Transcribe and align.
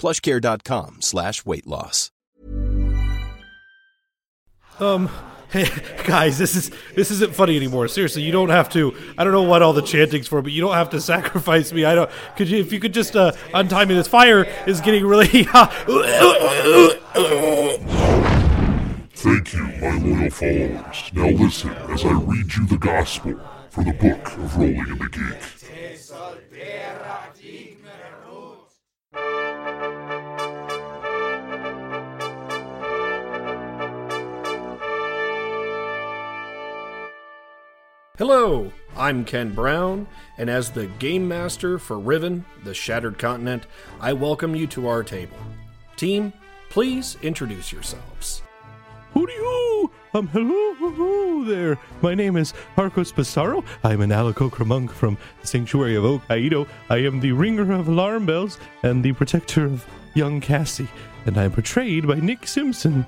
plushcare.com 0.00 0.96
slash 1.00 1.44
weight 1.44 1.66
loss. 1.66 2.10
Um, 4.78 5.10
hey 5.50 5.68
guys, 6.06 6.38
this 6.38 6.56
is 6.56 6.70
this 6.94 7.10
isn't 7.10 7.34
funny 7.34 7.54
anymore. 7.54 7.86
Seriously, 7.86 8.22
you 8.22 8.32
don't 8.32 8.48
have 8.48 8.70
to. 8.70 8.94
I 9.18 9.24
don't 9.24 9.34
know 9.34 9.42
what 9.42 9.60
all 9.60 9.74
the 9.74 9.82
chanting's 9.82 10.26
for, 10.26 10.40
but 10.40 10.52
you 10.52 10.62
don't 10.62 10.72
have 10.72 10.88
to 10.90 11.00
sacrifice 11.12 11.70
me. 11.70 11.84
I 11.84 11.94
don't. 11.94 12.10
Could 12.36 12.48
you, 12.48 12.60
if 12.60 12.72
you 12.72 12.80
could 12.80 12.94
just 12.94 13.14
uh, 13.14 13.32
untie 13.52 13.84
me? 13.84 13.94
This 13.94 14.08
fire 14.08 14.44
is 14.66 14.80
getting 14.80 15.04
really 15.04 15.42
hot. 15.44 15.70
Thank 19.12 19.52
you, 19.52 19.64
my 19.82 19.98
loyal 19.98 20.30
followers. 20.30 21.10
Now 21.12 21.28
listen 21.28 21.70
as 21.90 22.04
I 22.06 22.12
read 22.12 22.54
you 22.54 22.66
the 22.66 22.78
gospel 22.78 23.38
from 23.68 23.84
the 23.84 23.92
book 23.92 24.26
of 24.38 24.56
Rolling 24.56 24.78
in 24.78 24.96
the 24.98 25.08
Geek. 25.10 25.36
Hello, 38.20 38.70
I'm 38.98 39.24
Ken 39.24 39.54
Brown, 39.54 40.06
and 40.36 40.50
as 40.50 40.68
the 40.68 40.88
game 40.98 41.26
master 41.26 41.78
for 41.78 41.98
Riven, 41.98 42.44
the 42.64 42.74
Shattered 42.74 43.18
Continent, 43.18 43.64
I 43.98 44.12
welcome 44.12 44.54
you 44.54 44.66
to 44.66 44.88
our 44.88 45.02
table. 45.02 45.38
Team, 45.96 46.34
please 46.68 47.16
introduce 47.22 47.72
yourselves. 47.72 48.42
Hooty 49.14 49.32
hoo! 49.38 49.90
Um, 50.12 50.28
hello, 50.28 50.74
hello 50.74 51.44
there. 51.44 51.78
My 52.02 52.14
name 52.14 52.36
is 52.36 52.52
Harcos 52.76 53.10
Pissarro. 53.10 53.64
I'm 53.82 54.02
an 54.02 54.10
Aarakocra 54.10 54.66
monk 54.66 54.92
from 54.92 55.16
the 55.40 55.46
Sanctuary 55.46 55.96
of 55.96 56.04
Okaido. 56.04 56.68
I 56.90 56.98
am 56.98 57.20
the 57.20 57.32
ringer 57.32 57.72
of 57.72 57.88
alarm 57.88 58.26
bells 58.26 58.58
and 58.82 59.02
the 59.02 59.14
protector 59.14 59.64
of 59.64 59.86
young 60.12 60.42
Cassie, 60.42 60.88
and 61.24 61.38
I 61.38 61.44
am 61.44 61.52
portrayed 61.52 62.06
by 62.06 62.16
Nick 62.16 62.46
Simpson. 62.46 63.06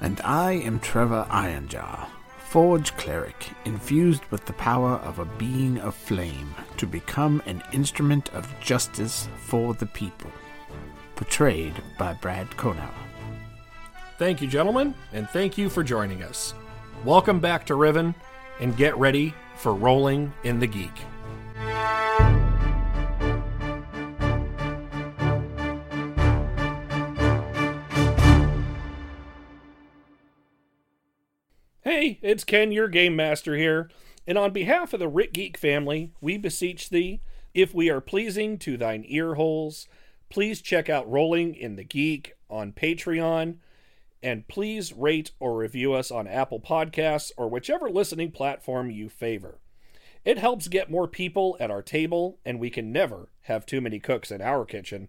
And 0.00 0.18
I 0.22 0.52
am 0.52 0.80
Trevor 0.80 1.26
Ironjaw, 1.28 2.06
Forge 2.48 2.96
Cleric, 2.96 3.50
infused 3.66 4.24
with 4.30 4.46
the 4.46 4.54
power 4.54 4.92
of 5.04 5.18
a 5.18 5.26
being 5.26 5.76
of 5.80 5.94
flame 5.94 6.54
to 6.78 6.86
become 6.86 7.42
an 7.44 7.62
instrument 7.74 8.32
of 8.32 8.58
justice 8.58 9.28
for 9.36 9.74
the 9.74 9.84
people. 9.84 10.30
Portrayed 11.14 11.74
by 11.98 12.14
Brad 12.14 12.48
Konauer. 12.52 12.88
Thank 14.16 14.40
you, 14.40 14.48
gentlemen, 14.48 14.94
and 15.12 15.28
thank 15.28 15.58
you 15.58 15.68
for 15.68 15.84
joining 15.84 16.22
us. 16.22 16.54
Welcome 17.04 17.38
back 17.38 17.66
to 17.66 17.74
Riven, 17.74 18.14
and 18.60 18.74
get 18.78 18.96
ready 18.96 19.34
for 19.58 19.74
Rolling 19.74 20.32
in 20.42 20.58
the 20.58 20.66
Geek. 20.66 21.04
Hey, 31.90 32.18
it's 32.20 32.44
Ken, 32.44 32.70
your 32.70 32.88
game 32.88 33.16
master 33.16 33.56
here, 33.56 33.88
and 34.26 34.36
on 34.36 34.52
behalf 34.52 34.92
of 34.92 35.00
the 35.00 35.08
Rick 35.08 35.32
Geek 35.32 35.56
family, 35.56 36.12
we 36.20 36.36
beseech 36.36 36.90
thee, 36.90 37.22
if 37.54 37.72
we 37.72 37.88
are 37.88 38.02
pleasing 38.02 38.58
to 38.58 38.76
thine 38.76 39.06
ear 39.08 39.36
holes, 39.36 39.88
please 40.28 40.60
check 40.60 40.90
out 40.90 41.10
Rolling 41.10 41.54
in 41.54 41.76
the 41.76 41.84
Geek 41.84 42.34
on 42.50 42.72
Patreon, 42.72 43.56
and 44.22 44.46
please 44.48 44.92
rate 44.92 45.30
or 45.40 45.56
review 45.56 45.94
us 45.94 46.10
on 46.10 46.26
Apple 46.26 46.60
Podcasts 46.60 47.32
or 47.38 47.48
whichever 47.48 47.88
listening 47.88 48.32
platform 48.32 48.90
you 48.90 49.08
favor. 49.08 49.58
It 50.26 50.36
helps 50.36 50.68
get 50.68 50.90
more 50.90 51.08
people 51.08 51.56
at 51.58 51.70
our 51.70 51.80
table, 51.80 52.38
and 52.44 52.60
we 52.60 52.68
can 52.68 52.92
never 52.92 53.30
have 53.44 53.64
too 53.64 53.80
many 53.80 53.98
cooks 53.98 54.30
in 54.30 54.42
our 54.42 54.66
kitchen. 54.66 55.08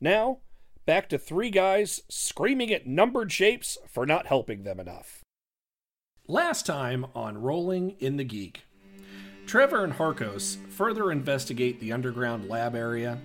Now, 0.00 0.38
back 0.84 1.08
to 1.10 1.16
three 1.16 1.50
guys 1.50 2.00
screaming 2.08 2.72
at 2.72 2.88
numbered 2.88 3.30
shapes 3.30 3.78
for 3.88 4.04
not 4.04 4.26
helping 4.26 4.64
them 4.64 4.80
enough. 4.80 5.21
Last 6.32 6.64
time 6.64 7.04
on 7.14 7.42
Rolling 7.42 7.94
in 8.00 8.16
the 8.16 8.24
Geek, 8.24 8.64
Trevor 9.44 9.84
and 9.84 9.92
Harcos 9.92 10.56
further 10.70 11.12
investigate 11.12 11.78
the 11.78 11.92
underground 11.92 12.48
lab 12.48 12.74
area, 12.74 13.18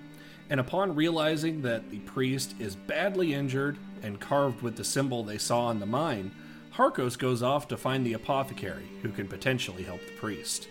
and 0.50 0.59
upon 0.59 0.94
realizing 0.94 1.62
that 1.62 1.90
the 1.90 2.00
priest 2.00 2.53
is 2.59 2.75
badly 2.75 3.34
injured 3.34 3.78
and 4.03 4.19
carved 4.19 4.62
with 4.62 4.75
the 4.75 4.84
symbol 4.84 5.23
they 5.23 5.38
saw 5.38 5.72
in 5.72 5.79
the 5.79 5.85
mine, 5.85 6.31
Harcos 6.73 7.18
goes 7.18 7.41
off 7.41 7.69
to 7.69 7.78
find 7.78 8.06
the 8.06 8.12
apothecary 8.12 8.90
who 9.01 9.09
can 9.13 9.29
potentially 9.29 9.84
help 9.84 10.01
the 10.06 10.19
priest. 10.19 10.68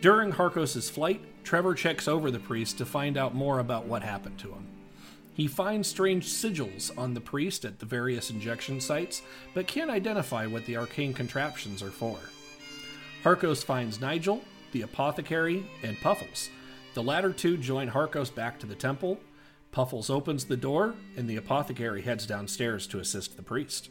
During 0.00 0.30
Harcos' 0.30 0.88
flight, 0.88 1.22
Trevor 1.42 1.74
checks 1.74 2.06
over 2.06 2.30
the 2.30 2.38
priest 2.38 2.78
to 2.78 2.86
find 2.86 3.16
out 3.16 3.34
more 3.34 3.58
about 3.58 3.86
what 3.86 4.04
happened 4.04 4.38
to 4.38 4.52
him. 4.52 4.77
He 5.38 5.46
finds 5.46 5.86
strange 5.86 6.26
sigils 6.26 6.90
on 6.98 7.14
the 7.14 7.20
priest 7.20 7.64
at 7.64 7.78
the 7.78 7.86
various 7.86 8.28
injection 8.28 8.80
sites, 8.80 9.22
but 9.54 9.68
can't 9.68 9.88
identify 9.88 10.46
what 10.46 10.66
the 10.66 10.76
arcane 10.76 11.14
contraptions 11.14 11.80
are 11.80 11.92
for. 11.92 12.18
Harcos 13.22 13.62
finds 13.62 14.00
Nigel, 14.00 14.42
the 14.72 14.82
apothecary, 14.82 15.64
and 15.84 15.96
Puffles. 16.00 16.50
The 16.94 17.04
latter 17.04 17.32
two 17.32 17.56
join 17.56 17.88
Harcos 17.88 18.34
back 18.34 18.58
to 18.58 18.66
the 18.66 18.74
temple. 18.74 19.20
Puffles 19.70 20.10
opens 20.10 20.44
the 20.44 20.56
door, 20.56 20.96
and 21.16 21.30
the 21.30 21.36
apothecary 21.36 22.02
heads 22.02 22.26
downstairs 22.26 22.88
to 22.88 22.98
assist 22.98 23.36
the 23.36 23.42
priest. 23.44 23.90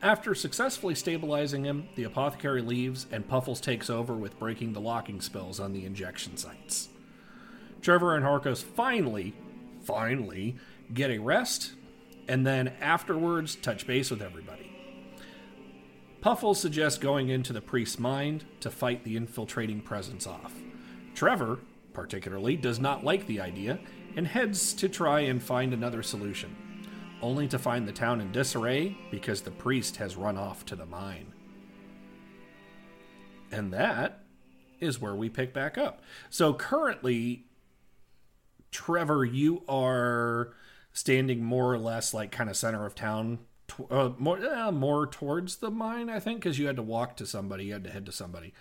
After 0.00 0.32
successfully 0.32 0.94
stabilizing 0.94 1.64
him, 1.64 1.88
the 1.96 2.04
apothecary 2.04 2.62
leaves, 2.62 3.08
and 3.10 3.26
Puffles 3.26 3.60
takes 3.60 3.90
over 3.90 4.14
with 4.14 4.38
breaking 4.38 4.74
the 4.74 4.80
locking 4.80 5.20
spells 5.20 5.58
on 5.58 5.72
the 5.72 5.84
injection 5.84 6.36
sites. 6.36 6.88
Trevor 7.80 8.14
and 8.14 8.24
Harcos 8.24 8.62
finally, 8.62 9.34
finally, 9.84 10.56
get 10.92 11.10
a 11.10 11.18
rest, 11.18 11.72
and 12.28 12.46
then 12.46 12.68
afterwards 12.80 13.56
touch 13.56 13.86
base 13.86 14.10
with 14.10 14.22
everybody. 14.22 14.68
Puffle 16.20 16.54
suggests 16.54 16.98
going 16.98 17.30
into 17.30 17.52
the 17.52 17.60
priest's 17.60 17.98
mind 17.98 18.44
to 18.60 18.70
fight 18.70 19.02
the 19.02 19.16
infiltrating 19.16 19.80
presence 19.80 20.26
off. 20.26 20.54
Trevor, 21.14 21.58
particularly, 21.92 22.56
does 22.56 22.78
not 22.78 23.04
like 23.04 23.26
the 23.26 23.40
idea 23.40 23.80
and 24.16 24.26
heads 24.26 24.72
to 24.74 24.88
try 24.88 25.20
and 25.20 25.42
find 25.42 25.72
another 25.72 26.02
solution, 26.02 26.54
only 27.20 27.48
to 27.48 27.58
find 27.58 27.88
the 27.88 27.92
town 27.92 28.20
in 28.20 28.30
disarray 28.30 28.96
because 29.10 29.42
the 29.42 29.50
priest 29.50 29.96
has 29.96 30.16
run 30.16 30.38
off 30.38 30.64
to 30.66 30.76
the 30.76 30.86
mine. 30.86 31.32
And 33.50 33.72
that 33.72 34.22
is 34.80 35.00
where 35.00 35.14
we 35.14 35.28
pick 35.28 35.52
back 35.52 35.76
up. 35.76 36.02
So 36.30 36.54
currently, 36.54 37.46
Trevor, 38.72 39.24
you 39.24 39.62
are 39.68 40.54
standing 40.92 41.44
more 41.44 41.72
or 41.72 41.78
less 41.78 42.12
like 42.12 42.32
kind 42.32 42.50
of 42.50 42.56
center 42.56 42.84
of 42.84 42.94
town, 42.94 43.40
tw- 43.68 43.90
uh, 43.90 44.10
more 44.18 44.44
uh, 44.44 44.72
more 44.72 45.06
towards 45.06 45.56
the 45.56 45.70
mine, 45.70 46.10
I 46.10 46.18
think, 46.18 46.40
because 46.40 46.58
you 46.58 46.66
had 46.66 46.76
to 46.76 46.82
walk 46.82 47.16
to 47.18 47.26
somebody, 47.26 47.66
you 47.66 47.74
had 47.74 47.84
to 47.84 47.90
head 47.90 48.06
to 48.06 48.12
somebody. 48.12 48.52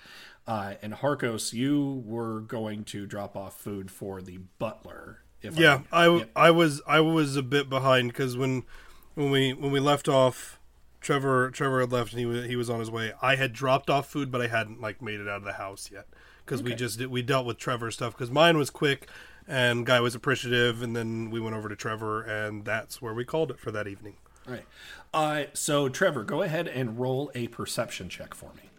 Uh, 0.45 0.73
and 0.81 0.93
Harcos, 0.93 1.53
you 1.53 2.03
were 2.05 2.41
going 2.41 2.83
to 2.85 3.05
drop 3.05 3.35
off 3.37 3.59
food 3.59 3.91
for 3.91 4.21
the 4.21 4.39
butler. 4.59 5.19
If 5.41 5.57
Yeah, 5.57 5.81
I, 5.91 6.07
yeah. 6.09 6.23
I 6.35 6.51
was 6.51 6.81
I 6.87 6.99
was 6.99 7.35
a 7.35 7.43
bit 7.43 7.69
behind 7.69 8.09
because 8.09 8.37
when 8.37 8.63
when 9.15 9.31
we 9.31 9.53
when 9.53 9.71
we 9.71 9.79
left 9.79 10.07
off, 10.07 10.59
Trevor 10.99 11.51
Trevor 11.51 11.81
had 11.81 11.91
left 11.91 12.11
and 12.11 12.19
he 12.19 12.25
was 12.25 12.45
he 12.45 12.55
was 12.55 12.69
on 12.69 12.79
his 12.79 12.91
way. 12.91 13.13
I 13.21 13.35
had 13.35 13.53
dropped 13.53 13.89
off 13.89 14.09
food, 14.09 14.31
but 14.31 14.41
I 14.41 14.47
hadn't 14.47 14.81
like 14.81 15.01
made 15.01 15.19
it 15.19 15.27
out 15.27 15.37
of 15.37 15.43
the 15.43 15.53
house 15.53 15.89
yet 15.91 16.07
because 16.45 16.61
we 16.61 16.75
just 16.75 16.99
we 17.07 17.21
dealt 17.21 17.45
with 17.45 17.57
Trevor's 17.57 17.95
stuff 17.95 18.13
because 18.13 18.29
mine 18.29 18.57
was 18.57 18.69
quick 18.69 19.07
and 19.51 19.85
guy 19.85 19.99
was 19.99 20.15
appreciative, 20.15 20.81
and 20.81 20.95
then 20.95 21.29
we 21.29 21.41
went 21.41 21.57
over 21.57 21.67
to 21.67 21.75
Trevor, 21.75 22.21
and 22.21 22.63
that's 22.63 23.01
where 23.01 23.13
we 23.13 23.25
called 23.25 23.51
it 23.51 23.59
for 23.59 23.69
that 23.71 23.85
evening. 23.85 24.15
All 24.47 24.53
right. 24.53 24.65
Uh, 25.13 25.43
so, 25.53 25.89
Trevor, 25.89 26.23
go 26.23 26.41
ahead 26.41 26.69
and 26.69 26.97
roll 26.97 27.29
a 27.35 27.47
perception 27.49 28.07
check 28.07 28.33
for 28.33 28.51
me. 28.55 28.69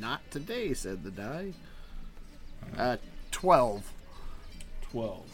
Not 0.00 0.28
today, 0.30 0.72
said 0.72 1.02
the 1.02 1.10
die. 1.10 1.54
Uh, 2.76 2.96
12. 3.32 3.92
12. 4.92 5.24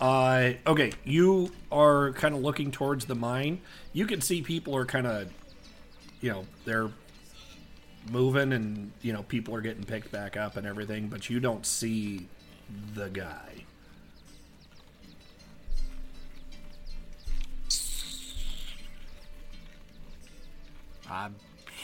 Uh, 0.00 0.50
okay, 0.64 0.92
you 1.04 1.50
are 1.72 2.12
kind 2.12 2.36
of 2.36 2.40
looking 2.40 2.70
towards 2.70 3.06
the 3.06 3.16
mine. 3.16 3.60
You 3.92 4.06
can 4.06 4.20
see 4.20 4.42
people 4.42 4.76
are 4.76 4.86
kind 4.86 5.08
of, 5.08 5.32
you 6.20 6.30
know, 6.30 6.46
they're 6.64 6.90
moving 8.10 8.52
and, 8.52 8.92
you 9.02 9.12
know, 9.12 9.22
people 9.22 9.54
are 9.54 9.60
getting 9.60 9.84
picked 9.84 10.10
back 10.10 10.36
up 10.36 10.56
and 10.56 10.66
everything, 10.66 11.08
but 11.08 11.28
you 11.30 11.40
don't 11.40 11.64
see 11.64 12.26
the 12.94 13.08
guy. 13.08 13.64
I, 21.10 21.30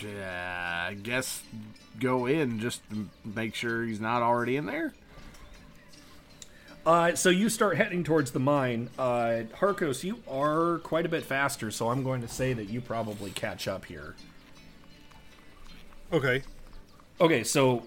uh, 0.06 0.94
guess 1.02 1.42
go 1.98 2.26
in 2.26 2.60
just 2.60 2.82
to 2.90 3.08
make 3.24 3.54
sure 3.54 3.84
he's 3.84 4.00
not 4.00 4.22
already 4.22 4.56
in 4.56 4.66
there. 4.66 4.92
Uh, 6.86 7.14
so 7.14 7.30
you 7.30 7.48
start 7.48 7.76
heading 7.78 8.04
towards 8.04 8.32
the 8.32 8.40
mine. 8.40 8.90
Uh, 8.98 9.44
Harcos, 9.58 10.04
you 10.04 10.22
are 10.28 10.78
quite 10.80 11.06
a 11.06 11.08
bit 11.08 11.24
faster, 11.24 11.70
so 11.70 11.88
I'm 11.88 12.02
going 12.02 12.20
to 12.20 12.28
say 12.28 12.52
that 12.52 12.68
you 12.68 12.82
probably 12.82 13.30
catch 13.30 13.66
up 13.66 13.86
here. 13.86 14.14
Okay. 16.12 16.42
Okay, 17.20 17.42
so 17.42 17.84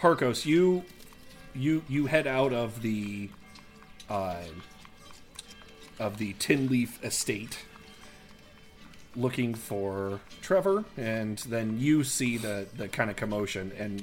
Harcos, 0.00 0.44
you 0.44 0.84
you 1.54 1.82
you 1.88 2.06
head 2.06 2.26
out 2.26 2.52
of 2.52 2.82
the 2.82 3.30
uh, 4.10 4.42
of 5.98 6.18
the 6.18 6.34
Tin 6.34 6.68
Leaf 6.68 7.02
Estate 7.02 7.64
looking 9.14 9.54
for 9.54 10.20
Trevor, 10.42 10.84
and 10.98 11.38
then 11.38 11.78
you 11.80 12.04
see 12.04 12.36
the 12.36 12.66
the 12.76 12.88
kind 12.88 13.08
of 13.08 13.16
commotion, 13.16 13.72
and 13.78 14.02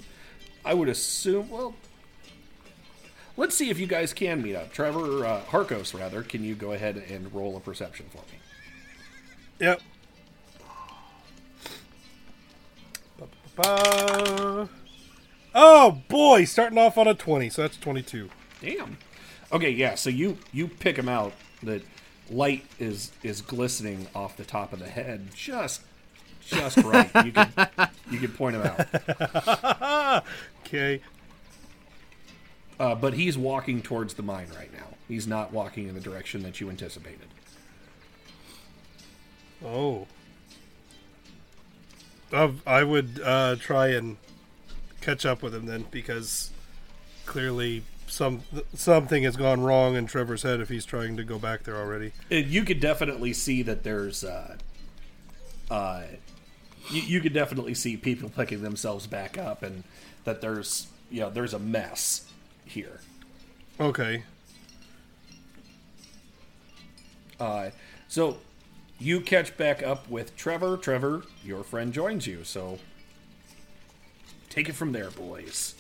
I 0.66 0.74
would 0.74 0.90
assume, 0.90 1.50
well, 1.50 1.76
let's 3.38 3.56
see 3.56 3.70
if 3.70 3.80
you 3.80 3.88
guys 3.88 4.14
can 4.14 4.42
meet 4.42 4.56
up. 4.56 4.72
Trevor 4.72 5.26
uh, 5.26 5.42
Harcos, 5.50 5.98
rather, 5.98 6.24
can 6.24 6.44
you 6.44 6.56
go 6.56 6.72
ahead 6.72 6.98
and 7.10 7.34
roll 7.34 7.56
a 7.58 7.60
perception 7.60 8.06
for 8.10 8.18
me? 8.18 8.40
Yep. 9.60 9.82
Ba-ba-ba. 13.18 14.70
Oh 15.56 16.02
boy, 16.08 16.46
starting 16.46 16.78
off 16.80 16.98
on 16.98 17.08
a 17.08 17.14
twenty, 17.14 17.50
so 17.50 17.62
that's 17.62 17.78
twenty-two. 17.78 18.30
Damn. 18.62 18.98
Okay, 19.52 19.70
yeah. 19.70 19.94
So 19.96 20.10
you 20.10 20.40
you 20.52 20.68
pick 20.68 20.98
him 20.98 21.08
out. 21.08 21.34
That 21.62 21.84
light 22.32 22.66
is 22.80 23.12
is 23.22 23.42
glistening 23.42 24.08
off 24.16 24.36
the 24.36 24.46
top 24.46 24.74
of 24.74 24.80
the 24.80 24.88
head, 24.90 25.28
just 25.36 25.82
just 26.42 26.78
right. 26.78 27.10
You 27.24 27.32
can 27.32 27.52
you 28.10 28.20
can 28.20 28.32
point 28.32 28.56
him 28.56 28.64
out. 28.64 30.24
Okay. 30.66 31.02
Uh, 32.80 32.96
but 32.96 33.14
he's 33.14 33.38
walking 33.38 33.82
towards 33.82 34.16
the 34.16 34.24
mine 34.24 34.48
right 34.56 34.74
now. 34.74 34.88
He's 35.08 35.28
not 35.28 35.52
walking 35.52 35.88
in 35.88 35.96
the 35.96 36.02
direction 36.02 36.44
that 36.44 36.60
you 36.60 36.70
anticipated. 36.70 37.28
Oh. 39.64 40.08
Uh, 42.32 42.52
I 42.66 42.84
would 42.84 43.22
uh, 43.24 43.58
try 43.58 43.90
and 43.90 44.18
catch 45.02 45.26
up 45.26 45.44
with 45.44 45.54
him 45.54 45.66
then, 45.68 45.86
because 45.92 46.50
clearly 47.26 47.84
some 48.08 48.42
something 48.74 49.24
has 49.24 49.36
gone 49.36 49.62
wrong 49.62 49.96
in 49.96 50.06
Trevor's 50.06 50.44
head 50.44 50.60
if 50.60 50.70
he's 50.70 50.86
trying 50.86 51.18
to 51.18 51.24
go 51.24 51.40
back 51.40 51.64
there 51.64 51.78
already. 51.78 52.12
And 52.32 52.48
you 52.48 52.64
could 52.64 52.80
definitely 52.80 53.34
see 53.34 53.62
that 53.64 53.84
there's 53.84 54.24
uh, 54.24 54.58
uh, 55.70 56.04
you, 56.90 57.02
you 57.02 57.22
could 57.22 57.34
definitely 57.34 57.74
see 57.74 57.98
people 57.98 58.30
picking 58.30 58.62
themselves 58.62 59.08
back 59.08 59.38
up, 59.38 59.64
and 59.64 59.84
that 60.24 60.42
there's 60.42 60.88
you 61.12 61.22
know 61.22 61.30
there's 61.30 61.54
a 61.54 61.60
mess 61.60 62.30
here. 62.74 63.00
Okay. 63.80 64.24
Uh, 67.40 67.70
so 68.08 68.38
you 69.00 69.20
catch 69.22 69.58
back 69.58 69.82
up 69.82 70.10
with 70.10 70.36
Trevor. 70.36 70.78
Trevor, 70.78 71.24
your 71.44 71.64
friend 71.64 71.92
joins 71.92 72.28
you. 72.28 72.44
So 72.44 72.80
take 74.50 74.70
it 74.70 74.76
from 74.76 74.92
there, 74.92 75.10
boys. 75.10 75.76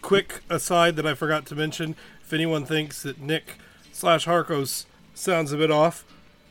Quick 0.00 0.42
aside 0.50 0.96
that 0.96 1.06
I 1.06 1.14
forgot 1.14 1.46
to 1.46 1.54
mention: 1.54 1.96
if 2.22 2.32
anyone 2.32 2.64
thinks 2.64 3.02
that 3.02 3.20
Nick 3.20 3.58
slash 3.92 4.26
Harcos 4.26 4.84
sounds 5.14 5.52
a 5.52 5.56
bit 5.56 5.70
off, 5.70 6.04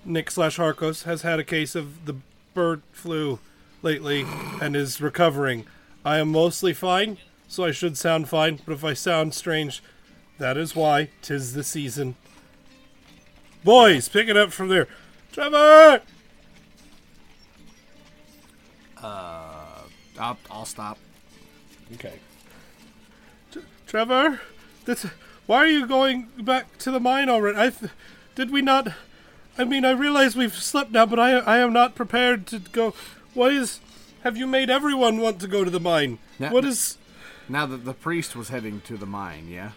Nick 0.05 0.31
slash 0.31 0.57
Harcos 0.57 1.03
has 1.03 1.21
had 1.21 1.39
a 1.39 1.43
case 1.43 1.75
of 1.75 2.05
the 2.05 2.15
bird 2.53 2.81
flu 2.91 3.39
lately 3.81 4.25
and 4.61 4.75
is 4.75 5.01
recovering. 5.01 5.65
I 6.05 6.17
am 6.17 6.29
mostly 6.29 6.73
fine, 6.73 7.17
so 7.47 7.63
I 7.65 7.71
should 7.71 7.97
sound 7.97 8.29
fine. 8.29 8.59
But 8.65 8.73
if 8.73 8.83
I 8.83 8.93
sound 8.93 9.33
strange, 9.33 9.81
that 10.37 10.57
is 10.57 10.75
why. 10.75 11.09
Tis 11.21 11.53
the 11.53 11.63
season. 11.63 12.15
Boys, 13.63 14.09
pick 14.09 14.27
it 14.27 14.37
up 14.37 14.51
from 14.51 14.67
there. 14.67 14.87
Trevor! 15.31 16.01
Uh, 19.01 19.81
I'll, 20.19 20.37
I'll 20.51 20.65
stop. 20.65 20.97
Okay. 21.93 22.19
Trevor, 23.87 24.41
this, 24.85 25.05
why 25.45 25.57
are 25.57 25.67
you 25.67 25.85
going 25.85 26.29
back 26.39 26.77
to 26.79 26.89
the 26.89 26.99
mine 26.99 27.29
already? 27.29 27.57
I, 27.57 27.69
th- 27.69 27.91
did 28.33 28.49
we 28.49 28.61
not? 28.61 28.87
I 29.57 29.65
mean, 29.65 29.85
I 29.85 29.91
realize 29.91 30.35
we've 30.35 30.55
slept 30.55 30.91
now, 30.91 31.05
but 31.05 31.19
I, 31.19 31.33
I 31.37 31.59
am 31.59 31.73
not 31.73 31.93
prepared 31.93 32.47
to 32.47 32.59
go. 32.59 32.95
What 33.33 33.53
is? 33.53 33.79
Have 34.23 34.35
you 34.35 34.47
made 34.47 34.69
everyone 34.69 35.19
want 35.19 35.39
to 35.41 35.47
go 35.47 35.63
to 35.63 35.69
the 35.69 35.79
mine? 35.79 36.17
Yeah. 36.39 36.51
What 36.51 36.65
is? 36.65 36.97
Now 37.49 37.65
that 37.65 37.85
the 37.85 37.93
priest 37.93 38.35
was 38.35 38.49
heading 38.49 38.81
to 38.81 38.97
the 38.97 39.05
mine, 39.05 39.47
yeah? 39.49 39.71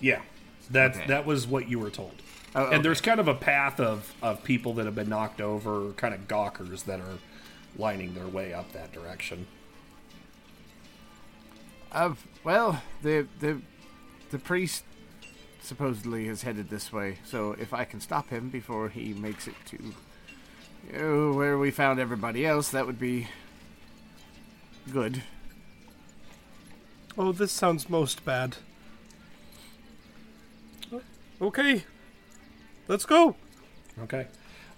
Yeah, 0.00 0.22
that 0.70 0.96
Okay. 0.96 1.06
that 1.06 1.26
was 1.26 1.46
what 1.46 1.68
you 1.68 1.78
were 1.78 1.90
told. 1.90 2.22
Oh, 2.54 2.70
And 2.70 2.84
there's 2.84 3.00
kind 3.00 3.20
of 3.20 3.28
a 3.28 3.34
path 3.34 3.78
of 3.80 4.14
of 4.22 4.42
people 4.44 4.74
that 4.74 4.86
have 4.86 4.94
been 4.94 5.08
knocked 5.08 5.40
over, 5.40 5.92
kind 5.92 6.14
of 6.14 6.26
gawkers 6.28 6.84
that 6.84 7.00
are 7.00 7.18
lining 7.76 8.14
their 8.14 8.26
way 8.26 8.52
up 8.54 8.72
that 8.72 8.92
direction. 8.92 9.46
Uh, 11.92 12.14
well, 12.44 12.82
the 13.02 13.26
the 13.40 13.60
the 14.30 14.38
priest 14.38 14.84
supposedly 15.60 16.28
is 16.28 16.42
headed 16.42 16.68
this 16.70 16.92
way. 16.92 17.18
So 17.24 17.52
if 17.52 17.72
I 17.74 17.84
can 17.84 18.00
stop 18.00 18.28
him 18.30 18.48
before 18.50 18.88
he 18.88 19.12
makes 19.14 19.48
it 19.48 19.54
to 19.66 19.78
you 20.92 20.98
know, 20.98 21.32
where 21.32 21.58
we 21.58 21.70
found 21.70 21.98
everybody 21.98 22.46
else, 22.46 22.70
that 22.70 22.86
would 22.86 22.98
be 23.00 23.28
good. 24.92 25.22
Oh, 27.18 27.32
this 27.32 27.50
sounds 27.50 27.88
most 27.88 28.24
bad. 28.24 28.56
Okay, 31.40 31.84
let's 32.88 33.06
go. 33.06 33.36
Okay. 34.02 34.26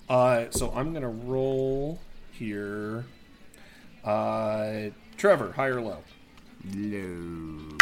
Uh, 0.09 0.47
so 0.51 0.73
I'm 0.75 0.93
gonna 0.93 1.09
roll 1.09 2.01
here. 2.33 3.05
Uh, 4.05 4.91
Trevor, 5.17 5.53
high 5.53 5.67
or 5.67 5.81
low? 5.81 5.99
Low. 6.75 7.77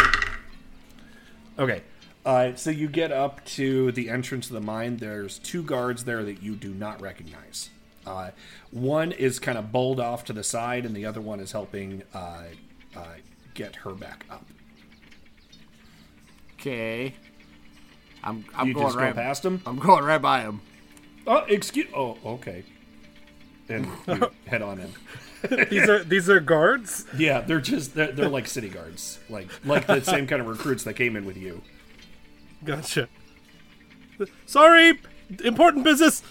Okay. 1.59 1.83
Uh, 2.25 2.53
so 2.55 2.69
you 2.69 2.87
get 2.87 3.11
up 3.11 3.45
to 3.45 3.91
the 3.93 4.09
entrance 4.09 4.47
of 4.47 4.53
the 4.53 4.61
mine. 4.61 4.97
There's 4.97 5.39
two 5.39 5.63
guards 5.63 6.03
there 6.03 6.23
that 6.23 6.43
you 6.43 6.55
do 6.55 6.73
not 6.73 6.99
recognize. 6.99 7.69
Uh, 8.05 8.31
one 8.71 9.11
is 9.11 9.39
kind 9.39 9.57
of 9.57 9.71
bowled 9.71 9.99
off 9.99 10.25
to 10.25 10.33
the 10.33 10.43
side, 10.43 10.85
and 10.85 10.95
the 10.95 11.05
other 11.05 11.21
one 11.21 11.39
is 11.39 11.51
helping 11.51 12.03
uh, 12.13 12.43
uh, 12.95 13.05
get 13.57 13.75
her 13.77 13.91
back 13.91 14.23
up. 14.29 14.45
Okay. 16.53 17.13
I'm 18.23 18.45
I'm 18.55 18.67
you 18.67 18.73
going 18.73 18.87
just 18.87 18.97
right 18.97 19.13
go 19.13 19.21
past 19.21 19.43
him. 19.43 19.61
I'm 19.65 19.79
going 19.79 20.03
right 20.03 20.21
by 20.21 20.41
him. 20.41 20.61
Oh, 21.25 21.39
excuse. 21.47 21.87
Oh, 21.93 22.17
okay. 22.25 22.63
And 23.67 23.87
you 24.07 24.31
head 24.45 24.61
on 24.61 24.79
in. 24.79 25.67
These 25.69 25.89
are 25.89 26.03
these 26.03 26.29
are 26.29 26.39
guards. 26.39 27.05
Yeah, 27.17 27.41
they're 27.41 27.61
just 27.61 27.93
they're, 27.95 28.11
they're 28.11 28.29
like 28.29 28.47
city 28.47 28.69
guards, 28.69 29.19
like 29.29 29.49
like 29.65 29.87
the 29.87 30.01
same 30.01 30.27
kind 30.27 30.41
of 30.41 30.47
recruits 30.47 30.83
that 30.85 30.93
came 30.93 31.15
in 31.15 31.25
with 31.25 31.37
you. 31.37 31.61
Gotcha. 32.63 33.09
Sorry, 34.45 34.99
important 35.43 35.83
business. 35.83 36.23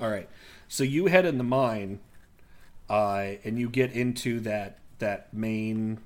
All 0.00 0.10
right. 0.10 0.28
So 0.68 0.84
you 0.84 1.06
head 1.06 1.26
in 1.26 1.38
the 1.38 1.44
mine, 1.44 2.00
uh, 2.92 3.32
and 3.44 3.58
you 3.58 3.68
get 3.68 3.90
into 3.92 4.38
that 4.40 4.78
that 5.00 5.32
main 5.34 5.98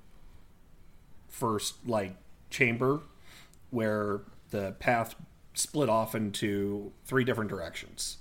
first 1.29 1.75
like 1.87 2.17
chamber 2.49 3.01
where 3.71 4.21
the 4.51 4.73
path 4.79 5.15
split 5.53 5.89
off 5.91 6.15
into 6.15 6.93
three 7.05 7.25
different 7.25 7.51
directions. 7.51 8.17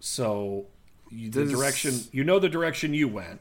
So 0.00 0.66
You- 1.10 1.30
the 1.30 1.42
Does- 1.44 1.50
direction 1.52 1.94
you 2.12 2.24
know 2.24 2.38
the 2.38 2.48
direction 2.48 2.94
you 2.94 3.06
went, 3.08 3.40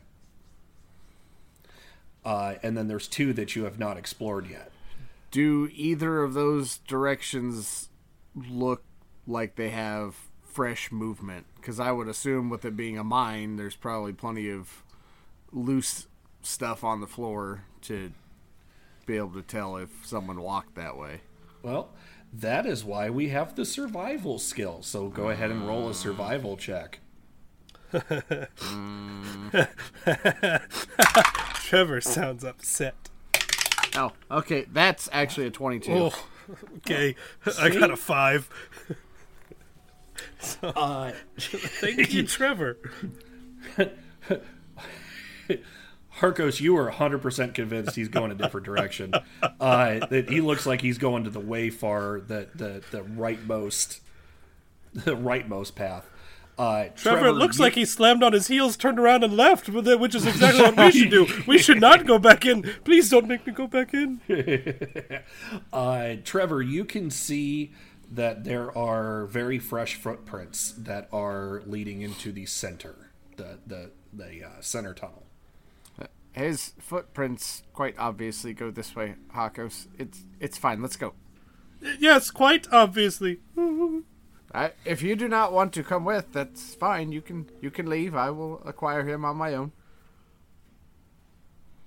uh, 2.23 2.55
and 2.63 2.75
then 2.77 2.87
there's 2.87 3.07
two 3.07 3.33
that 3.33 3.55
you 3.55 3.63
have 3.65 3.77
not 3.79 3.97
explored 3.97 4.47
yet. 4.49 4.71
Do 5.31 5.69
either 5.73 6.19
of 6.23 6.33
those 6.33 6.77
directions 6.79 7.89
look 8.35 8.83
like 9.27 9.55
they 9.55 9.69
have 9.69 10.15
fresh 10.43 10.91
movement? 10.91 11.45
Because 11.65 11.79
I 11.79 11.91
would 11.91 12.07
assume, 12.07 12.51
with 12.51 12.63
it 12.63 12.77
being 12.77 12.99
a 12.99 13.03
mine, 13.03 13.55
there's 13.55 13.75
probably 13.75 14.13
plenty 14.13 14.51
of 14.51 14.83
loose 15.51 16.05
stuff 16.43 16.83
on 16.83 17.01
the 17.01 17.07
floor 17.07 17.63
to 17.81 18.11
be 19.07 19.17
able 19.17 19.31
to 19.31 19.41
tell 19.41 19.75
if 19.77 19.89
someone 20.05 20.41
walked 20.41 20.75
that 20.75 20.95
way. 20.95 21.21
Well, 21.63 21.89
that 22.31 22.67
is 22.67 22.83
why 22.83 23.09
we 23.09 23.29
have 23.29 23.55
the 23.55 23.65
survival 23.65 24.37
skill. 24.37 24.83
So 24.83 25.07
go 25.07 25.31
ahead 25.31 25.49
and 25.49 25.67
roll 25.67 25.87
a 25.87 25.91
mm. 25.91 25.95
survival 25.95 26.55
check. 26.55 26.99
Trevor 31.63 31.99
sounds 31.99 32.43
upset. 32.43 33.09
Oh, 33.95 34.11
okay, 34.29 34.67
that's 34.71 35.09
actually 35.11 35.47
a 35.47 35.51
22. 35.51 35.91
Oh, 35.91 36.13
okay. 36.77 37.15
I 37.59 37.69
got 37.69 37.89
a 37.89 37.97
five. 37.97 38.47
Uh, 40.63 41.11
Thank 41.37 42.13
you, 42.13 42.23
Trevor. 42.27 42.77
Harcos, 46.19 46.61
you 46.61 46.77
are 46.77 46.89
100% 46.91 47.53
convinced 47.53 47.95
he's 47.95 48.07
going 48.07 48.31
a 48.31 48.35
different 48.35 48.65
direction. 48.65 49.13
Uh, 49.59 50.05
that 50.07 50.29
he 50.29 50.39
looks 50.41 50.65
like 50.65 50.81
he's 50.81 50.97
going 50.97 51.25
to 51.25 51.29
the 51.29 51.39
way 51.41 51.69
far, 51.69 52.21
the, 52.21 52.47
the, 52.55 52.81
the 52.91 53.01
rightmost, 53.03 53.99
the 54.93 55.15
rightmost 55.15 55.75
path. 55.75 56.09
Uh, 56.57 56.85
Trevor, 56.95 57.27
it 57.27 57.33
looks 57.33 57.57
you- 57.57 57.65
like 57.65 57.73
he 57.73 57.83
slammed 57.83 58.23
on 58.23 58.31
his 58.31 58.47
heels, 58.47 58.77
turned 58.77 58.97
around, 58.97 59.25
and 59.25 59.35
left, 59.35 59.67
which 59.67 60.15
is 60.15 60.25
exactly 60.25 60.61
what 60.61 60.77
we 60.77 60.91
should 60.91 61.09
do. 61.09 61.27
We 61.45 61.57
should 61.57 61.81
not 61.81 62.05
go 62.07 62.17
back 62.17 62.45
in. 62.45 62.61
Please 62.85 63.09
don't 63.09 63.27
make 63.27 63.45
me 63.45 63.51
go 63.51 63.67
back 63.67 63.93
in. 63.93 64.21
Uh, 65.73 66.15
Trevor, 66.23 66.61
you 66.61 66.85
can 66.85 67.11
see 67.11 67.73
that 68.15 68.43
there 68.43 68.75
are 68.77 69.25
very 69.25 69.59
fresh 69.59 69.95
footprints 69.95 70.71
that 70.77 71.07
are 71.11 71.61
leading 71.65 72.01
into 72.01 72.31
the 72.31 72.45
center, 72.45 73.11
the 73.37 73.59
the 73.65 73.91
the 74.13 74.43
uh, 74.43 74.61
center 74.61 74.93
tunnel. 74.93 75.23
His 76.31 76.73
footprints 76.79 77.63
quite 77.71 77.95
obviously 77.97 78.53
go 78.53 78.69
this 78.69 78.95
way, 78.95 79.15
Hakos. 79.33 79.87
It's 79.97 80.23
it's 80.39 80.57
fine. 80.57 80.81
Let's 80.81 80.97
go. 80.97 81.13
Yes, 81.99 82.31
quite 82.31 82.67
obviously. 82.71 83.39
I, 84.53 84.71
if 84.85 85.01
you 85.01 85.15
do 85.15 85.27
not 85.27 85.51
want 85.51 85.73
to 85.73 85.83
come 85.83 86.05
with, 86.05 86.31
that's 86.31 86.75
fine. 86.75 87.11
You 87.11 87.21
can 87.21 87.49
you 87.61 87.71
can 87.71 87.87
leave. 87.87 88.15
I 88.15 88.31
will 88.31 88.61
acquire 88.65 89.05
him 89.07 89.23
on 89.25 89.37
my 89.37 89.53
own. 89.53 89.71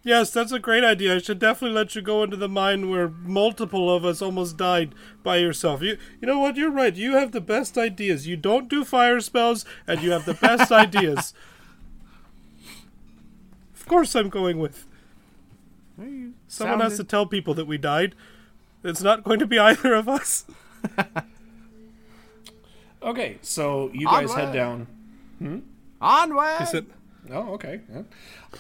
Yes, 0.09 0.31
that's 0.31 0.53
a 0.53 0.59
great 0.59 0.85
idea. 0.85 1.17
I 1.17 1.19
should 1.19 1.39
definitely 1.39 1.75
let 1.75 1.95
you 1.95 2.01
go 2.01 2.23
into 2.23 2.39
the 2.39 2.49
mine 2.49 2.89
where 2.89 3.09
multiple 3.11 3.95
of 3.95 4.07
us 4.07 4.23
almost 4.23 4.57
died 4.57 4.95
by 5.23 5.37
yourself. 5.37 5.83
You 5.83 5.99
you 6.19 6.27
know 6.27 6.39
what? 6.39 6.57
You're 6.57 6.71
right. 6.71 6.97
You 6.97 7.17
have 7.17 7.33
the 7.33 7.43
best 7.43 7.77
ideas. 7.77 8.27
You 8.27 8.35
don't 8.39 8.71
do 8.71 8.85
fire 8.87 9.21
spells, 9.21 9.67
and 9.87 10.01
you 10.01 10.11
have 10.13 10.25
the 10.25 10.33
best 10.33 10.73
ideas. 10.85 11.35
Of 13.75 13.85
course, 13.85 14.15
I'm 14.15 14.31
going 14.31 14.59
with. 14.59 14.87
Someone 16.47 16.81
has 16.81 16.97
to 16.97 17.05
tell 17.05 17.27
people 17.27 17.53
that 17.53 17.67
we 17.67 17.77
died. 17.77 18.15
It's 18.83 19.03
not 19.03 19.25
going 19.25 19.41
to 19.41 19.47
be 19.47 19.59
either 19.69 19.93
of 19.93 20.09
us. 20.09 20.47
Okay, 23.01 23.39
so 23.43 23.93
you 23.95 24.07
guys 24.07 24.31
Onward. 24.31 24.45
head 24.45 24.53
down. 24.53 24.87
Hmm? 25.39 25.59
onward. 26.01 26.63
Is 26.63 26.75
it? 26.75 26.87
Oh, 27.31 27.55
okay. 27.55 27.81
yeah. 27.93 28.03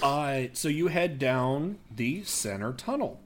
Uh, 0.02 0.48
so 0.52 0.68
you 0.68 0.88
head 0.88 1.18
down 1.18 1.78
the 1.94 2.22
center 2.24 2.72
tunnel. 2.72 3.20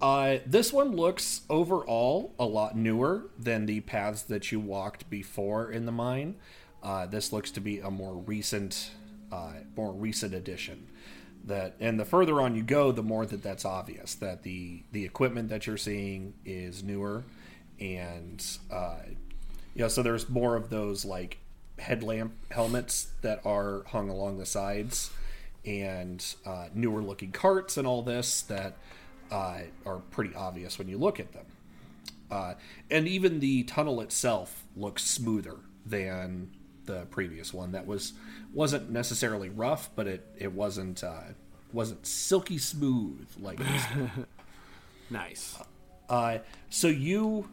Uh, 0.00 0.38
this 0.44 0.72
one 0.72 0.96
looks 0.96 1.42
overall 1.48 2.34
a 2.38 2.44
lot 2.44 2.76
newer 2.76 3.26
than 3.38 3.66
the 3.66 3.80
paths 3.80 4.22
that 4.22 4.50
you 4.50 4.58
walked 4.58 5.08
before 5.08 5.70
in 5.70 5.86
the 5.86 5.92
mine. 5.92 6.34
Uh, 6.82 7.06
this 7.06 7.32
looks 7.32 7.52
to 7.52 7.60
be 7.60 7.78
a 7.78 7.90
more 7.90 8.14
recent, 8.14 8.90
uh, 9.30 9.52
more 9.76 9.92
recent 9.92 10.34
addition. 10.34 10.88
That 11.44 11.74
and 11.80 11.98
the 11.98 12.04
further 12.04 12.40
on 12.40 12.54
you 12.54 12.62
go, 12.62 12.92
the 12.92 13.02
more 13.02 13.26
that 13.26 13.42
that's 13.42 13.64
obvious 13.64 14.14
that 14.16 14.42
the 14.42 14.82
the 14.92 15.04
equipment 15.04 15.48
that 15.48 15.66
you're 15.66 15.76
seeing 15.76 16.34
is 16.44 16.84
newer, 16.84 17.24
and 17.80 18.44
uh, 18.70 18.98
you 19.74 19.88
so 19.88 20.02
there's 20.02 20.28
more 20.28 20.54
of 20.54 20.70
those 20.70 21.04
like 21.04 21.38
headlamp 21.82 22.32
helmets 22.50 23.08
that 23.22 23.44
are 23.44 23.82
hung 23.88 24.08
along 24.08 24.38
the 24.38 24.46
sides, 24.46 25.10
and 25.64 26.34
uh, 26.46 26.68
newer 26.74 27.02
looking 27.02 27.32
carts 27.32 27.76
and 27.76 27.86
all 27.86 28.02
this 28.02 28.42
that 28.42 28.76
uh, 29.30 29.60
are 29.84 29.98
pretty 30.10 30.34
obvious 30.34 30.78
when 30.78 30.88
you 30.88 30.98
look 30.98 31.20
at 31.20 31.32
them. 31.32 31.46
Uh, 32.30 32.54
and 32.90 33.06
even 33.06 33.40
the 33.40 33.62
tunnel 33.64 34.00
itself 34.00 34.64
looks 34.76 35.04
smoother 35.04 35.56
than 35.84 36.50
the 36.86 37.06
previous 37.10 37.52
one. 37.52 37.72
That 37.72 37.86
was 37.86 38.14
wasn't 38.54 38.90
necessarily 38.90 39.48
rough, 39.50 39.90
but 39.94 40.06
it 40.06 40.26
it 40.38 40.52
wasn't 40.52 41.04
uh, 41.04 41.34
wasn't 41.72 42.06
silky 42.06 42.58
smooth 42.58 43.26
like 43.40 43.58
this. 43.58 43.82
Nice. 45.10 45.58
Uh, 46.08 46.38
so 46.70 46.88
you 46.88 47.48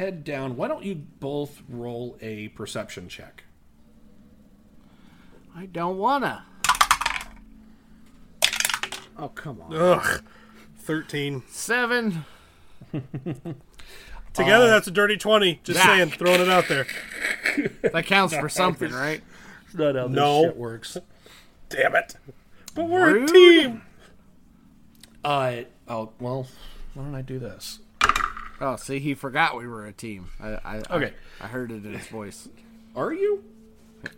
head 0.00 0.24
down. 0.24 0.56
Why 0.56 0.66
don't 0.66 0.82
you 0.82 0.94
both 0.94 1.62
roll 1.68 2.16
a 2.22 2.48
perception 2.48 3.06
check? 3.08 3.44
I 5.54 5.66
don't 5.66 5.98
wanna. 5.98 6.44
Oh 9.18 9.28
come 9.34 9.60
on. 9.60 9.74
Ugh. 9.76 10.22
13. 10.78 11.42
Seven. 11.48 12.24
Together, 14.32 14.68
that's 14.68 14.86
a 14.86 14.90
dirty 14.90 15.16
20. 15.18 15.60
Just 15.64 15.82
saying, 15.82 16.10
throwing 16.10 16.40
it 16.40 16.48
out 16.48 16.66
there. 16.68 16.86
That 17.92 18.06
counts 18.06 18.34
for 18.34 18.48
something, 18.48 18.92
right? 18.92 19.22
Not 19.74 19.96
how 19.96 20.06
No. 20.06 20.44
shit 20.44 20.56
works. 20.56 20.96
Damn 21.68 21.96
it. 21.96 22.14
But 22.74 22.88
we're 22.88 23.12
Rude. 23.12 23.28
a 23.28 23.32
team. 23.32 23.82
Uh, 25.24 25.56
oh 25.88 26.12
well. 26.20 26.46
Why 26.94 27.02
don't 27.04 27.14
I 27.16 27.22
do 27.22 27.38
this? 27.40 27.80
Oh, 28.60 28.76
see, 28.76 28.98
he 28.98 29.14
forgot 29.14 29.56
we 29.56 29.66
were 29.66 29.86
a 29.86 29.92
team. 29.92 30.28
I, 30.40 30.48
I 30.64 30.76
Okay. 30.90 31.12
I, 31.40 31.44
I 31.44 31.48
heard 31.48 31.70
it 31.72 31.84
in 31.86 31.94
his 31.94 32.06
voice. 32.08 32.48
Are 32.94 33.12
you? 33.12 33.42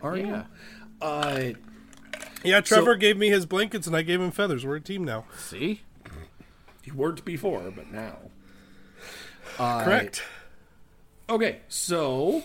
Are 0.01 0.17
Yeah. 0.17 0.43
you? 1.01 1.05
Uh, 1.07 1.51
Yeah, 2.43 2.59
Trevor 2.61 2.93
So- 2.95 2.99
gave 2.99 3.17
me 3.17 3.29
his 3.29 3.45
blankets 3.45 3.87
and 3.87 3.95
I 3.95 4.01
gave 4.01 4.19
him 4.19 4.31
feathers. 4.31 4.65
We're 4.65 4.75
a 4.77 4.81
team 4.81 5.03
now. 5.03 5.25
See? 5.37 5.81
you 6.83 6.93
weren't 6.93 7.23
before, 7.23 7.71
but 7.73 7.89
now. 7.91 8.17
Uh, 9.57 9.83
Correct. 9.85 10.23
Okay, 11.29 11.59
so 11.69 12.43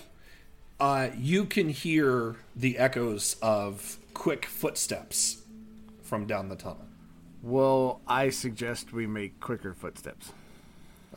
uh, 0.79 1.09
you 1.17 1.45
can 1.45 1.69
hear 1.71 2.37
the 2.55 2.79
echoes 2.79 3.35
of 3.43 3.99
quick 4.15 4.45
footsteps 4.47 5.43
from 6.03 6.27
down 6.27 6.49
the 6.49 6.55
tunnel. 6.57 6.85
Well, 7.43 8.01
I 8.07 8.31
suggest 8.31 8.93
we 8.93 9.07
make 9.09 9.41
quicker 9.41 9.75
footsteps. 9.75 10.33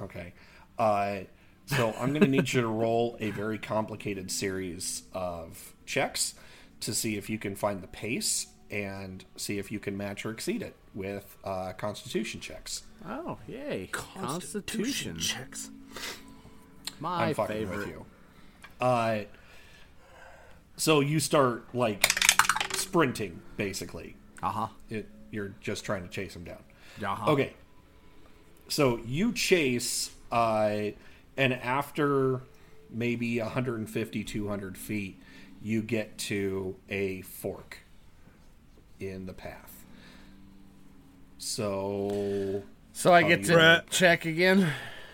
Okay. 0.01 0.33
Uh, 0.77 1.19
so 1.65 1.93
I'm 1.99 2.09
going 2.09 2.21
to 2.21 2.27
need 2.27 2.51
you 2.51 2.61
to 2.61 2.67
roll 2.67 3.17
a 3.19 3.31
very 3.31 3.57
complicated 3.57 4.31
series 4.31 5.03
of 5.13 5.73
checks 5.85 6.33
to 6.81 6.93
see 6.93 7.17
if 7.17 7.29
you 7.29 7.37
can 7.37 7.55
find 7.55 7.81
the 7.81 7.87
pace 7.87 8.47
and 8.69 9.23
see 9.35 9.59
if 9.59 9.71
you 9.71 9.79
can 9.79 9.95
match 9.97 10.25
or 10.25 10.31
exceed 10.31 10.61
it 10.61 10.75
with 10.93 11.37
uh, 11.43 11.73
constitution 11.73 12.39
checks. 12.39 12.83
Oh, 13.07 13.37
yay. 13.47 13.89
Constitution. 13.91 15.17
checks. 15.19 15.69
My 16.99 17.27
I'm 17.27 17.33
fucking 17.33 17.55
favorite. 17.55 17.77
with 17.79 17.87
you. 17.87 18.05
Uh, 18.79 19.19
so 20.77 20.99
you 20.99 21.19
start 21.19 21.73
like 21.75 22.11
sprinting, 22.75 23.41
basically. 23.57 24.15
Uh-huh. 24.41 24.67
It, 24.89 25.07
you're 25.31 25.53
just 25.61 25.85
trying 25.85 26.03
to 26.03 26.09
chase 26.09 26.35
him 26.35 26.43
down. 26.43 26.63
Uh-huh. 27.03 27.31
Okay. 27.31 27.53
So 28.67 28.99
you 29.05 29.33
chase, 29.33 30.11
uh, 30.31 30.91
and 31.37 31.53
after 31.53 32.41
maybe 32.89 33.39
150, 33.39 34.23
200 34.23 34.77
feet, 34.77 35.19
you 35.61 35.81
get 35.81 36.17
to 36.17 36.75
a 36.89 37.21
fork 37.21 37.79
in 38.99 39.25
the 39.25 39.33
path. 39.33 39.85
So 41.37 42.63
So 42.93 43.13
I 43.13 43.23
get 43.23 43.43
to 43.45 43.53
Brett. 43.53 43.89
check 43.89 44.25
again. 44.25 44.71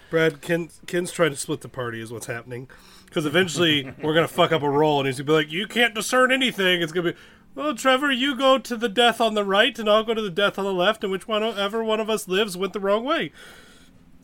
Brad, 0.10 0.42
Ken, 0.42 0.70
Ken's 0.86 1.12
trying 1.12 1.32
to 1.32 1.38
split 1.38 1.62
the 1.62 1.70
party, 1.70 2.02
is 2.02 2.12
what's 2.12 2.28
happening. 2.28 2.70
Because 3.06 3.26
eventually 3.26 3.84
we're 4.02 4.14
going 4.14 4.28
to 4.28 4.34
fuck 4.34 4.52
up 4.52 4.62
a 4.62 4.70
roll, 4.70 5.00
and 5.00 5.08
he's 5.08 5.18
going 5.18 5.26
to 5.26 5.32
be 5.32 5.34
like, 5.34 5.52
You 5.52 5.68
can't 5.68 5.94
discern 5.96 6.32
anything. 6.32 6.82
It's 6.82 6.92
going 6.92 7.06
to 7.08 7.12
be, 7.14 7.20
Well, 7.56 7.76
Trevor, 7.76 8.12
you 8.12 8.36
go 8.36 8.58
to 8.58 8.76
the 8.78 8.90
death 8.90 9.20
on 9.22 9.34
the 9.34 9.44
right, 9.44 9.78
and 9.78 9.90
I'll 9.90 10.04
go 10.04 10.14
to 10.14 10.22
the 10.22 10.30
death 10.30 10.58
on 10.58 10.66
the 10.66 10.74
left, 10.74 11.04
and 11.04 11.12
which 11.12 11.28
one 11.28 11.44
ever 11.44 11.84
one 11.84 12.00
of 12.00 12.10
us 12.10 12.28
lives 12.28 12.58
went 12.58 12.74
the 12.74 12.80
wrong 12.80 13.04
way. 13.04 13.32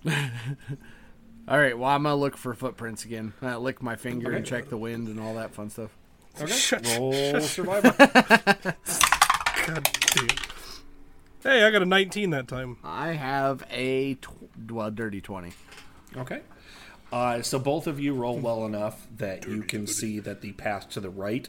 All 1.48 1.58
right, 1.58 1.78
well, 1.78 1.90
I'm 1.90 2.04
going 2.04 2.14
to 2.14 2.20
look 2.20 2.38
for 2.38 2.54
footprints 2.54 3.04
again. 3.06 3.34
I 3.42 3.56
lick 3.56 3.82
my 3.82 3.96
finger 3.96 4.32
and 4.32 4.46
check 4.46 4.70
the 4.70 4.78
wind 4.78 5.08
and 5.10 5.20
all 5.20 5.36
that 5.36 5.54
fun 5.54 5.70
stuff. 5.70 5.92
Okay. 6.42 6.98
Roll 6.98 7.42
survival. 7.42 7.92
God 7.98 9.90
damn. 10.16 10.28
Hey, 11.44 11.64
I 11.64 11.72
got 11.72 11.82
a 11.82 11.86
19 11.86 12.30
that 12.30 12.48
time. 12.48 12.78
I 12.84 13.10
have 13.10 13.66
a 13.70 14.16
tw- 14.16 14.72
well, 14.72 14.90
dirty 14.90 15.20
twenty. 15.20 15.52
Okay. 16.16 16.42
Uh, 17.12 17.42
so 17.42 17.60
both 17.60 17.86
of 17.86 18.00
you 18.00 18.14
roll 18.16 18.40
well 18.40 18.66
enough 18.66 19.08
that 19.18 19.46
you 19.48 19.62
can 19.62 19.86
see 19.86 20.20
that 20.20 20.42
the 20.42 20.54
path 20.54 20.90
to 20.90 21.00
the 21.00 21.10
right 21.12 21.48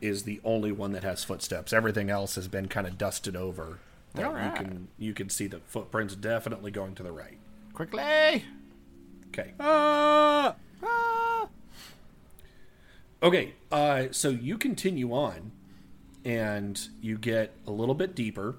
is 0.00 0.22
the 0.22 0.40
only 0.44 0.70
one 0.70 0.92
that 0.92 1.02
has 1.02 1.24
footsteps. 1.24 1.72
Everything 1.72 2.10
else 2.10 2.36
has 2.36 2.46
been 2.46 2.68
kind 2.68 2.86
of 2.86 2.96
dusted 2.96 3.34
over. 3.34 3.80
That 4.14 4.26
All 4.26 4.34
right. 4.34 4.44
you 4.44 4.52
can 4.52 4.88
you 4.98 5.14
can 5.14 5.28
see 5.28 5.48
the 5.48 5.60
footprints 5.66 6.14
definitely 6.14 6.70
going 6.70 6.94
to 6.94 7.02
the 7.02 7.10
right. 7.10 7.38
Quickly. 7.80 8.44
Okay. 9.28 9.54
Ah! 9.58 10.54
Ah. 10.82 11.48
Okay. 13.22 13.54
Uh, 13.72 14.08
so 14.10 14.28
you 14.28 14.58
continue 14.58 15.12
on, 15.14 15.52
and 16.22 16.78
you 17.00 17.16
get 17.16 17.54
a 17.66 17.70
little 17.70 17.94
bit 17.94 18.14
deeper, 18.14 18.56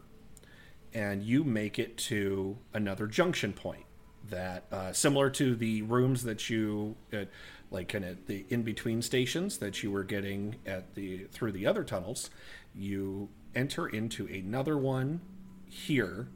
and 0.92 1.22
you 1.22 1.44
make 1.44 1.78
it 1.78 1.98
to 1.98 2.58
another 2.74 3.06
junction 3.06 3.54
point 3.54 3.86
that, 4.28 4.64
uh, 4.72 4.92
similar 4.92 5.30
to 5.30 5.56
the 5.56 5.84
rooms 5.84 6.24
that 6.24 6.50
you, 6.50 6.96
uh, 7.14 7.26
like 7.70 7.90
kind 7.90 8.06
of 8.06 8.26
the 8.26 8.44
in 8.50 8.64
between 8.64 9.04
stations 9.04 9.60
that 9.60 9.84
you 9.84 9.92
were 9.92 10.04
getting 10.04 10.56
at 10.66 10.96
the 10.96 11.26
through 11.26 11.52
the 11.52 11.68
other 11.68 11.84
tunnels, 11.84 12.32
you 12.74 13.30
enter 13.54 13.88
into 13.88 14.26
another 14.26 14.80
one 14.80 15.22
here. 15.70 16.28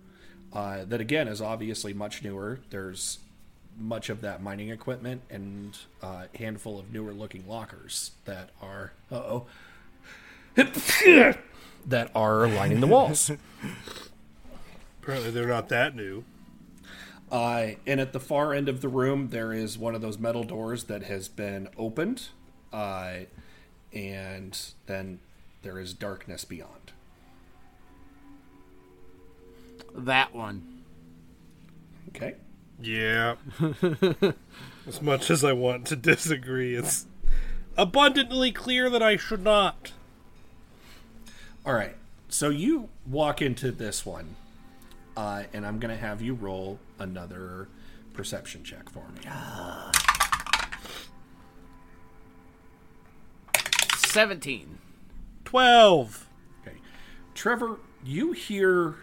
Uh, 0.56 0.86
that 0.86 1.02
again 1.02 1.28
is 1.28 1.42
obviously 1.42 1.94
much 1.94 2.24
newer. 2.24 2.62
There's 2.70 3.20
much 3.78 4.10
of 4.10 4.22
that 4.22 4.42
mining 4.42 4.70
equipment 4.70 5.22
and 5.30 5.78
a 6.02 6.28
handful 6.38 6.80
of 6.80 6.94
newer 6.94 7.14
looking 7.14 7.46
lockers 7.46 8.12
that 8.24 8.52
are 8.62 8.94
uh 9.12 9.16
oh 9.16 9.46
that 10.56 12.10
are 12.16 12.48
lining 12.48 12.80
the 12.80 12.88
walls. 12.88 13.30
Apparently, 15.02 15.30
they're 15.30 15.48
not 15.48 15.68
that 15.70 15.96
new. 15.96 16.24
Uh, 17.32 17.72
and 17.86 18.00
at 18.00 18.14
the 18.14 18.20
far 18.20 18.54
end 18.54 18.70
of 18.70 18.82
the 18.82 18.88
room, 18.88 19.30
there 19.30 19.52
is 19.52 19.78
one 19.78 19.94
of 19.94 20.02
those 20.02 20.18
metal 20.18 20.44
doors 20.44 20.86
that 20.86 21.04
has 21.04 21.28
been 21.28 21.68
opened, 21.78 22.30
uh, 22.72 23.18
and 23.92 24.58
then 24.86 25.20
there 25.64 25.80
is 25.80 25.94
darkness 25.94 26.46
beyond. 26.46 26.94
That 29.96 30.36
one. 30.36 30.84
Okay. 32.10 32.36
Yeah. 32.82 33.36
as 34.88 35.02
much 35.02 35.32
as 35.32 35.44
I 35.44 35.54
want 35.54 35.88
to 35.88 35.96
disagree, 35.96 36.76
it's 36.76 37.08
abundantly 37.78 38.52
clear 38.52 38.90
that 38.90 39.02
I 39.02 39.16
should 39.16 39.44
not. 39.44 39.94
All 41.66 41.74
right. 41.74 41.96
So 42.28 42.50
you 42.50 42.90
walk 43.06 43.42
into 43.42 43.72
this 43.72 44.06
one, 44.06 44.36
uh, 45.16 45.44
and 45.54 45.66
I'm 45.66 45.80
going 45.80 45.96
to 45.96 46.02
have 46.02 46.22
you 46.22 46.34
roll 46.34 46.80
another 47.00 47.70
perception 48.14 48.64
check 48.64 48.90
for 48.90 49.06
me. 49.10 49.22
Seventeen. 53.98 54.80
12. 55.46 56.28
Okay. 56.62 56.78
Trevor, 57.34 57.80
you 58.04 58.34
hear 58.34 58.96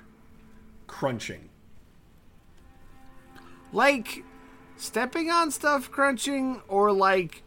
crunching. 0.93 1.49
Like 3.73 4.23
stepping 4.77 5.31
on 5.31 5.51
stuff 5.51 5.91
crunching, 5.91 6.61
or 6.69 6.93
like 6.93 7.43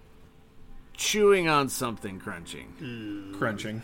chewing 0.98 1.48
on 1.48 1.70
something 1.70 2.20
crunching. 2.20 3.34
Crunching. 3.38 3.84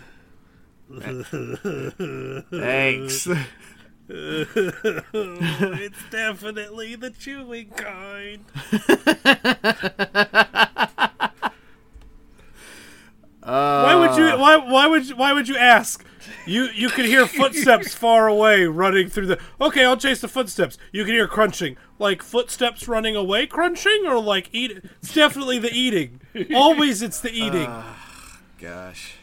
Thanks. 2.49 3.23
it's 4.09 5.99
definitely 6.09 6.95
the 6.95 7.11
chewing 7.11 7.69
kind. 7.69 8.43
why 13.43 13.95
would 13.95 14.17
you? 14.17 14.25
Uh. 14.25 14.37
Why? 14.37 14.57
Why 14.57 14.87
would? 14.87 15.07
You, 15.07 15.15
why 15.15 15.33
would 15.33 15.47
you 15.47 15.55
ask? 15.55 16.03
You 16.45 16.69
you 16.73 16.89
could 16.89 17.05
hear 17.05 17.25
footsteps 17.27 17.93
far 17.95 18.27
away 18.27 18.65
running 18.65 19.09
through 19.09 19.27
the. 19.27 19.39
Okay, 19.59 19.85
I'll 19.85 19.97
chase 19.97 20.21
the 20.21 20.27
footsteps. 20.27 20.77
You 20.91 21.03
can 21.05 21.13
hear 21.13 21.27
crunching, 21.27 21.77
like 21.99 22.21
footsteps 22.21 22.87
running 22.87 23.15
away, 23.15 23.47
crunching, 23.47 24.03
or 24.05 24.19
like 24.19 24.49
eat. 24.51 24.83
It's 25.01 25.13
definitely 25.13 25.59
the 25.59 25.71
eating. 25.71 26.21
Always, 26.53 27.01
it's 27.01 27.19
the 27.19 27.31
eating. 27.31 27.67
Ah, 27.67 28.39
gosh. 28.59 29.15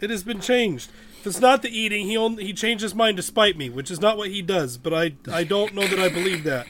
It 0.00 0.10
has 0.10 0.22
been 0.22 0.40
changed. 0.40 0.90
If 1.20 1.26
it's 1.26 1.40
not 1.40 1.62
the 1.62 1.76
eating, 1.76 2.06
he 2.06 2.16
only, 2.16 2.44
he 2.44 2.52
changed 2.52 2.82
his 2.82 2.94
mind 2.94 3.16
to 3.16 3.22
spite 3.22 3.56
me, 3.56 3.68
which 3.68 3.90
is 3.90 4.00
not 4.00 4.16
what 4.16 4.30
he 4.30 4.40
does. 4.42 4.76
But 4.78 4.94
I 4.94 5.14
I 5.30 5.44
don't 5.44 5.74
know 5.74 5.86
that 5.86 5.98
I 5.98 6.08
believe 6.08 6.44
that. 6.44 6.66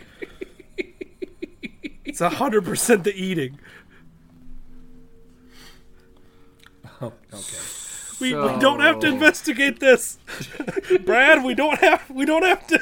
It's 2.05 2.21
hundred 2.21 2.65
percent 2.65 3.05
the 3.05 3.15
eating. 3.15 3.59
Oh, 7.01 7.13
okay. 7.33 7.78
We, 8.21 8.35
we 8.35 8.59
don't 8.59 8.81
have 8.81 8.99
to 9.01 9.07
investigate 9.07 9.79
this, 9.81 10.19
Brad. 11.05 11.45
We 11.45 11.55
don't 11.55 11.79
have 11.81 12.09
we 12.11 12.25
don't 12.25 12.45
have 12.45 12.67
to. 12.69 12.81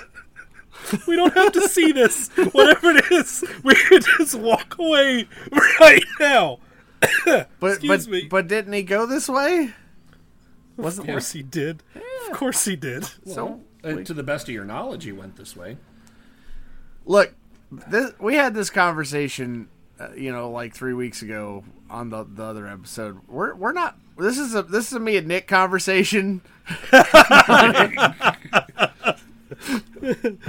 We 1.06 1.16
don't 1.16 1.34
have 1.34 1.52
to 1.52 1.68
see 1.68 1.90
this. 1.92 2.28
Whatever 2.52 2.90
it 2.96 3.10
is, 3.10 3.44
we 3.64 3.74
can 3.74 4.00
just 4.18 4.34
walk 4.36 4.78
away 4.78 5.26
right 5.80 6.04
now. 6.20 6.58
But 7.60 7.72
Excuse 7.72 8.06
but 8.06 8.12
me. 8.12 8.26
but 8.28 8.46
didn't 8.48 8.72
he 8.72 8.82
go 8.82 9.04
this 9.06 9.28
way? 9.28 9.74
Of 10.78 10.96
course 11.04 11.32
he 11.32 11.42
did. 11.42 11.82
Of 12.28 12.36
course 12.36 12.64
he 12.64 12.76
did. 12.76 13.04
So 13.26 13.60
Uh, 13.84 14.02
to 14.02 14.14
the 14.14 14.22
best 14.22 14.48
of 14.48 14.54
your 14.54 14.64
knowledge, 14.64 15.04
he 15.04 15.12
went 15.12 15.36
this 15.36 15.56
way. 15.56 15.76
look, 17.04 17.34
this, 17.70 18.12
we 18.18 18.34
had 18.36 18.54
this 18.54 18.70
conversation, 18.70 19.68
uh, 20.00 20.08
you 20.16 20.30
know, 20.32 20.50
like 20.50 20.74
three 20.74 20.94
weeks 20.94 21.20
ago 21.22 21.64
on 21.90 22.10
the 22.10 22.24
the 22.24 22.42
other 22.44 22.66
episode. 22.66 23.20
We're 23.28 23.54
we're 23.54 23.72
not. 23.72 23.98
This 24.18 24.38
is 24.38 24.54
a 24.54 24.62
this 24.62 24.88
is 24.88 24.94
a 24.94 25.00
me 25.00 25.16
and 25.16 25.28
Nick 25.28 25.46
conversation. 25.46 26.42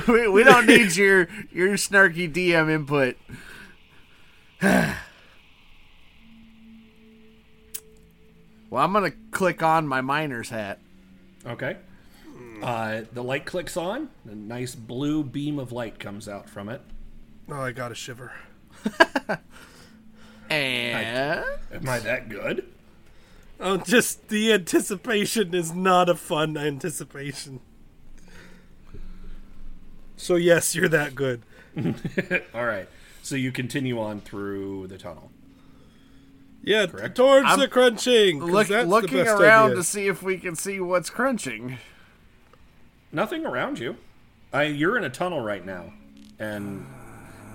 we, 0.07 0.27
we 0.27 0.43
don't 0.43 0.65
need 0.65 0.95
your 0.95 1.27
your 1.51 1.75
snarky 1.75 2.31
DM 2.31 2.69
input. 2.69 3.17
well, 4.61 4.95
I'm 8.83 8.93
gonna 8.93 9.11
click 9.31 9.61
on 9.61 9.87
my 9.87 10.01
miner's 10.01 10.49
hat. 10.49 10.79
Okay. 11.45 11.77
Uh, 12.61 13.01
the 13.11 13.23
light 13.23 13.45
clicks 13.45 13.77
on. 13.77 14.09
A 14.29 14.33
nice 14.33 14.75
blue 14.75 15.23
beam 15.23 15.59
of 15.59 15.71
light 15.71 15.99
comes 15.99 16.27
out 16.27 16.49
from 16.49 16.69
it. 16.69 16.81
Oh, 17.49 17.61
I 17.61 17.71
got 17.71 17.91
a 17.91 17.95
shiver. 17.95 18.31
And 20.49 21.43
Am 21.73 21.89
I 21.89 21.99
that 21.99 22.29
good? 22.29 22.65
Oh, 23.59 23.77
just 23.77 24.27
the 24.29 24.53
anticipation 24.53 25.53
is 25.55 25.73
not 25.73 26.09
a 26.09 26.15
fun 26.15 26.57
anticipation. 26.57 27.59
So 30.15 30.35
yes, 30.35 30.75
you're 30.75 30.89
that 30.89 31.15
good. 31.15 31.41
All 32.53 32.65
right. 32.65 32.87
So 33.21 33.35
you 33.35 33.51
continue 33.51 33.99
on 33.99 34.21
through 34.21 34.87
the 34.87 34.97
tunnel. 34.97 35.31
Yeah, 36.63 36.85
Correct. 36.87 37.15
towards 37.15 37.45
I'm 37.47 37.59
the 37.59 37.67
crunching. 37.67 38.39
look, 38.39 38.67
that's 38.67 38.83
the 38.83 38.89
looking 38.89 39.23
best 39.23 39.39
around 39.39 39.65
idea. 39.71 39.75
to 39.77 39.83
see 39.83 40.07
if 40.07 40.21
we 40.21 40.37
can 40.37 40.55
see 40.55 40.79
what's 40.79 41.09
crunching. 41.09 41.77
Nothing 43.11 43.45
around 43.45 43.79
you. 43.79 43.97
I, 44.51 44.63
you're 44.63 44.97
in 44.97 45.03
a 45.03 45.09
tunnel 45.09 45.39
right 45.41 45.65
now, 45.65 45.93
and 46.39 46.85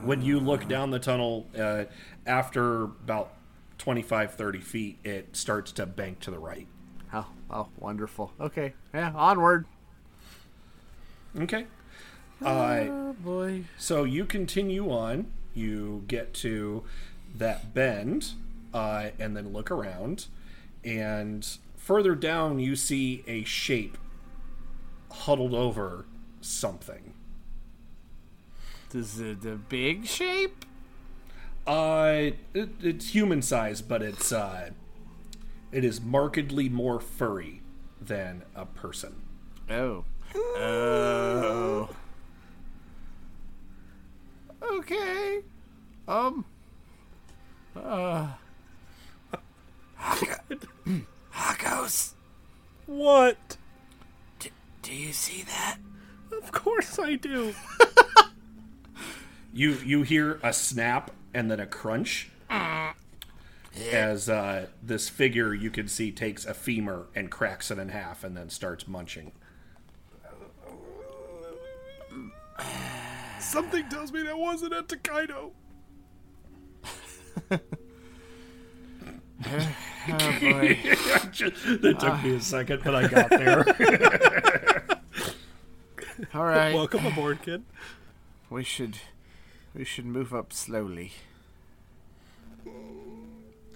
when 0.03 0.23
you 0.23 0.41
look 0.41 0.67
down 0.69 0.91
the 0.91 0.99
tunnel, 0.99 1.47
uh, 1.59 1.85
after 2.27 2.85
about 2.85 3.33
25, 3.83 4.35
30 4.35 4.61
feet, 4.61 4.99
it 5.03 5.35
starts 5.35 5.73
to 5.73 5.85
bank 5.85 6.21
to 6.21 6.31
the 6.31 6.39
right. 6.39 6.69
Oh, 7.13 7.27
oh, 7.51 7.67
wonderful. 7.81 8.33
Okay, 8.41 8.75
yeah, 8.95 9.11
onward. 9.13 9.67
Okay. 11.37 11.67
Uh, 12.41 12.85
Oh 12.89 13.13
boy. 13.19 13.65
So 13.79 14.05
you 14.05 14.25
continue 14.25 14.89
on. 14.89 15.33
You 15.53 16.05
get 16.07 16.33
to 16.35 16.85
that 17.35 17.75
bend, 17.75 18.35
uh, 18.73 19.09
and 19.19 19.37
then 19.37 19.53
look 19.53 19.69
around, 19.69 20.27
and 20.85 21.45
further 21.77 22.15
down 22.15 22.61
you 22.61 22.77
see 22.77 23.25
a 23.27 23.43
shape 23.43 23.99
huddled 25.11 25.55
over 25.55 26.07
something. 26.41 27.15
Is 28.95 29.19
it 29.19 29.45
a 29.45 29.57
big 29.57 30.07
shape? 30.07 30.65
Uh, 31.67 32.31
it, 32.55 32.71
it's 32.81 33.11
human 33.11 33.43
size, 33.43 33.83
but 33.83 34.03
it's 34.03 34.33
uh, 34.33 34.71
it 35.71 35.85
is 35.85 36.01
markedly 36.01 36.69
more 36.69 37.01
furry 37.01 37.63
than 38.01 38.43
a 38.55 38.67
person. 38.67 39.23
Oh. 39.71 40.05
Oh. 40.35 41.89
Okay. 44.63 45.41
Um. 46.09 46.45
Uh. 47.77 48.29
Haka. 49.97 50.41
Haka. 50.51 51.01
Harcos, 51.33 52.13
What? 52.87 53.57
do 54.83 54.93
you 54.93 55.13
see 55.13 55.43
that? 55.45 55.79
Of 56.33 56.51
course 56.53 56.99
I 56.99 57.15
do. 57.15 57.55
You 59.55 59.73
you 59.85 60.03
hear 60.03 60.41
a 60.43 60.51
snap 60.51 61.11
and 61.35 61.51
then 61.51 61.61
a 61.61 61.67
crunch 61.67 62.31
ah. 62.51 62.95
as 63.91 64.29
uh, 64.29 64.67
this 64.83 65.09
figure 65.09 65.55
you 65.55 65.71
can 65.71 65.89
see 65.89 66.11
takes 66.11 66.45
a 66.45 66.55
femur 66.55 67.07
and 67.15 67.31
cracks 67.31 67.71
it 67.71 67.79
in 67.79 67.91
half 67.91 68.25
and 68.25 68.37
then 68.37 68.51
starts 68.51 68.87
munching. 68.87 69.33
Ah. 72.59 73.37
Something 73.39 73.89
tells 73.89 74.13
me 74.13 74.23
that 74.23 74.39
wasn't 74.39 74.73
a 74.73 74.83
Takedo. 74.83 75.51
Oh 77.51 77.59
boy. 80.41 80.79
that 81.81 81.97
took 81.99 82.23
me 82.23 82.35
a 82.35 82.41
second, 82.41 82.83
but 82.85 82.95
I 82.95 83.09
got 83.09 83.31
there. 83.31 83.65
All 86.35 86.45
right. 86.45 86.75
Welcome 86.75 87.07
aboard, 87.07 87.43
kid. 87.43 87.63
We 88.49 88.65
should 88.65 88.97
we 89.75 89.85
should 89.85 90.07
move 90.07 90.35
up 90.35 90.53
slowly. 90.53 91.13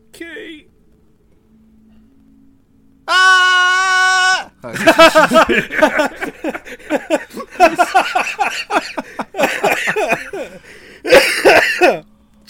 Okay. 0.08 0.66
Ah! 3.08 4.50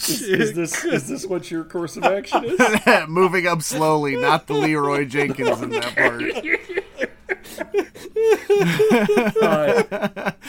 is 0.09 0.53
this 0.53 0.85
is 0.85 1.07
this 1.07 1.25
what 1.25 1.51
your 1.51 1.63
course 1.63 1.97
of 1.97 2.03
action 2.05 2.43
is? 2.45 2.59
Moving 3.07 3.47
up 3.47 3.61
slowly, 3.61 4.15
not 4.15 4.47
the 4.47 4.53
Leeroy 4.53 5.05
Jenkins 5.05 5.61
in 5.61 5.69
that 5.71 5.95
part. 5.95 6.23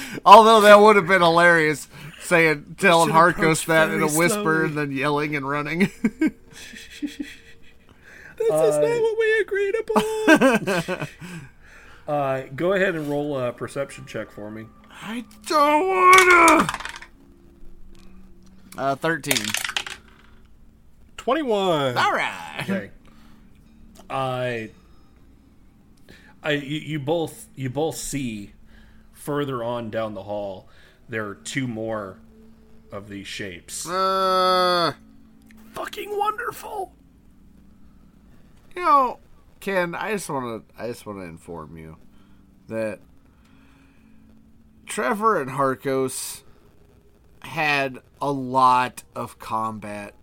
Although 0.24 0.60
that 0.62 0.80
would 0.80 0.96
have 0.96 1.06
been 1.06 1.22
hilarious, 1.22 1.88
saying 2.28 2.76
telling 2.78 3.08
Should 3.08 3.16
Harcos 3.16 3.66
that 3.66 3.90
in 3.90 4.02
a 4.02 4.06
whisper 4.06 4.42
slowly. 4.42 4.64
and 4.66 4.78
then 4.78 4.92
yelling 4.92 5.34
and 5.34 5.48
running. 5.48 5.90
This 8.38 8.50
is 8.50 8.78
not 8.78 9.02
what 9.02 9.18
we 9.18 9.40
agreed 9.40 9.74
upon. 9.80 11.08
uh, 12.08 12.42
go 12.54 12.72
ahead 12.72 12.94
and 12.94 13.10
roll 13.10 13.36
a 13.36 13.52
perception 13.52 14.06
check 14.06 14.30
for 14.30 14.48
me. 14.48 14.66
I 14.90 15.24
don't 15.44 15.88
wanna. 15.88 16.68
Uh, 18.76 18.94
thirteen. 18.94 19.44
21. 21.16 21.98
All 21.98 22.12
right. 22.12 22.60
Okay. 22.62 22.90
I, 24.08 24.70
I, 26.42 26.52
you, 26.52 26.78
you 26.78 26.98
both 26.98 27.48
you 27.54 27.68
both 27.68 27.96
see 27.96 28.52
further 29.12 29.62
on 29.62 29.90
down 29.90 30.14
the 30.14 30.22
hall 30.22 30.68
there 31.08 31.26
are 31.26 31.34
two 31.34 31.66
more 31.66 32.18
of 32.92 33.08
these 33.08 33.26
shapes. 33.26 33.88
Uh, 33.88 34.92
Fucking 35.72 36.16
wonderful. 36.16 36.92
you 38.74 38.82
know, 38.82 39.18
Ken, 39.60 39.94
I 39.94 40.12
just 40.12 40.28
want 40.28 40.66
to, 40.68 40.82
I 40.82 40.88
just 40.88 41.06
want 41.06 41.18
to 41.20 41.24
inform 41.24 41.76
you 41.76 41.96
that 42.68 43.00
Trevor 44.86 45.40
and 45.40 45.50
Harcos 45.52 46.42
had 47.42 47.98
a 48.20 48.32
lot 48.32 49.04
of 49.14 49.38
combat 49.38 50.14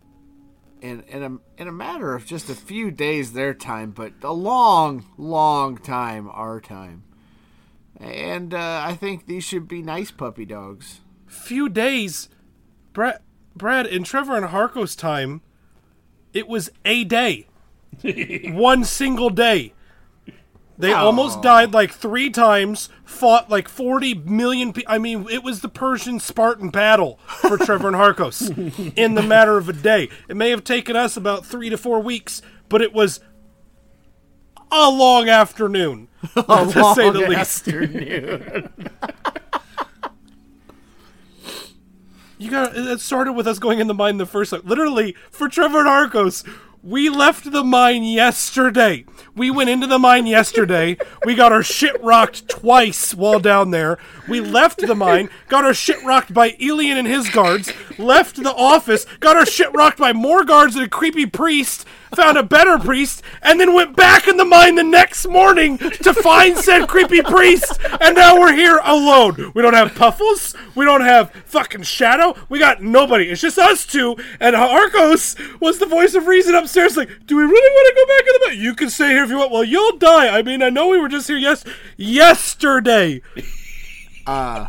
in 0.81 1.01
in 1.03 1.23
a 1.23 1.61
in 1.61 1.67
a 1.67 1.71
matter 1.71 2.13
of 2.13 2.25
just 2.25 2.49
a 2.49 2.55
few 2.55 2.91
days 2.91 3.33
their 3.33 3.53
time, 3.53 3.91
but 3.91 4.13
a 4.21 4.33
long, 4.33 5.05
long 5.17 5.77
time 5.77 6.29
our 6.31 6.59
time. 6.59 7.04
And 7.99 8.53
uh, 8.53 8.83
I 8.85 8.95
think 8.95 9.25
these 9.25 9.43
should 9.43 9.67
be 9.67 9.81
nice 9.81 10.11
puppy 10.11 10.45
dogs. 10.45 11.01
Few 11.27 11.69
days. 11.69 12.29
Brad, 12.93 13.19
Brad, 13.55 13.87
in 13.87 14.03
Trevor 14.03 14.35
and 14.35 14.47
Harko's 14.47 14.95
time, 14.95 15.41
it 16.33 16.47
was 16.47 16.69
a 16.83 17.03
day. 17.03 17.47
One 18.45 18.83
single 18.83 19.29
day. 19.29 19.73
They 20.77 20.91
almost 20.91 21.41
died 21.41 21.73
like 21.73 21.93
three 21.93 22.29
times, 22.29 22.89
fought 23.05 23.49
like 23.49 23.69
40 23.69 24.15
million 24.15 24.73
people. 24.73 24.93
I 24.93 24.97
mean, 24.97 25.25
it 25.29 25.41
was 25.41 25.61
the 25.61 25.69
Persian 25.69 26.19
Spartan 26.19 26.69
battle 26.69 27.17
for 27.25 27.57
Trevor 27.57 27.87
and 27.87 27.95
Harcos 27.95 28.93
in 28.97 29.15
the 29.15 29.21
matter 29.21 29.57
of 29.57 29.69
a 29.69 29.73
day. 29.73 30.09
It 30.27 30.35
may 30.35 30.49
have 30.49 30.65
taken 30.65 30.97
us 30.97 31.15
about 31.15 31.45
three 31.45 31.69
to 31.69 31.77
four 31.77 32.01
weeks, 32.01 32.41
but 32.67 32.81
it 32.81 32.93
was 32.93 33.21
a 34.75 34.89
long 34.89 35.29
afternoon, 35.29 36.07
to 36.33 36.93
say 36.95 37.09
the 37.09 37.25
least. 37.27 37.67
Afternoon. 37.67 38.69
You 42.37 42.51
got 42.51 42.75
it 42.75 42.99
started 42.99 43.31
with 43.31 43.47
us 43.47 43.59
going 43.59 43.79
in 43.79 43.87
the 43.87 43.93
mine 43.93 44.17
the 44.17 44.25
first 44.25 44.51
time. 44.51 44.61
Literally, 44.65 45.15
for 45.31 45.47
Trevor 45.47 45.79
and 45.79 45.87
Arcos, 45.87 46.43
we 46.83 47.09
left 47.09 47.51
the 47.51 47.63
mine 47.63 48.03
yesterday. 48.03 49.05
We 49.35 49.49
went 49.49 49.71
into 49.71 49.87
the 49.87 49.97
mine 49.97 50.27
yesterday. 50.27 50.97
We 51.25 51.33
got 51.33 51.51
our 51.51 51.63
shit 51.63 51.99
rocked 52.03 52.47
twice 52.47 53.15
while 53.15 53.39
down 53.39 53.71
there. 53.71 53.97
We 54.27 54.39
left 54.39 54.79
the 54.85 54.93
mine, 54.93 55.29
got 55.47 55.65
our 55.65 55.73
shit 55.73 56.03
rocked 56.03 56.33
by 56.33 56.55
Elian 56.61 56.97
and 56.97 57.07
his 57.07 57.29
guards, 57.29 57.73
left 57.97 58.35
the 58.35 58.53
office, 58.53 59.05
got 59.19 59.35
our 59.35 59.47
shit 59.47 59.73
rocked 59.73 59.97
by 59.97 60.13
more 60.13 60.43
guards 60.43 60.75
and 60.75 60.85
a 60.85 60.89
creepy 60.89 61.25
priest, 61.25 61.85
found 62.15 62.37
a 62.37 62.43
better 62.43 62.77
priest, 62.79 63.21
and 63.41 63.59
then 63.59 63.73
went 63.73 63.95
back 63.95 64.27
in 64.27 64.37
the 64.37 64.45
mine 64.45 64.75
the 64.75 64.83
next 64.83 65.27
morning 65.27 65.77
to 65.77 66.13
find 66.13 66.57
said 66.57 66.87
creepy 66.87 67.21
priest. 67.21 67.79
And 68.01 68.15
now 68.15 68.39
we're 68.39 68.53
here 68.55 68.79
alone. 68.83 69.51
We 69.53 69.61
don't 69.61 69.73
have 69.73 69.95
Puffles. 69.95 70.55
We 70.75 70.85
don't 70.85 71.01
have 71.01 71.31
fucking 71.45 71.83
Shadow. 71.83 72.35
We 72.49 72.59
got 72.59 72.81
nobody. 72.81 73.29
It's 73.29 73.41
just 73.41 73.57
us 73.57 73.85
two. 73.85 74.15
And 74.39 74.55
Arcos 74.55 75.35
was 75.59 75.79
the 75.79 75.85
voice 75.85 76.15
of 76.15 76.27
reason 76.27 76.55
upstairs. 76.55 76.97
Like, 76.97 77.09
do 77.25 77.35
we 77.35 77.43
really 77.43 77.51
want 77.51 77.87
to 77.87 77.95
go 77.95 78.05
back 78.07 78.21
in 78.21 78.33
the 78.33 78.47
mine? 78.47 78.65
You 78.65 78.75
can 78.75 78.89
stay 78.89 79.09
here 79.09 79.23
if 79.23 79.29
you 79.29 79.37
want. 79.37 79.51
Well, 79.51 79.63
you'll 79.63 79.97
die. 79.97 80.35
I 80.37 80.41
mean, 80.41 80.61
I 80.61 80.69
know 80.69 80.87
we 80.87 80.99
were 80.99 81.09
just 81.09 81.27
here 81.27 81.37
yes 81.37 81.63
yesterday. 81.97 83.21
Uh, 84.25 84.67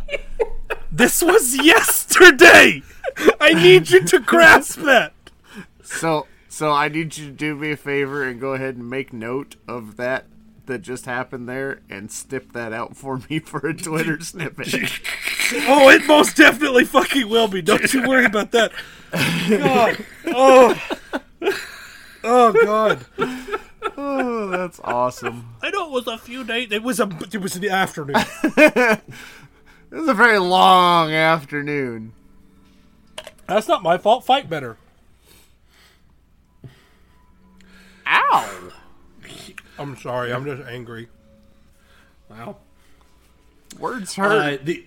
This 0.91 1.21
was 1.21 1.55
yesterday. 1.63 2.83
I 3.39 3.53
need 3.53 3.89
you 3.89 4.03
to 4.05 4.19
grasp 4.19 4.79
that. 4.81 5.13
So, 5.83 6.27
so 6.57 6.71
I 6.71 6.87
need 6.87 7.15
you 7.17 7.27
to 7.27 7.31
do 7.31 7.55
me 7.55 7.69
a 7.69 7.77
favor 7.77 8.23
and 8.23 8.41
go 8.41 8.53
ahead 8.53 8.77
and 8.77 8.89
make 8.89 9.13
note 9.13 9.57
of 9.67 9.95
that 9.97 10.25
that 10.65 10.79
just 10.81 11.05
happened 11.05 11.47
there 11.47 11.81
and 11.87 12.11
snip 12.11 12.51
that 12.53 12.73
out 12.73 12.97
for 12.97 13.21
me 13.29 13.37
for 13.45 13.67
a 13.67 13.75
Twitter 13.75 14.19
snippet. 14.21 14.73
Oh, 15.65 15.87
it 15.87 16.05
most 16.07 16.35
definitely 16.35 16.83
fucking 16.83 17.29
will 17.29 17.47
be. 17.47 17.61
Don't 17.61 17.93
you 17.93 18.05
worry 18.05 18.25
about 18.25 18.51
that. 18.51 18.73
God. 19.49 20.05
Oh. 20.25 20.97
Oh 22.21 22.51
God. 22.51 23.05
oh, 23.95 24.47
that's 24.47 24.81
awesome. 24.83 25.55
I 25.61 25.69
know 25.69 25.85
it 25.85 25.91
was 25.91 26.07
a 26.07 26.17
few 26.17 26.43
days. 26.43 26.73
It 26.73 26.83
was 26.83 26.99
a. 26.99 27.07
It 27.31 27.37
was 27.37 27.55
in 27.55 27.61
the 27.61 27.69
afternoon. 27.69 28.17
It 28.57 29.01
was 29.91 30.09
a 30.09 30.13
very 30.13 30.37
long 30.37 31.13
afternoon. 31.13 32.11
That's 33.47 33.69
not 33.69 33.83
my 33.83 33.97
fault. 33.97 34.25
Fight 34.25 34.49
better. 34.49 34.75
Ow! 38.07 38.71
I'm 39.79 39.95
sorry. 39.97 40.33
I'm 40.33 40.45
just 40.45 40.67
angry. 40.67 41.07
Wow. 42.29 42.57
Words 43.79 44.15
hurt. 44.15 44.61
Uh, 44.61 44.63
the, 44.63 44.85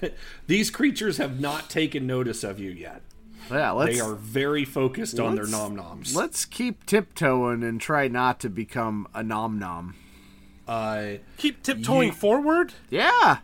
these 0.46 0.70
creatures 0.70 1.16
have 1.18 1.40
not 1.40 1.70
taken 1.70 2.06
notice 2.06 2.44
of 2.44 2.58
you 2.60 2.70
yet. 2.70 3.02
yeah, 3.50 3.70
let's 3.70 3.94
They 3.94 4.00
are 4.00 4.14
very 4.14 4.64
focused 4.64 5.18
on 5.18 5.34
their 5.34 5.46
nom 5.46 5.74
noms. 5.76 6.14
let's 6.14 6.44
keep 6.44 6.84
tiptoeing 6.86 7.62
and 7.62 7.80
try 7.80 8.08
not 8.08 8.40
to 8.40 8.50
become 8.50 9.06
a 9.14 9.22
nom 9.22 9.58
nom. 9.58 9.94
Uh, 10.66 11.12
Keep 11.38 11.62
tiptoeing 11.62 12.08
You- 12.08 12.14
forward. 12.14 12.74
Yeah. 12.90 13.38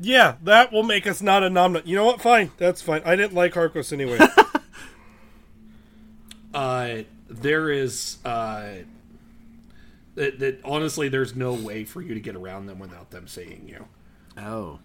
Yeah, 0.00 0.36
that 0.42 0.72
will 0.72 0.82
make 0.84 1.06
us 1.06 1.20
not 1.20 1.42
a 1.42 1.50
nom 1.50 1.74
nom. 1.74 1.82
You 1.84 1.96
know 1.96 2.06
what? 2.06 2.22
Fine. 2.22 2.52
That's 2.56 2.80
fine. 2.80 3.02
I 3.04 3.14
didn't 3.16 3.34
like 3.34 3.52
Harcos 3.52 3.92
anyway. 3.92 4.18
uh, 6.54 7.02
there 7.30 7.70
is 7.70 8.18
uh, 8.24 8.74
that, 10.16 10.38
that 10.40 10.60
honestly, 10.64 11.08
there's 11.08 11.34
no 11.34 11.54
way 11.54 11.84
for 11.84 12.02
you 12.02 12.14
to 12.14 12.20
get 12.20 12.36
around 12.36 12.66
them 12.66 12.78
without 12.78 13.10
them 13.10 13.26
seeing 13.26 13.68
you. 13.68 13.86
Oh. 14.36 14.80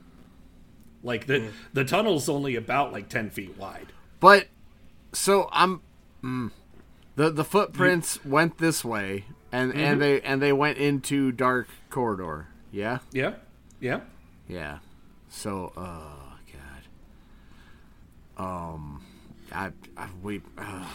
Like 1.04 1.28
the 1.28 1.52
the 1.74 1.84
tunnel's 1.84 2.30
only 2.30 2.56
about 2.56 2.92
like 2.92 3.10
ten 3.10 3.30
feet 3.30 3.58
wide. 3.58 3.94
But 4.20 4.48
so 5.14 5.50
I'm 5.52 5.82
mm, 6.24 6.52
the 7.16 7.30
the 7.30 7.44
footprints 7.44 8.24
went 8.26 8.58
this 8.58 8.84
way 8.84 9.26
and 9.52 9.74
and 9.76 10.02
they 10.02 10.22
and 10.22 10.42
they 10.42 10.52
went 10.52 10.78
into 10.78 11.32
dark 11.32 11.68
corridor. 11.90 12.48
Yeah? 12.72 13.00
Yeah, 13.12 13.36
yeah. 13.80 14.02
Yeah. 14.48 14.80
So 15.30 15.72
oh 15.78 16.34
god. 18.38 18.44
Um 18.44 19.04
I, 19.52 19.72
I 19.96 20.08
we 20.22 20.42
uh, 20.58 20.86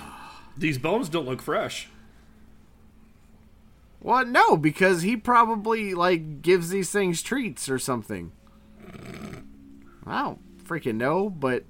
These 0.57 0.79
bones 0.79 1.09
don't 1.09 1.27
look 1.27 1.43
fresh. 1.43 1.89
Well, 4.03 4.25
no, 4.25 4.57
because 4.57 5.03
he 5.03 5.17
probably 5.17 5.95
like 5.95 6.43
gives 6.43 6.71
these 6.71 6.91
things 6.91 7.23
treats 7.23 7.69
or 7.69 7.79
something. 7.79 8.33
I 10.07 10.23
don't 10.23 10.65
freaking 10.65 10.97
know, 10.97 11.29
but 11.29 11.65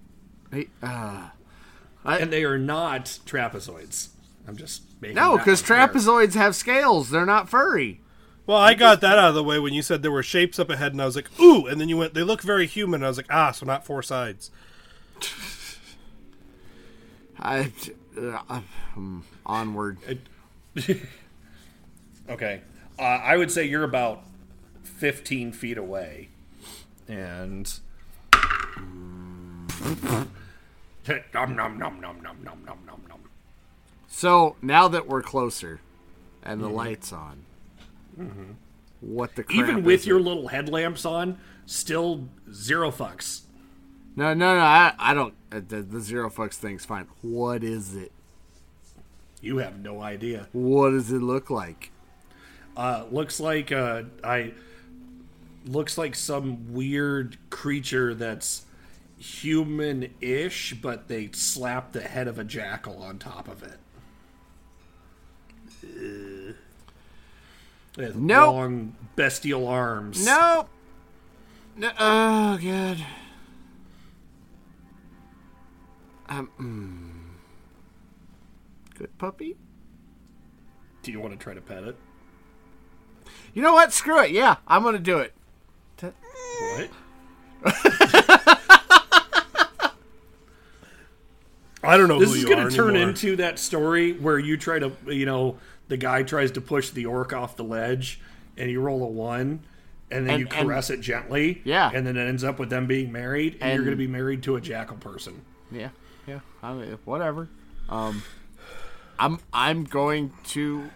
he, 0.53 0.69
uh, 0.83 1.31
and 2.05 2.33
they 2.33 2.45
are 2.45 2.59
not 2.59 3.07
trapezoids. 3.27 4.09
I'm 4.47 4.57
just 4.57 4.83
making 5.01 5.17
no, 5.17 5.37
because 5.37 5.63
trapezoids 5.63 6.35
have 6.35 6.57
scales. 6.57 7.11
They're 7.11 7.27
not 7.27 7.49
furry. 7.49 8.01
Well, 8.47 8.59
I 8.59 8.75
got 8.75 9.01
that 9.03 9.19
out 9.19 9.29
of 9.29 9.35
the 9.35 9.45
way 9.45 9.59
when 9.59 9.75
you 9.75 9.83
said 9.83 10.03
there 10.03 10.11
were 10.11 10.23
shapes 10.23 10.59
up 10.59 10.71
ahead, 10.71 10.93
and 10.93 11.01
I 11.01 11.05
was 11.05 11.15
like, 11.15 11.29
ooh, 11.39 11.67
and 11.67 11.81
then 11.81 11.89
you 11.89 11.97
went, 11.97 12.15
they 12.15 12.23
look 12.23 12.43
very 12.43 12.67
human. 12.67 12.99
And 12.99 13.05
I 13.05 13.09
was 13.09 13.17
like, 13.17 13.31
ah, 13.31 13.53
so 13.53 13.67
not 13.67 13.87
four 13.87 14.03
sides. 14.03 14.51
I 17.39 17.73
uh, 18.21 18.61
um, 18.97 19.25
onward. 19.47 19.99
Okay. 22.29 22.61
Uh, 22.97 23.03
I 23.03 23.37
would 23.37 23.51
say 23.51 23.65
you're 23.65 23.83
about 23.83 24.23
15 24.85 25.51
feet 25.53 25.79
away. 25.79 26.29
And. 27.09 27.69
nom, 31.35 31.57
nom, 31.57 31.79
nom, 31.79 32.01
nom, 32.01 32.01
nom, 32.01 32.23
nom, 32.23 32.43
nom, 32.45 32.79
nom, 32.87 33.01
nom. 33.09 33.21
So 34.07 34.55
now 34.63 34.87
that 34.89 35.09
we're 35.09 35.23
closer, 35.23 35.81
and 36.45 36.61
the 36.61 36.67
Mm-hmm. 36.67 36.77
lights 36.77 37.13
on, 37.13 37.45
what 39.01 39.35
the 39.35 39.43
crap 39.43 39.59
Even 39.59 39.83
with 39.83 40.07
your 40.07 40.19
it? 40.19 40.23
little 40.23 40.49
headlamps 40.49 41.05
on, 41.05 41.39
still 41.67 42.29
zero 42.53 42.91
fucks. 42.93 43.41
No 44.17 44.35
no 44.35 44.55
no 44.57 44.61
I, 44.61 44.93
I 44.99 45.15
don't 45.15 45.35
uh, 45.53 45.61
the, 45.67 45.83
the 45.83 46.01
zero 46.01 46.31
fucks 46.31 46.55
thing's 46.55 46.85
fine. 46.85 47.07
What 47.23 47.65
is 47.65 47.95
it? 47.97 48.13
You 49.41 49.59
have 49.59 49.79
no 49.81 50.03
idea. 50.03 50.49
What 50.53 50.91
does 50.91 51.11
it 51.11 51.23
look 51.23 51.49
like? 51.51 51.91
Uh, 52.77 53.05
looks 53.11 53.41
like 53.41 53.73
uh, 53.73 54.03
I 54.23 54.53
looks 55.67 55.97
like 55.99 56.15
some 56.15 56.73
weird 56.73 57.37
creature 57.51 58.15
that's 58.15 58.65
human-ish, 59.19 60.75
but 60.81 61.09
they 61.09 61.31
slap 61.33 61.93
the 61.93 62.01
head 62.01 62.27
of 62.29 62.39
a 62.39 62.45
jackal 62.45 63.03
on 63.03 63.19
top 63.19 63.49
of 63.49 63.63
it. 63.63 63.79
Ugh. 65.85 66.55
With 67.97 68.17
Nope. 68.17 68.55
long 68.55 68.97
bestial 69.17 69.67
arms. 69.67 70.25
No. 70.25 70.69
No. 71.77 71.91
Oh 71.99 72.59
god. 72.63 73.05
Um. 76.31 76.51
mm. 76.61 78.97
Good 78.99 79.17
puppy. 79.19 79.57
Do 81.03 81.11
you 81.13 81.21
want 81.21 81.33
to 81.33 81.39
try 81.43 81.55
to 81.55 81.61
pet 81.61 81.85
it? 81.85 81.97
You 83.55 83.63
know 83.63 83.73
what? 83.73 83.93
Screw 83.93 84.21
it. 84.23 84.31
Yeah, 84.31 84.57
I'm 84.69 84.83
gonna 84.83 84.99
do 84.99 85.19
it. 85.19 85.33
What? 86.03 86.91
I 91.83 91.97
don't 91.97 92.09
know 92.09 92.19
This 92.19 92.29
who 92.29 92.35
is 92.37 92.43
you 92.43 92.49
going 92.49 92.61
are 92.61 92.69
to 92.71 92.77
turn 92.77 92.91
anymore. 92.91 93.09
into 93.11 93.37
that 93.37 93.59
story 93.59 94.13
where 94.13 94.39
you 94.39 94.59
try 94.59 94.79
to, 94.79 94.93
you 95.07 95.25
know, 95.25 95.57
the 95.89 95.97
guy 95.97 96.23
tries 96.23 96.51
to 96.53 96.61
push 96.61 96.91
the 96.91 97.07
orc 97.07 97.33
off 97.33 97.57
the 97.57 97.65
ledge, 97.65 98.21
and 98.59 98.71
you 98.71 98.81
roll 98.83 99.03
a 99.03 99.07
one, 99.07 99.61
and 100.11 100.27
then 100.27 100.35
And- 100.35 100.41
you 100.41 100.47
caress 100.47 100.91
it 100.91 101.01
gently, 101.01 101.63
Yeah. 101.65 101.91
and 101.93 102.07
then 102.07 102.19
it 102.19 102.27
ends 102.29 102.45
up 102.45 102.59
with 102.59 102.69
them 102.69 102.87
being 102.87 103.11
married, 103.11 103.57
and, 103.63 103.75
you're 103.75 103.85
going 103.85 103.97
to 103.97 103.99
be 103.99 104.07
married 104.07 104.43
to 104.43 104.57
a 104.57 104.61
jackal 104.61 104.99
person. 104.99 105.41
Yeah. 105.73 105.89
Yeah. 106.31 106.41
I 106.63 106.73
mean, 106.75 106.99
whatever. 107.05 107.49
Um. 107.89 108.23
I'm. 109.19 109.39
I'm 109.53 109.85
going 109.85 110.33
to. 110.49 110.89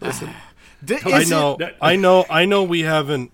Listen, 0.00 0.30
Di- 0.84 0.98
I 1.04 1.20
is 1.20 1.30
it- 1.30 1.34
know, 1.34 1.58
I 1.80 1.96
know, 1.96 2.24
I 2.28 2.44
know. 2.44 2.62
We 2.64 2.80
haven't 2.80 3.30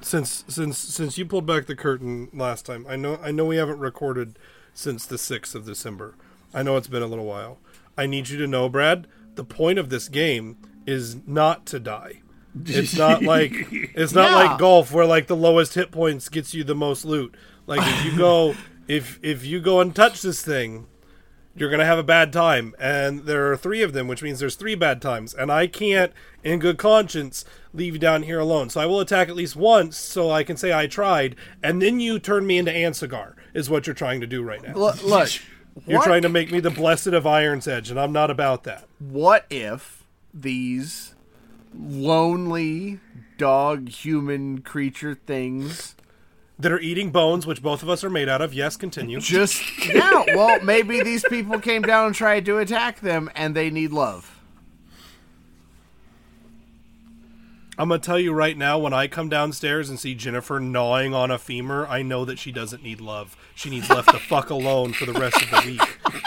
since 0.00 0.44
since 0.48 0.78
since 0.78 1.18
you 1.18 1.24
pulled 1.26 1.46
back 1.46 1.66
the 1.66 1.76
curtain 1.76 2.28
last 2.32 2.66
time. 2.66 2.86
I 2.88 2.96
know, 2.96 3.18
I 3.22 3.30
know. 3.30 3.44
We 3.44 3.56
haven't 3.56 3.78
recorded 3.78 4.38
since 4.74 5.06
the 5.06 5.18
sixth 5.18 5.54
of 5.54 5.66
December. 5.66 6.14
I 6.54 6.62
know 6.62 6.76
it's 6.76 6.88
been 6.88 7.02
a 7.02 7.06
little 7.06 7.24
while. 7.26 7.58
I 7.96 8.06
need 8.06 8.28
you 8.28 8.38
to 8.38 8.46
know, 8.46 8.68
Brad. 8.68 9.06
The 9.34 9.44
point 9.44 9.78
of 9.78 9.88
this 9.90 10.08
game 10.08 10.56
is 10.86 11.16
not 11.26 11.64
to 11.66 11.78
die. 11.80 12.22
It's 12.66 12.96
not 12.96 13.22
like 13.34 13.52
it's 13.70 14.12
not 14.14 14.30
Yeah. 14.30 14.36
like 14.50 14.58
golf 14.58 14.92
where 14.92 15.06
like 15.06 15.26
the 15.26 15.36
lowest 15.36 15.74
hit 15.74 15.90
points 15.90 16.28
gets 16.28 16.54
you 16.54 16.64
the 16.64 16.74
most 16.74 17.04
loot. 17.04 17.34
Like 17.66 17.80
if 17.82 18.04
you 18.04 18.16
go 18.18 18.54
if 18.92 19.18
if 19.22 19.44
you 19.44 19.58
go 19.58 19.80
and 19.80 19.94
touch 19.94 20.20
this 20.20 20.42
thing, 20.42 20.86
you're 21.54 21.70
gonna 21.70 21.86
have 21.86 21.98
a 21.98 22.02
bad 22.02 22.30
time. 22.30 22.74
And 22.78 23.20
there 23.24 23.50
are 23.50 23.56
three 23.56 23.80
of 23.82 23.94
them 23.94 24.06
which 24.06 24.22
means 24.22 24.38
there's 24.38 24.54
three 24.54 24.74
bad 24.74 25.00
times. 25.00 25.32
And 25.32 25.50
i 25.50 25.66
can't 25.66 26.12
in 26.44 26.58
good 26.58 26.76
conscience 26.76 27.44
leave 27.72 27.94
you 27.94 27.98
down 27.98 28.24
here 28.24 28.38
alone. 28.38 28.68
So 28.68 28.80
i 28.80 28.86
will 28.86 29.00
attack 29.00 29.28
at 29.28 29.34
least 29.36 29.56
once 29.56 29.96
so 29.96 30.30
i 30.30 30.44
can 30.44 30.56
say 30.58 30.72
i 30.74 30.86
tried 30.86 31.36
and 31.62 31.80
then 31.80 32.00
you 32.00 32.18
turn 32.18 32.46
me 32.46 32.58
into 32.58 32.70
Ansigar, 32.70 33.34
is 33.54 33.70
what 33.70 33.86
you're 33.86 33.94
trying 33.94 34.20
to 34.20 34.26
do 34.26 34.42
right 34.42 34.62
now. 34.62 34.74
Look. 34.74 35.02
look 35.02 35.30
you're 35.86 35.98
what- 35.98 36.04
trying 36.06 36.22
to 36.22 36.28
make 36.28 36.52
me 36.52 36.60
the 36.60 36.70
blessed 36.70 37.08
of 37.08 37.26
iron's 37.26 37.66
edge 37.66 37.90
and 37.90 37.98
i'm 37.98 38.12
not 38.12 38.30
about 38.30 38.64
that. 38.64 38.86
What 38.98 39.46
if 39.48 40.04
these 40.34 41.14
lonely 41.74 43.00
dog 43.38 43.88
human 43.88 44.60
creature 44.60 45.14
things 45.14 45.94
that 46.62 46.72
are 46.72 46.80
eating 46.80 47.10
bones 47.10 47.46
which 47.46 47.62
both 47.62 47.82
of 47.82 47.88
us 47.90 48.02
are 48.04 48.10
made 48.10 48.28
out 48.28 48.40
of. 48.40 48.54
Yes 48.54 48.76
continue. 48.76 49.20
Just 49.20 49.62
yeah 49.86 50.22
well 50.34 50.60
maybe 50.62 51.02
these 51.02 51.24
people 51.28 51.58
came 51.60 51.82
down 51.82 52.06
and 52.06 52.14
tried 52.14 52.44
to 52.46 52.58
attack 52.58 53.00
them 53.00 53.30
and 53.34 53.54
they 53.54 53.70
need 53.70 53.92
love. 53.92 54.38
I'm 57.78 57.88
gonna 57.88 58.00
tell 58.00 58.18
you 58.18 58.32
right 58.32 58.56
now 58.56 58.78
when 58.78 58.92
i 58.92 59.08
come 59.08 59.28
downstairs 59.30 59.88
and 59.88 59.98
see 59.98 60.14
jennifer 60.14 60.60
gnawing 60.60 61.14
on 61.14 61.30
a 61.30 61.38
femur 61.38 61.86
i 61.88 62.02
know 62.02 62.24
that 62.26 62.38
she 62.38 62.52
doesn't 62.52 62.82
need 62.82 63.00
love. 63.00 63.36
She 63.54 63.70
needs 63.70 63.88
left 63.90 64.12
the 64.12 64.18
fuck 64.18 64.50
alone 64.50 64.92
for 64.92 65.06
the 65.06 65.14
rest 65.14 65.42
of 65.42 65.50
the 65.50 65.62
week. 65.66 65.80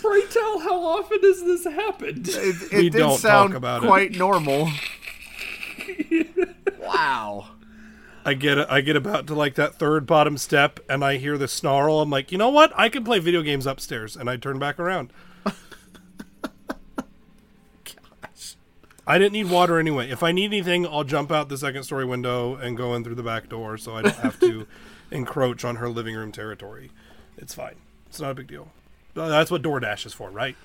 Pray 0.00 0.22
tell, 0.30 0.58
how 0.60 0.84
often 0.84 1.20
has 1.22 1.42
this 1.42 1.64
happened? 1.64 2.28
it, 2.28 2.34
it 2.36 2.72
We 2.72 2.90
did 2.90 2.98
don't 2.98 3.10
talk 3.12 3.20
sound 3.20 3.54
about 3.54 3.82
it. 3.82 3.86
quite 3.86 4.12
normal 4.12 4.68
wow 6.80 7.46
I 8.24 8.34
get 8.34 8.70
I 8.70 8.80
get 8.80 8.96
about 8.96 9.26
to 9.28 9.34
like 9.34 9.56
that 9.56 9.74
third 9.74 10.06
bottom 10.06 10.38
step 10.38 10.78
and 10.88 11.04
I 11.04 11.16
hear 11.16 11.36
the 11.36 11.48
snarl. 11.48 12.00
I'm 12.00 12.10
like, 12.10 12.30
you 12.30 12.38
know 12.38 12.50
what? 12.50 12.72
I 12.76 12.88
can 12.88 13.04
play 13.04 13.18
video 13.18 13.42
games 13.42 13.66
upstairs, 13.66 14.16
and 14.16 14.30
I 14.30 14.36
turn 14.36 14.58
back 14.58 14.78
around. 14.78 15.12
Gosh, 17.84 18.56
I 19.06 19.18
didn't 19.18 19.32
need 19.32 19.50
water 19.50 19.78
anyway. 19.78 20.08
If 20.10 20.22
I 20.22 20.30
need 20.30 20.46
anything, 20.46 20.86
I'll 20.86 21.04
jump 21.04 21.32
out 21.32 21.48
the 21.48 21.58
second 21.58 21.82
story 21.82 22.04
window 22.04 22.54
and 22.54 22.76
go 22.76 22.94
in 22.94 23.02
through 23.02 23.16
the 23.16 23.22
back 23.24 23.48
door, 23.48 23.76
so 23.76 23.96
I 23.96 24.02
don't 24.02 24.16
have 24.16 24.38
to 24.40 24.66
encroach 25.10 25.64
on 25.64 25.76
her 25.76 25.88
living 25.88 26.14
room 26.14 26.30
territory. 26.30 26.92
It's 27.36 27.54
fine. 27.54 27.76
It's 28.08 28.20
not 28.20 28.30
a 28.30 28.34
big 28.34 28.46
deal. 28.46 28.68
That's 29.14 29.50
what 29.50 29.62
DoorDash 29.62 30.06
is 30.06 30.12
for, 30.12 30.30
right? 30.30 30.56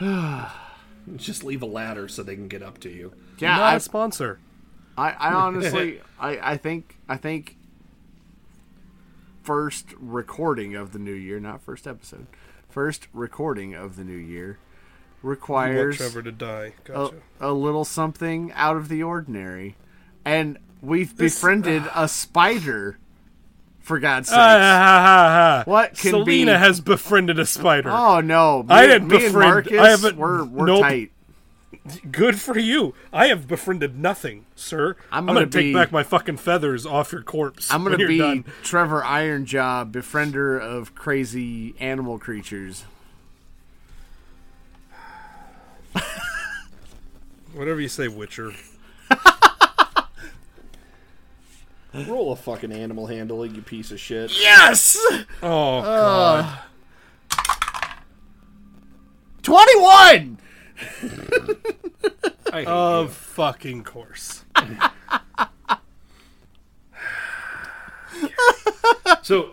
Just 1.16 1.44
leave 1.44 1.62
a 1.62 1.66
ladder 1.66 2.08
so 2.08 2.22
they 2.22 2.34
can 2.34 2.48
get 2.48 2.62
up 2.62 2.78
to 2.80 2.90
you. 2.90 3.12
yeah 3.38 3.56
not 3.56 3.62
I, 3.62 3.76
a 3.76 3.80
sponsor. 3.80 4.38
I, 4.96 5.10
I 5.10 5.32
honestly 5.34 6.00
I, 6.18 6.52
I 6.52 6.56
think 6.56 6.96
I 7.08 7.16
think 7.16 7.56
first 9.42 9.88
recording 9.98 10.74
of 10.74 10.92
the 10.92 10.98
new 10.98 11.12
year 11.12 11.38
not 11.38 11.60
first 11.60 11.86
episode 11.86 12.26
first 12.70 13.08
recording 13.12 13.74
of 13.74 13.96
the 13.96 14.04
new 14.04 14.16
year 14.16 14.58
requires 15.22 15.96
Trevor 15.98 16.22
to 16.22 16.32
die. 16.32 16.72
Gotcha. 16.84 17.16
a 17.40 17.52
little 17.52 17.84
something 17.84 18.52
out 18.54 18.76
of 18.76 18.88
the 18.88 19.02
ordinary 19.02 19.76
and 20.24 20.58
we've 20.80 21.16
befriended 21.16 21.82
a 21.94 22.08
spider 22.08 22.98
for 23.84 23.98
god's 24.00 24.28
sake 24.28 24.38
Ah, 24.38 24.58
ha, 24.58 25.62
ha. 25.64 25.70
What 25.70 25.94
can 25.96 26.10
Selena 26.10 26.52
be- 26.54 26.58
has 26.58 26.80
befriended 26.80 27.38
a 27.38 27.46
spider. 27.46 27.90
oh 27.90 28.20
no 28.20 28.62
me, 28.64 28.74
I 28.74 28.86
didn't 28.86 29.06
me 29.08 29.16
and 29.16 29.24
befriend- 29.26 29.50
marcus 29.52 29.78
I 29.80 29.90
haven't- 29.90 30.16
we're, 30.16 30.44
we're 30.44 30.66
nope. 30.66 30.82
tight 30.82 31.10
Good 32.10 32.40
for 32.40 32.58
you. 32.58 32.94
I 33.12 33.26
have 33.26 33.46
befriended 33.46 33.98
nothing, 33.98 34.46
sir. 34.56 34.96
I'm 35.12 35.28
I'm, 35.28 35.34
gonna 35.34 35.40
gonna, 35.40 35.50
take 35.50 35.74
back 35.74 35.92
my 35.92 36.02
fucking 36.02 36.38
feathers 36.38 36.86
off 36.86 37.12
your 37.12 37.22
corpse. 37.22 37.70
i'm 37.70 37.82
gonna 37.84 37.98
be 37.98 38.16
done. 38.16 38.44
trevor 38.62 39.02
ironjaw 39.02 39.90
befriender 39.92 40.58
of 40.58 40.94
crazy 40.94 41.74
animal 41.78 42.18
creatures 42.18 42.84
whatever 47.52 47.80
you 47.80 47.88
say, 47.88 48.08
Witcher. 48.08 48.52
Roll 52.08 52.32
a 52.32 52.36
fucking 52.36 52.72
animal 52.72 53.06
handling, 53.06 53.54
you 53.54 53.62
piece 53.62 53.90
of 53.90 54.00
shit. 54.00 54.32
yes 54.38 54.96
Oh 55.42 55.78
uh, 55.78 56.42
god. 56.42 56.58
21 59.42 60.38
I 62.52 62.58
hate 62.58 62.66
Of 62.66 63.12
fucking 63.12 63.84
course. 63.84 64.44
So 69.22 69.52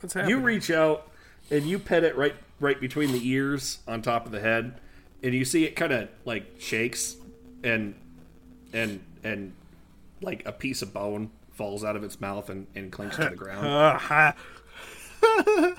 What's 0.00 0.14
you 0.14 0.38
reach 0.38 0.70
out 0.70 1.10
and 1.50 1.64
you 1.64 1.78
pet 1.78 2.04
it 2.04 2.16
right 2.16 2.34
right 2.60 2.80
between 2.80 3.12
the 3.12 3.26
ears 3.26 3.78
on 3.88 4.02
top 4.02 4.26
of 4.26 4.32
the 4.32 4.40
head, 4.40 4.80
and 5.22 5.34
you 5.34 5.44
see 5.44 5.64
it 5.64 5.76
kind 5.76 5.92
of 5.92 6.08
like 6.24 6.56
shakes, 6.58 7.16
and 7.62 7.94
and 8.72 9.00
and 9.24 9.54
like 10.20 10.46
a 10.46 10.52
piece 10.52 10.82
of 10.82 10.92
bone 10.92 11.30
falls 11.58 11.84
out 11.84 11.96
of 11.96 12.04
its 12.04 12.20
mouth 12.20 12.48
and, 12.48 12.66
and 12.74 12.90
clinks 12.90 13.16
to 13.16 13.28
the 13.28 13.36
ground. 13.44 13.66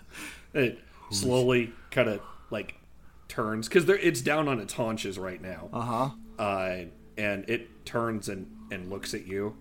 It 0.54 0.80
slowly 1.12 1.74
kind 1.92 2.10
of 2.10 2.22
like 2.50 2.76
turns 3.28 3.68
because 3.70 3.88
it's 3.88 4.22
down 4.22 4.48
on 4.48 4.60
its 4.60 4.74
haunches 4.74 5.18
right 5.20 5.42
now. 5.42 5.70
Uh-huh. 5.72 6.10
Uh 6.44 6.86
And 7.18 7.48
it 7.50 7.86
turns 7.86 8.28
and 8.30 8.48
and 8.72 8.90
looks 8.90 9.14
at 9.14 9.26
you 9.28 9.56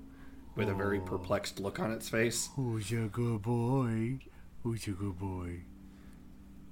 with 0.56 0.68
a 0.68 0.74
very 0.74 0.98
perplexed 1.00 1.60
look 1.60 1.78
on 1.78 1.92
its 1.92 2.08
face. 2.08 2.48
Who's 2.56 2.90
a 2.90 3.08
good 3.12 3.42
boy? 3.42 4.18
Who's 4.62 4.86
a 4.88 4.92
good 4.92 5.18
boy? 5.18 5.60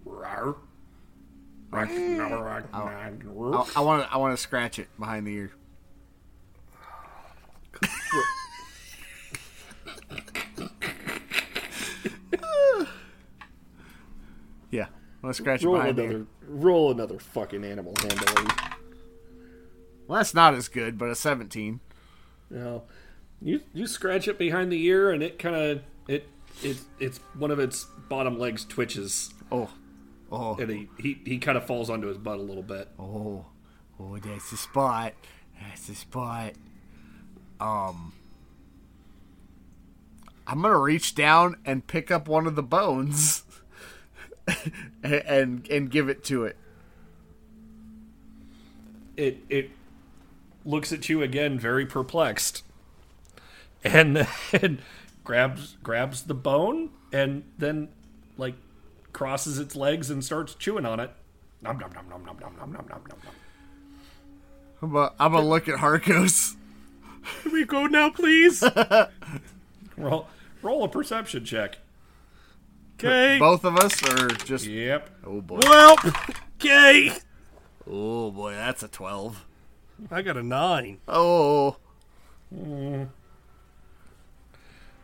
Rawr. 0.07 0.57
I, 1.73 3.11
I 3.77 3.81
want 3.81 4.03
to. 4.07 4.13
I 4.13 4.17
want 4.17 4.37
to 4.37 4.43
scratch 4.43 4.79
it 4.79 4.89
behind 4.99 5.27
the 5.27 5.35
ear. 5.35 5.51
yeah, 14.71 14.87
to 15.25 15.35
scratch 15.35 15.63
it 15.63 15.67
roll 15.67 15.77
behind 15.77 15.97
the 15.97 16.03
ear. 16.03 16.09
another 16.11 16.27
roll 16.49 16.91
another 16.93 17.19
fucking 17.19 17.65
animal 17.65 17.95
handling. 18.03 18.51
Well, 20.07 20.19
that's 20.19 20.35
not 20.35 20.55
as 20.55 20.69
good, 20.69 20.99
but 20.99 21.09
a 21.11 21.15
seventeen. 21.15 21.81
You 22.51 22.59
know, 22.59 22.83
you 23.43 23.61
you 23.73 23.87
scratch 23.87 24.29
it 24.29 24.39
behind 24.39 24.71
the 24.71 24.83
ear 24.85 25.11
and 25.11 25.23
it 25.23 25.39
kind 25.39 25.57
of 25.57 25.83
it 26.09 26.29
it 26.63 26.79
it's 27.01 27.19
one 27.37 27.51
of 27.51 27.59
its 27.59 27.87
bottom 28.09 28.39
legs 28.39 28.65
twitches 28.65 29.35
Oh, 29.51 29.71
oh, 30.31 30.57
and 30.57 30.71
he 30.71 30.89
he, 30.99 31.21
he 31.25 31.39
kind 31.39 31.57
of 31.59 31.67
falls 31.67 31.89
onto 31.91 32.09
his 32.09 32.19
butt 32.19 32.39
a 32.39 32.43
little 32.43 32.63
bit. 32.63 32.89
oh, 32.99 33.47
oh! 34.01 34.19
That's 34.19 34.51
the 34.51 34.57
spot. 34.57 35.15
That's 35.61 35.87
the 35.87 35.95
spot. 35.95 36.53
Um, 37.61 38.13
I'm 40.47 40.63
gonna 40.63 40.79
reach 40.79 41.15
down 41.15 41.57
and 41.65 41.87
pick 41.87 42.11
up 42.11 42.29
one 42.29 42.47
of 42.47 42.55
the 42.57 42.63
bones, 42.63 43.45
and, 45.03 45.67
and 45.69 45.91
give 45.91 46.09
it 46.09 46.25
to 46.25 46.45
it. 46.45 46.57
It 49.17 49.39
it 49.49 49.71
looks 50.67 50.93
at 50.93 51.09
you 51.09 51.23
again, 51.23 51.59
very 51.59 51.87
perplexed, 51.87 52.63
and 53.83 54.27
and 54.53 54.83
grabs 55.25 55.77
grabs 55.83 56.25
the 56.25 56.35
bone 56.35 56.91
and 57.13 57.45
then 57.57 57.89
like 58.37 58.55
crosses 59.13 59.59
its 59.59 59.75
legs 59.75 60.11
and 60.11 60.23
starts 60.23 60.55
chewing 60.55 60.85
on 60.85 61.01
it. 61.01 61.11
Nom 61.63 61.79
nom 61.79 61.91
nom 61.93 62.09
nom 62.09 62.25
nom 62.27 62.37
nom 62.39 62.57
nom 62.57 62.73
nom 62.73 62.87
nom 62.89 63.03
nom. 63.09 63.19
I'm 64.83 64.93
gonna, 64.93 65.13
I'm 65.19 65.33
gonna 65.33 65.47
look 65.49 65.69
at 65.69 65.79
Harcos. 65.79 66.57
Can 67.43 67.53
we 67.53 67.65
go 67.65 67.87
now, 67.87 68.11
please? 68.11 68.63
Roll 69.97 70.29
roll 70.63 70.85
a 70.85 70.89
perception 70.89 71.45
check. 71.45 71.79
Okay. 72.99 73.39
Both 73.39 73.65
of 73.65 73.77
us, 73.77 74.03
are 74.09 74.29
just 74.29 74.67
Yep. 74.67 75.11
oh 75.27 75.41
boy, 75.43 75.61
Well, 75.63 75.97
okay. 76.59 77.13
oh 77.87 78.31
boy, 78.31 78.53
that's 78.53 78.83
a 78.83 78.89
twelve. 78.89 79.45
I 80.11 80.23
got 80.23 80.37
a 80.37 80.43
nine. 80.43 80.99
Oh, 81.07 81.77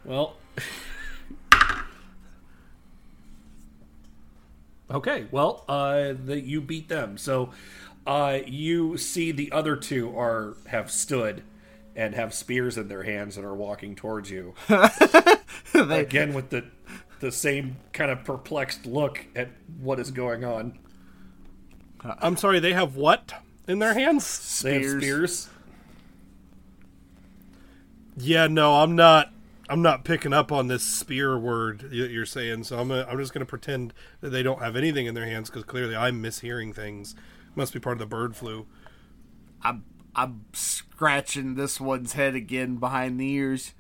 Well. 0.05 0.37
okay. 4.91 5.27
Well, 5.31 5.65
uh, 5.69 6.15
the, 6.25 6.41
you 6.41 6.61
beat 6.61 6.89
them. 6.89 7.17
So, 7.19 7.51
uh, 8.07 8.39
you 8.47 8.97
see 8.97 9.33
the 9.33 9.53
other 9.53 9.77
two 9.77 10.17
are 10.19 10.57
have 10.69 10.91
stood 10.91 11.43
and 11.95 12.15
have 12.15 12.33
spears 12.35 12.79
in 12.79 12.89
their 12.89 13.03
hands 13.03 13.37
and 13.37 13.45
are 13.47 13.55
walking 13.55 13.95
towards 13.95 14.31
you. 14.31 14.55
Again, 15.75 16.33
with 16.35 16.51
the 16.51 16.65
the 17.23 17.33
same 17.33 17.77
kind 17.93 18.11
of 18.11 18.25
perplexed 18.25 18.85
look 18.85 19.25
at 19.35 19.49
what 19.81 19.99
is 19.99 20.11
going 20.11 20.45
on. 20.45 20.79
Uh, 22.05 22.17
I'm 22.19 22.37
sorry, 22.37 22.59
they 22.61 22.75
have 22.75 22.97
what 22.97 23.33
in 23.67 23.79
their 23.79 23.95
hands? 23.95 24.61
They 24.61 24.75
have 24.75 24.83
Spears. 24.83 25.03
spears. 25.03 25.49
Yeah, 28.19 28.49
no, 28.49 28.75
I'm 28.75 28.95
not. 28.95 29.33
I'm 29.71 29.81
not 29.81 30.05
picking 30.05 30.35
up 30.35 30.53
on 30.53 30.67
this 30.67 30.83
spear 30.83 31.39
word 31.39 31.89
that 31.91 32.11
you're 32.11 32.27
saying. 32.27 32.65
So 32.65 32.79
I'm. 32.79 32.93
i 32.93 33.09
I'm 33.09 33.19
just 33.19 33.33
going 33.33 33.47
to 33.47 33.49
pretend 33.49 33.95
that 34.21 34.31
they 34.31 34.43
don't 34.43 34.61
have 34.61 34.77
anything 34.77 35.07
in 35.07 35.15
their 35.15 35.25
hands 35.25 35.49
because 35.49 35.65
clearly 35.65 35.97
I'm 35.97 36.23
mishearing 36.23 36.75
things. 36.75 37.15
Must 37.55 37.73
be 37.73 37.79
part 37.79 37.95
of 37.95 38.01
the 38.01 38.07
bird 38.07 38.37
flu. 38.37 38.67
I'm 39.63 39.85
I'm 40.15 40.45
scratching 40.53 41.55
this 41.55 41.81
one's 41.81 42.15
head 42.15 42.35
again 42.35 42.77
behind 42.77 43.19
the 43.21 43.31
ears. 43.31 43.75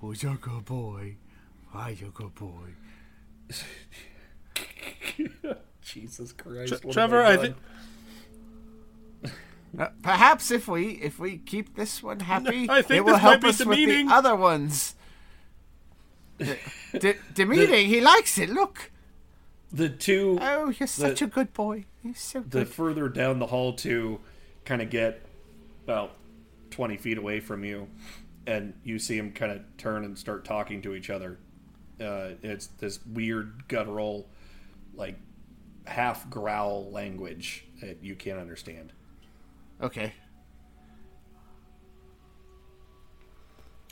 Who's 0.00 0.22
a 0.22 0.38
good 0.40 0.64
boy? 0.64 1.16
Why's 1.72 2.00
a 2.02 2.06
good 2.06 2.34
boy? 2.34 2.74
Jesus 5.82 6.32
Christ! 6.32 6.84
what 6.84 6.92
Trevor, 6.92 7.22
I 7.22 7.36
done? 7.36 7.42
think. 7.42 7.56
Uh, 9.78 9.88
perhaps 10.02 10.50
if 10.50 10.66
we 10.66 10.92
if 11.02 11.18
we 11.18 11.38
keep 11.38 11.76
this 11.76 12.02
one 12.02 12.20
happy, 12.32 12.68
I 12.70 12.82
think 12.82 12.98
it 12.98 13.04
will 13.04 13.16
help 13.16 13.42
be 13.42 13.48
us 13.48 13.64
with 13.64 13.76
the 13.76 14.06
other 14.08 14.34
ones. 14.34 14.94
D- 16.38 16.54
d- 16.98 17.14
demeaning, 17.34 17.88
he 17.88 18.00
likes 18.00 18.38
it. 18.38 18.48
Look. 18.48 18.90
the 19.72 19.88
two 19.88 20.38
Oh, 20.40 20.70
you're 20.70 20.86
such 20.86 21.20
a 21.20 21.26
good 21.26 21.52
boy. 21.52 21.84
You're 22.02 22.14
so 22.14 22.40
the 22.40 22.64
further 22.64 23.08
down 23.08 23.38
the 23.38 23.46
hall 23.46 23.74
to 23.74 24.20
kind 24.64 24.80
of 24.80 24.88
get 24.88 25.22
about 25.84 26.12
20 26.70 26.96
feet 26.98 27.18
away 27.18 27.40
from 27.40 27.64
you 27.64 27.88
and 28.46 28.74
you 28.84 28.98
see 28.98 29.16
him 29.16 29.32
kind 29.32 29.50
of 29.52 29.60
turn 29.78 30.04
and 30.04 30.18
start 30.18 30.44
talking 30.44 30.82
to 30.82 30.94
each 30.94 31.10
other 31.10 31.38
uh, 32.00 32.30
it's 32.42 32.66
this 32.66 33.00
weird 33.06 33.68
guttural 33.68 34.28
like 34.94 35.18
half 35.86 36.28
growl 36.28 36.90
language 36.90 37.64
that 37.80 38.02
you 38.02 38.14
can't 38.14 38.38
understand 38.38 38.92
Okay. 39.80 40.12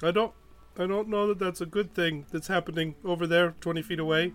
I 0.03 0.11
don't. 0.11 0.33
I 0.79 0.87
don't 0.87 1.09
know 1.09 1.29
that 1.29 1.39
that's 1.39 1.63
a 1.63 1.67
good 1.67 1.95
thing 1.95 2.27
that's 2.31 2.49
happening 2.49 2.97
over 3.03 3.27
there, 3.27 3.55
20 3.63 3.81
feet 3.81 3.99
away. 3.99 4.35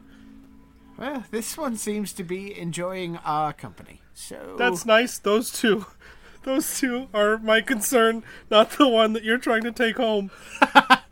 Well, 0.97 1.23
this 1.29 1.55
one 1.55 1.77
seems 1.77 2.13
to 2.13 2.23
be 2.23 2.57
enjoying 2.57 3.17
our 3.17 3.53
company. 3.53 4.01
So 4.15 4.55
That's 4.57 4.85
nice. 4.85 5.19
Those 5.19 5.51
two. 5.51 5.85
Those 6.43 6.79
two 6.79 7.07
are 7.13 7.37
my 7.37 7.61
concern, 7.61 8.23
not 8.49 8.71
the 8.71 8.87
one 8.87 9.13
that 9.13 9.23
you're 9.23 9.37
trying 9.37 9.61
to 9.61 9.71
take 9.71 9.97
home. 9.97 10.31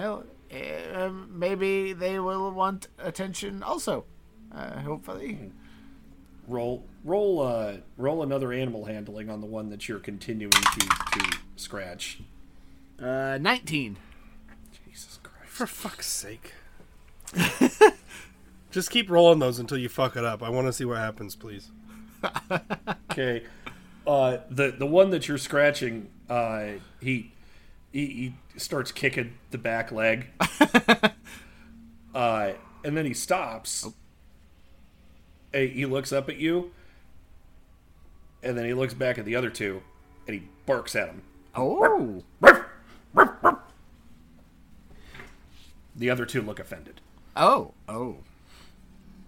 hell, 0.00 0.24
uh, 0.52 1.04
um, 1.06 1.28
maybe 1.38 1.92
they 1.92 2.18
will 2.18 2.50
want 2.50 2.88
attention 2.98 3.62
also. 3.62 4.04
Uh, 4.52 4.80
hopefully. 4.80 5.52
roll 6.48 6.84
roll 7.04 7.40
uh 7.40 7.76
roll 7.96 8.22
another 8.22 8.52
animal 8.52 8.84
handling 8.86 9.30
on 9.30 9.40
the 9.40 9.46
one 9.46 9.70
that 9.70 9.88
you're 9.88 10.00
continuing 10.00 10.50
to 10.50 10.80
to 11.12 11.38
scratch 11.54 12.18
Uh, 13.00 13.38
nineteen. 13.40 13.96
jesus 14.84 15.20
christ 15.22 15.50
For 15.52 15.66
fuck's 15.68 16.08
sake. 16.08 16.54
Just 18.72 18.90
keep 18.90 19.08
rolling 19.10 19.38
those 19.40 19.58
until 19.60 19.78
you 19.78 19.88
fuck 19.88 20.16
it 20.16 20.24
up. 20.24 20.42
I 20.42 20.48
want 20.48 20.66
to 20.66 20.72
see 20.72 20.84
what 20.84 20.98
happens, 20.98 21.36
please. 21.36 21.70
Okay. 23.12 23.42
Uh, 24.06 24.38
the 24.50 24.70
the 24.72 24.86
one 24.86 25.10
that 25.10 25.28
you're 25.28 25.38
scratching, 25.38 26.08
uh, 26.28 26.72
he, 27.00 27.32
he 27.92 28.06
he 28.06 28.58
starts 28.58 28.92
kicking 28.92 29.34
the 29.50 29.58
back 29.58 29.92
leg, 29.92 30.28
uh, 32.14 32.52
and 32.84 32.96
then 32.96 33.06
he 33.06 33.14
stops. 33.14 33.88
Hey, 35.52 35.68
he 35.68 35.86
looks 35.86 36.12
up 36.12 36.28
at 36.28 36.36
you, 36.36 36.70
and 38.42 38.56
then 38.56 38.64
he 38.64 38.72
looks 38.74 38.94
back 38.94 39.18
at 39.18 39.24
the 39.24 39.34
other 39.34 39.50
two, 39.50 39.82
and 40.26 40.34
he 40.34 40.48
barks 40.66 40.94
at 40.94 41.08
them. 41.08 41.22
Oh. 41.54 42.22
The 45.96 46.08
other 46.08 46.24
two 46.24 46.40
look 46.40 46.58
offended. 46.60 47.00
Oh. 47.36 47.74
Oh. 47.88 48.18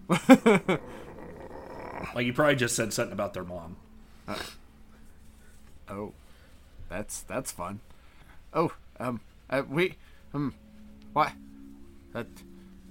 Like 2.15 2.25
you 2.25 2.33
probably 2.33 2.55
just 2.55 2.75
said 2.75 2.93
something 2.93 3.13
about 3.13 3.33
their 3.33 3.43
mom. 3.43 3.77
Oh. 5.87 6.13
That's 6.89 7.21
that's 7.21 7.51
fun. 7.51 7.79
Oh. 8.53 8.71
Um. 8.99 9.21
Uh, 9.49 9.63
we. 9.69 9.95
Um. 10.33 10.53
What? 11.13 11.31
That. 12.13 12.27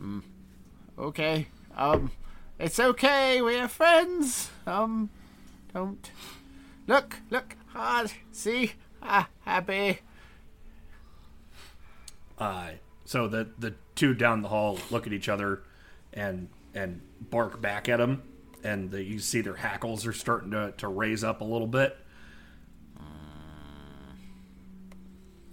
Um. 0.01 0.25
Okay. 0.99 1.47
Um. 1.77 2.11
It's 2.59 2.79
okay. 2.79 3.41
We're 3.43 3.69
friends. 3.69 4.51
Um. 4.67 5.11
Don't. 5.73 6.11
Look. 6.87 7.17
Look 7.31 7.57
hard. 7.69 8.13
See. 8.33 8.73
Ah. 9.03 9.29
Happy. 9.45 9.99
Uh, 12.39 12.71
so 13.05 13.29
the 13.29 13.49
the 13.59 13.75
two 13.95 14.15
down 14.15 14.43
the 14.43 14.49
hall 14.49 14.79
look 14.91 15.07
at 15.07 15.13
each 15.13 15.29
other, 15.29 15.63
and 16.13 16.49
and 16.75 17.01
bark 17.21 17.61
back 17.61 17.89
at 17.89 18.01
him, 18.01 18.23
and 18.65 18.91
the, 18.91 19.03
you 19.03 19.19
see 19.19 19.41
their 19.41 19.57
hackles 19.57 20.07
are 20.07 20.13
starting 20.13 20.51
to, 20.51 20.73
to 20.79 20.89
raise 20.89 21.23
up 21.23 21.41
a 21.41 21.45
little 21.45 21.67
bit. 21.67 21.97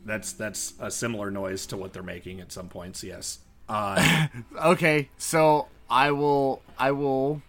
That's 0.09 0.33
that's 0.33 0.73
a 0.79 0.91
similar 0.91 1.31
noise 1.31 1.65
to 1.67 1.77
what 1.77 1.93
they're 1.93 2.03
making 2.03 2.39
at 2.41 2.51
some 2.51 2.67
points. 2.67 3.03
Yes. 3.03 3.39
Uh, 3.67 4.27
Okay, 4.57 5.09
so 5.17 5.67
I 5.89 6.11
will 6.11 6.61
I 6.77 6.91
will 6.91 7.41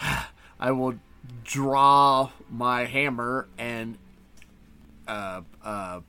I 0.60 0.70
will 0.70 0.94
draw 1.42 2.30
my 2.50 2.84
hammer 2.84 3.48
and 3.58 3.98
uh 5.08 5.42
uh 5.62 6.00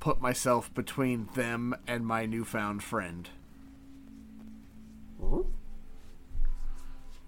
put 0.00 0.20
myself 0.20 0.72
between 0.74 1.28
them 1.34 1.74
and 1.86 2.06
my 2.06 2.26
newfound 2.26 2.82
friend. 2.82 3.28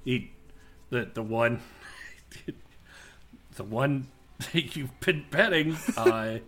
he, 0.05 0.33
the 0.91 1.09
the 1.13 1.23
one, 1.23 1.61
the 3.57 3.65
one 3.65 4.09
that 4.53 4.77
you've 4.77 4.99
been 5.01 5.25
petting, 5.31 5.77
uh, 5.97 6.39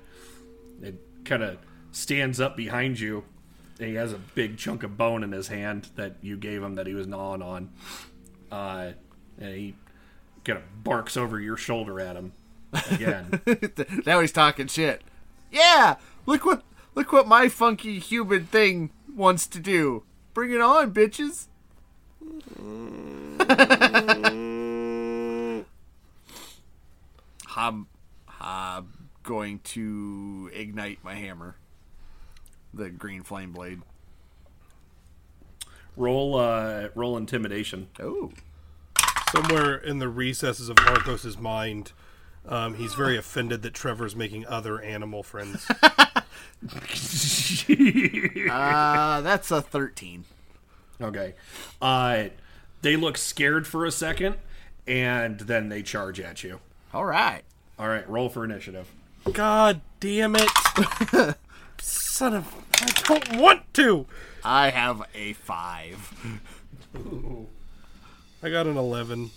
it 0.82 0.94
kind 1.26 1.42
of 1.42 1.58
stands 1.92 2.40
up 2.40 2.56
behind 2.56 2.98
you. 2.98 3.24
And 3.78 3.88
he 3.88 3.94
has 3.96 4.12
a 4.12 4.18
big 4.18 4.56
chunk 4.56 4.82
of 4.82 4.96
bone 4.96 5.22
in 5.22 5.32
his 5.32 5.48
hand 5.48 5.90
that 5.96 6.16
you 6.22 6.36
gave 6.36 6.62
him 6.62 6.76
that 6.76 6.86
he 6.86 6.94
was 6.94 7.06
gnawing 7.06 7.42
on. 7.42 7.70
Uh, 8.50 8.92
and 9.38 9.54
he 9.54 9.74
kind 10.44 10.58
of 10.58 10.82
barks 10.82 11.16
over 11.16 11.38
your 11.38 11.58
shoulder 11.58 12.00
at 12.00 12.16
him 12.16 12.32
again. 12.90 13.40
now 14.06 14.20
he's 14.20 14.32
talking 14.32 14.66
shit. 14.66 15.02
Yeah, 15.50 15.96
look 16.24 16.44
what 16.44 16.62
look 16.94 17.12
what 17.12 17.28
my 17.28 17.48
funky 17.48 17.98
human 17.98 18.46
thing 18.46 18.90
wants 19.14 19.46
to 19.48 19.60
do. 19.60 20.04
Bring 20.32 20.52
it 20.52 20.60
on, 20.60 20.92
bitches. 20.92 21.48
I'm, 27.56 27.86
I'm 28.38 28.92
going 29.26 29.58
to 29.58 30.50
ignite 30.54 31.04
my 31.04 31.14
hammer. 31.14 31.56
The 32.72 32.88
green 32.88 33.22
flame 33.22 33.52
blade. 33.52 33.82
roll, 35.96 36.36
uh, 36.36 36.88
roll 36.94 37.16
intimidation. 37.18 37.88
Oh. 38.00 38.30
Somewhere 39.30 39.76
in 39.76 39.98
the 39.98 40.08
recesses 40.08 40.68
of 40.68 40.78
Harcos's 40.78 41.36
mind, 41.36 41.92
um, 42.46 42.74
he's 42.74 42.94
very 42.94 43.18
offended 43.18 43.62
that 43.62 43.74
Trevor's 43.74 44.14
making 44.16 44.46
other 44.46 44.80
animal 44.80 45.22
friends. 45.22 45.66
Uh, 48.48 49.20
that's 49.22 49.50
a 49.50 49.60
13. 49.60 50.24
Okay. 51.00 51.34
Uh, 51.82 52.24
they 52.82 52.96
look 52.96 53.18
scared 53.18 53.66
for 53.66 53.84
a 53.84 53.90
second, 53.90 54.36
and 54.86 55.40
then 55.40 55.68
they 55.68 55.82
charge 55.82 56.20
at 56.20 56.44
you. 56.44 56.60
All 56.94 57.04
right. 57.04 57.42
All 57.78 57.88
right, 57.88 58.08
roll 58.08 58.28
for 58.28 58.44
initiative. 58.44 58.88
God 59.32 59.80
damn 60.00 60.36
it. 60.36 60.48
Son 61.80 62.34
of. 62.34 62.54
I 62.80 62.90
don't 63.04 63.36
want 63.40 63.72
to! 63.74 64.06
I 64.44 64.70
have 64.70 65.02
a 65.14 65.32
5. 65.32 66.36
I 68.42 68.50
got 68.50 68.66
an 68.66 68.76
11. 68.76 69.30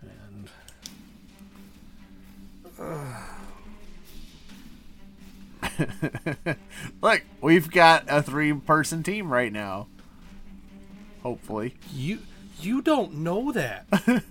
And 0.00 0.48
Look, 7.02 7.22
we've 7.40 7.68
got 7.70 8.04
a 8.08 8.22
three 8.22 8.52
person 8.52 9.02
team 9.02 9.32
right 9.32 9.52
now. 9.52 9.88
Hopefully. 11.22 11.74
You 11.92 12.20
you 12.60 12.80
don't 12.80 13.16
know 13.16 13.50
that. 13.52 13.86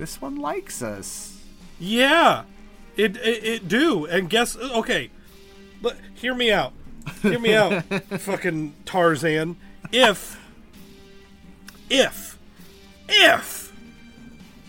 This 0.00 0.18
one 0.18 0.36
likes 0.36 0.80
us. 0.80 1.42
Yeah, 1.78 2.44
it, 2.96 3.18
it 3.18 3.44
it 3.44 3.68
do. 3.68 4.06
And 4.06 4.30
guess 4.30 4.56
okay, 4.56 5.10
but 5.82 5.98
hear 6.14 6.34
me 6.34 6.50
out. 6.50 6.72
Hear 7.20 7.38
me 7.38 7.54
out, 7.54 7.84
fucking 8.18 8.76
Tarzan. 8.86 9.58
If 9.92 10.40
if 11.90 12.38
if 13.10 13.74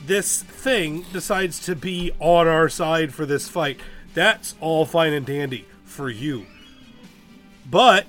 this 0.06 0.44
thing 0.44 1.06
decides 1.14 1.60
to 1.60 1.78
be 1.78 2.12
on 2.20 2.50
our 2.50 2.68
side 2.68 3.14
for 3.14 3.26
this 3.26 3.48
fight, 3.48 3.80
that's 4.14 4.56
all 4.60 4.86
fine 4.86 5.14
and 5.14 5.26
dandy 5.26 5.66
for 5.86 6.10
you. 6.10 6.46
But 7.66 8.06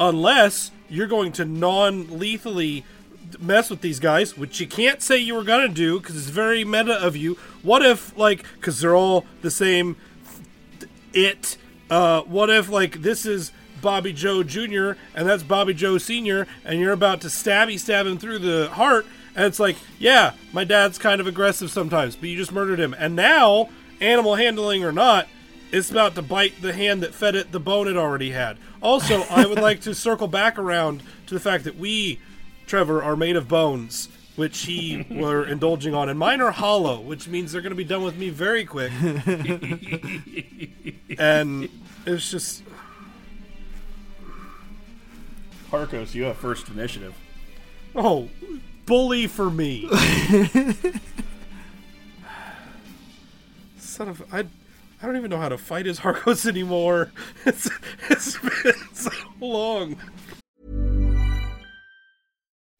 unless 0.00 0.70
you're 0.88 1.08
going 1.08 1.32
to 1.32 1.44
non-lethally 1.44 2.86
mess 3.38 3.70
with 3.70 3.80
these 3.80 4.00
guys, 4.00 4.36
which 4.36 4.60
you 4.60 4.66
can't 4.66 5.02
say 5.02 5.16
you 5.16 5.34
were 5.34 5.44
gonna 5.44 5.68
do 5.68 6.00
because 6.00 6.16
it's 6.16 6.28
very 6.28 6.64
meta 6.64 6.94
of 6.94 7.16
you. 7.16 7.36
What 7.62 7.84
if, 7.84 8.16
like, 8.16 8.44
because 8.54 8.80
they're 8.80 8.96
all 8.96 9.24
the 9.42 9.50
same, 9.50 9.96
it. 11.12 11.56
Uh, 11.88 12.22
what 12.22 12.50
if, 12.50 12.68
like, 12.68 13.02
this 13.02 13.24
is 13.24 13.52
Bobby 13.80 14.12
Joe 14.12 14.42
Jr. 14.42 14.92
and 15.14 15.28
that's 15.28 15.42
Bobby 15.42 15.74
Joe 15.74 15.98
Sr. 15.98 16.46
and 16.64 16.80
you're 16.80 16.92
about 16.92 17.20
to 17.20 17.28
stabby 17.28 17.78
stab 17.78 18.06
him 18.06 18.18
through 18.18 18.40
the 18.40 18.68
heart, 18.70 19.06
and 19.34 19.44
it's 19.44 19.60
like, 19.60 19.76
yeah, 19.98 20.32
my 20.52 20.64
dad's 20.64 20.98
kind 20.98 21.20
of 21.20 21.26
aggressive 21.26 21.70
sometimes, 21.70 22.16
but 22.16 22.28
you 22.28 22.36
just 22.36 22.52
murdered 22.52 22.80
him, 22.80 22.94
and 22.98 23.14
now, 23.14 23.68
animal 24.00 24.34
handling 24.34 24.82
or 24.82 24.92
not, 24.92 25.28
it's 25.72 25.90
about 25.90 26.14
to 26.14 26.22
bite 26.22 26.60
the 26.62 26.72
hand 26.72 27.02
that 27.02 27.14
fed 27.14 27.34
it 27.34 27.52
the 27.52 27.60
bone 27.60 27.88
it 27.88 27.96
already 27.96 28.30
had. 28.30 28.56
Also, 28.80 29.22
I 29.30 29.46
would 29.46 29.58
like 29.58 29.80
to 29.82 29.94
circle 29.94 30.28
back 30.28 30.58
around 30.58 31.02
to 31.26 31.34
the 31.34 31.40
fact 31.40 31.64
that 31.64 31.76
we, 31.76 32.20
Trevor, 32.66 33.02
are 33.02 33.16
made 33.16 33.36
of 33.36 33.48
bones, 33.48 34.08
which 34.34 34.62
he 34.62 35.06
were 35.10 35.46
indulging 35.46 35.94
on, 35.94 36.08
and 36.08 36.18
mine 36.18 36.40
are 36.40 36.50
hollow, 36.50 37.00
which 37.00 37.28
means 37.28 37.52
they're 37.52 37.60
going 37.62 37.70
to 37.70 37.76
be 37.76 37.84
done 37.84 38.02
with 38.02 38.16
me 38.16 38.30
very 38.30 38.64
quick. 38.64 38.92
and 41.18 41.68
it's 42.06 42.30
just 42.30 42.62
Harcos, 45.70 46.14
you 46.14 46.24
have 46.24 46.36
first 46.36 46.68
initiative. 46.68 47.14
oh, 47.94 48.28
bully 48.84 49.26
for 49.26 49.50
me. 49.50 49.88
Son 53.78 54.08
of 54.08 54.22
I. 54.32 54.46
I 55.02 55.04
don't 55.04 55.18
even 55.18 55.30
know 55.30 55.36
how 55.38 55.50
to 55.50 55.58
fight 55.58 55.86
as 55.86 56.00
Harcos 56.00 56.46
anymore. 56.46 57.12
It's, 57.44 57.68
it's 58.08 58.38
been 58.38 58.72
so 58.94 59.10
long. 59.40 59.98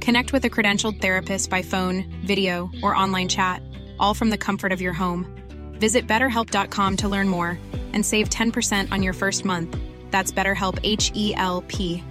Connect 0.00 0.32
with 0.32 0.44
a 0.44 0.50
credentialed 0.50 1.00
therapist 1.00 1.50
by 1.50 1.62
phone, 1.62 2.04
video, 2.24 2.70
or 2.82 2.96
online 2.96 3.28
chat, 3.28 3.62
all 3.98 4.14
from 4.14 4.30
the 4.30 4.38
comfort 4.38 4.72
of 4.72 4.80
your 4.80 4.92
home. 4.92 5.26
Visit 5.74 6.06
betterhelp.com 6.06 6.96
to 6.96 7.08
learn 7.08 7.28
more 7.28 7.58
and 7.92 8.04
save 8.04 8.28
10% 8.30 8.92
on 8.92 9.02
your 9.02 9.12
first 9.12 9.44
month. 9.44 9.76
That's 10.10 10.32
BetterHelp 10.32 10.78
H 10.82 11.12
E 11.14 11.34
L 11.36 11.62
P. 11.68 12.02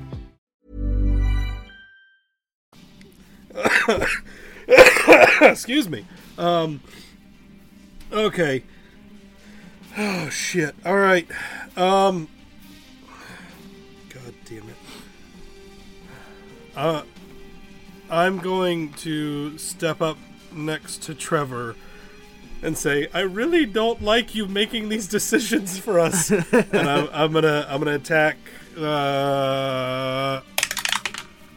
Excuse 5.42 5.90
me. 5.90 6.06
Um, 6.38 6.82
okay. 8.12 8.64
Oh 9.98 10.30
shit. 10.30 10.76
All 10.86 10.98
right. 10.98 11.28
Um. 11.76 12.30
God 14.10 14.34
damn 14.46 14.70
it. 14.70 14.76
Uh, 16.76 17.04
I'm 18.10 18.40
going 18.40 18.94
to 18.94 19.58
step 19.58 20.02
up 20.02 20.18
next 20.52 21.04
to 21.04 21.14
Trevor 21.14 21.76
and 22.62 22.78
say, 22.78 23.08
"I 23.14 23.22
really 23.22 23.66
don't 23.66 24.02
like 24.02 24.36
you 24.36 24.48
making 24.48 24.90
these 24.90 25.08
decisions 25.18 25.78
for 25.78 26.00
us." 26.00 26.32
and 26.32 26.90
I'm, 26.90 27.10
I'm 27.12 27.32
gonna 27.32 27.66
I'm 27.70 27.80
gonna 27.80 27.96
attack 27.96 28.38
uh, 28.78 30.42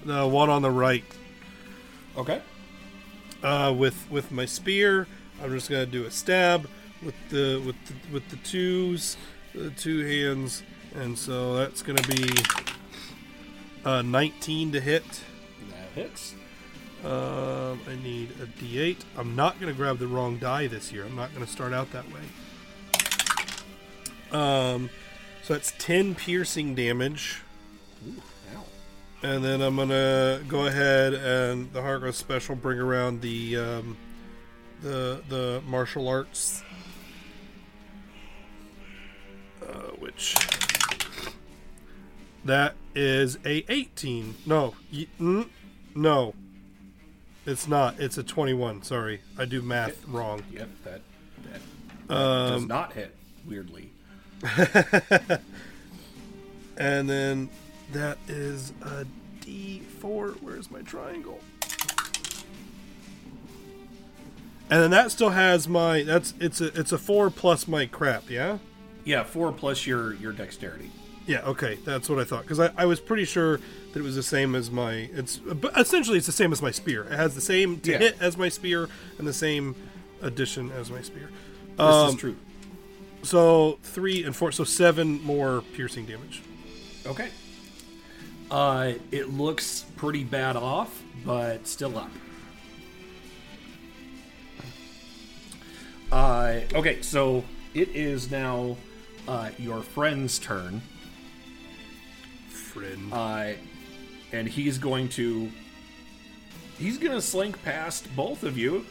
the 0.05 0.27
one 0.27 0.51
on 0.51 0.63
the 0.63 0.71
right. 0.71 1.05
Okay. 2.17 2.41
Uh, 3.43 3.75
with 3.77 4.11
with 4.11 4.31
my 4.31 4.45
spear, 4.45 5.09
I'm 5.43 5.51
just 5.51 5.71
gonna 5.71 5.87
do 5.87 6.05
a 6.05 6.11
stab 6.11 6.69
with 7.03 7.15
the 7.31 7.63
with 7.65 7.77
the, 7.87 7.95
with 8.13 8.29
the 8.29 8.37
twos, 8.37 9.17
the 9.55 9.71
two 9.71 10.07
hands, 10.07 10.63
and 10.95 11.19
so 11.19 11.57
that's 11.57 11.83
gonna 11.83 12.03
be 12.03 12.31
uh, 13.85 14.03
19 14.03 14.73
to 14.73 14.81
hit. 14.81 15.05
That 15.71 15.89
hits. 15.95 16.35
Um, 17.05 17.81
I 17.89 17.97
need 18.03 18.31
a 18.41 18.47
D8. 18.47 18.99
I'm 19.19 19.35
not 19.35 19.59
gonna 19.61 19.73
grab 19.73 19.99
the 19.99 20.07
wrong 20.07 20.39
die 20.39 20.69
this 20.69 20.93
year. 20.93 21.05
I'm 21.05 21.17
not 21.17 21.33
gonna 21.35 21.47
start 21.47 21.73
out 21.73 21.91
that 21.93 22.05
way. 22.13 22.21
Um, 24.31 24.89
so 25.43 25.55
that's 25.55 25.73
10 25.79 26.15
piercing 26.15 26.75
damage. 26.75 27.41
And 29.25 29.45
then 29.45 29.61
I'm 29.61 29.77
gonna 29.77 30.41
go 30.49 30.67
ahead 30.67 31.15
and 31.15 31.73
the 31.73 31.81
Hargrove 31.83 32.17
special 32.17 32.55
bring 32.57 32.79
around 32.79 33.21
the 33.21 33.57
um, 33.57 33.97
the 34.83 35.23
the 35.29 35.63
martial 35.67 36.09
arts, 36.09 36.65
uh, 39.63 39.91
which 40.01 40.35
that 42.45 42.75
is 42.97 43.39
a 43.45 43.65
18. 43.69 44.35
No, 44.45 44.75
y- 44.93 45.07
mm, 45.21 45.49
no, 45.95 46.35
it's 47.47 47.67
not. 47.69 47.99
It's 48.01 48.19
a 48.19 48.23
21. 48.23 48.83
Sorry, 48.83 49.21
I 49.39 49.45
do 49.45 49.63
math 49.63 50.07
wrong. 50.07 50.43
Yep, 50.53 50.69
that 50.85 51.01
that, 51.45 51.61
that 52.09 52.49
does 52.49 52.63
Um, 52.63 52.69
not 52.69 52.93
hit. 52.93 53.15
Weirdly. 53.47 53.91
and 56.77 57.09
then 57.09 57.49
that 57.93 58.19
is 58.29 58.73
a 58.83 59.07
D4. 59.41 60.37
Where's 60.43 60.71
my 60.71 60.83
triangle? 60.83 61.41
And 64.71 64.81
then 64.81 64.91
that 64.93 65.11
still 65.11 65.31
has 65.31 65.69
my 65.69 66.03
that's 66.03 66.35
it's 66.41 66.61
a 66.61 66.67
it's 66.79 66.93
a 66.93 66.99
four 66.99 67.31
plus 67.31 67.69
my 67.69 67.87
crap, 67.87 68.31
yeah? 68.31 68.59
Yeah, 69.05 69.25
four 69.25 69.53
plus 69.53 69.87
your 69.87 70.15
your 70.15 70.33
dexterity. 70.33 70.91
Yeah, 71.27 71.43
okay, 71.43 71.79
that's 71.85 72.09
what 72.09 72.19
I 72.19 72.25
thought 72.25 72.43
because 72.43 72.59
I, 72.59 72.71
I 72.77 72.85
was 72.85 72.99
pretty 72.99 73.25
sure 73.25 73.59
that 73.93 74.01
it 74.01 74.03
was 74.03 74.17
the 74.17 74.23
same 74.25 74.55
as 74.57 74.71
my 74.71 75.09
it's 75.15 75.37
but 75.37 75.79
essentially 75.79 76.19
it's 76.19 76.27
the 76.27 76.33
same 76.33 76.53
as 76.53 76.61
my 76.61 76.71
spear. 76.73 77.05
It 77.05 77.13
has 77.13 77.35
the 77.35 77.41
same 77.41 77.79
to 77.81 77.93
Yeah. 77.93 77.99
hit 77.99 78.17
as 78.21 78.37
my 78.37 78.49
spear 78.49 78.89
and 79.19 79.27
the 79.27 79.33
same 79.33 79.77
addition 80.21 80.71
as 80.73 80.91
my 80.91 81.01
spear. 81.01 81.31
This 81.77 81.81
Um, 81.81 82.09
is 82.11 82.15
true. 82.17 82.37
So 83.23 83.79
three 83.85 84.25
and 84.25 84.35
four, 84.35 84.51
so 84.51 84.65
seven 84.65 85.23
more 85.23 85.63
piercing 85.75 86.07
damage. 86.07 86.43
Okay. 87.07 87.29
Uh, 88.51 88.95
it 89.13 89.31
looks 89.33 89.85
pretty 89.97 90.25
bad 90.25 90.57
off, 90.57 91.03
but 91.25 91.67
still 91.69 91.97
up. 91.97 92.11
Uh, 96.11 96.61
okay, 96.75 97.01
so 97.01 97.43
it 97.75 97.89
is 97.95 98.31
now 98.31 98.77
uh, 99.27 99.51
your 99.59 99.83
friend's 99.83 100.39
turn. 100.39 100.83
Friend. 102.73 103.13
Uh, 103.13 103.53
and 104.33 104.49
he's 104.49 104.79
going 104.79 105.09
to. 105.11 105.51
He's 106.79 106.99
going 106.99 107.13
to 107.13 107.21
slink 107.21 107.63
past 107.63 108.09
both 108.17 108.43
of 108.43 108.57
you, 108.57 108.85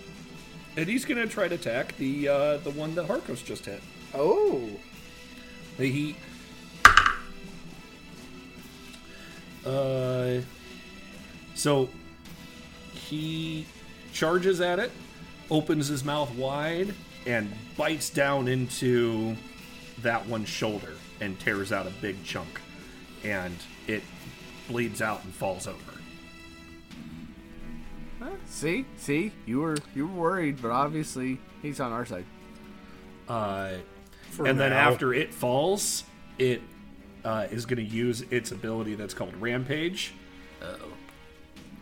and 0.78 0.88
he's 0.88 1.04
going 1.04 1.18
to 1.18 1.28
try 1.28 1.48
to 1.48 1.56
attack 1.56 1.98
the 1.98 2.28
uh, 2.28 2.58
the 2.58 2.72
one 2.72 2.96
that 2.96 3.08
Harcos 3.08 3.44
just 3.44 3.66
hit. 3.66 3.82
Oh. 4.14 4.70
He. 5.78 6.16
Uh. 9.66 10.42
So 11.56 11.90
he 12.94 13.66
charges 14.14 14.62
at 14.62 14.80
it, 14.80 14.92
opens 15.50 15.88
his 15.88 16.04
mouth 16.04 16.34
wide, 16.36 16.94
and 17.26 17.52
bites 17.78 18.10
down 18.10 18.48
into 18.48 19.36
that 20.02 20.26
one's 20.28 20.50
shoulder 20.50 20.94
and 21.20 21.40
tears 21.40 21.72
out 21.72 21.88
a 21.88 21.92
big 22.02 22.24
chunk. 22.24 22.60
And 23.24 23.56
it 23.92 24.04
bleeds 24.68 25.02
out 25.02 25.24
and 25.24 25.34
falls 25.34 25.68
over. 25.68 25.78
See, 28.46 28.86
see, 28.98 29.32
you 29.46 29.62
were 29.62 29.78
you 29.96 30.08
were 30.08 30.14
worried, 30.14 30.62
but 30.62 30.72
obviously 30.72 31.40
he's 31.62 31.80
on 31.80 31.92
our 31.92 32.06
side. 32.06 32.26
Uh, 33.28 33.76
For 34.30 34.46
and 34.46 34.60
then 34.60 34.72
now. 34.72 34.90
after 34.90 35.14
it 35.14 35.34
falls, 35.34 36.04
it 36.38 36.62
uh, 37.24 37.48
is 37.50 37.66
going 37.66 37.78
to 37.78 37.96
use 37.96 38.22
its 38.30 38.52
ability 38.52 38.96
that's 38.96 39.14
called 39.14 39.34
Rampage. 39.38 40.14
Oh. 40.62 40.76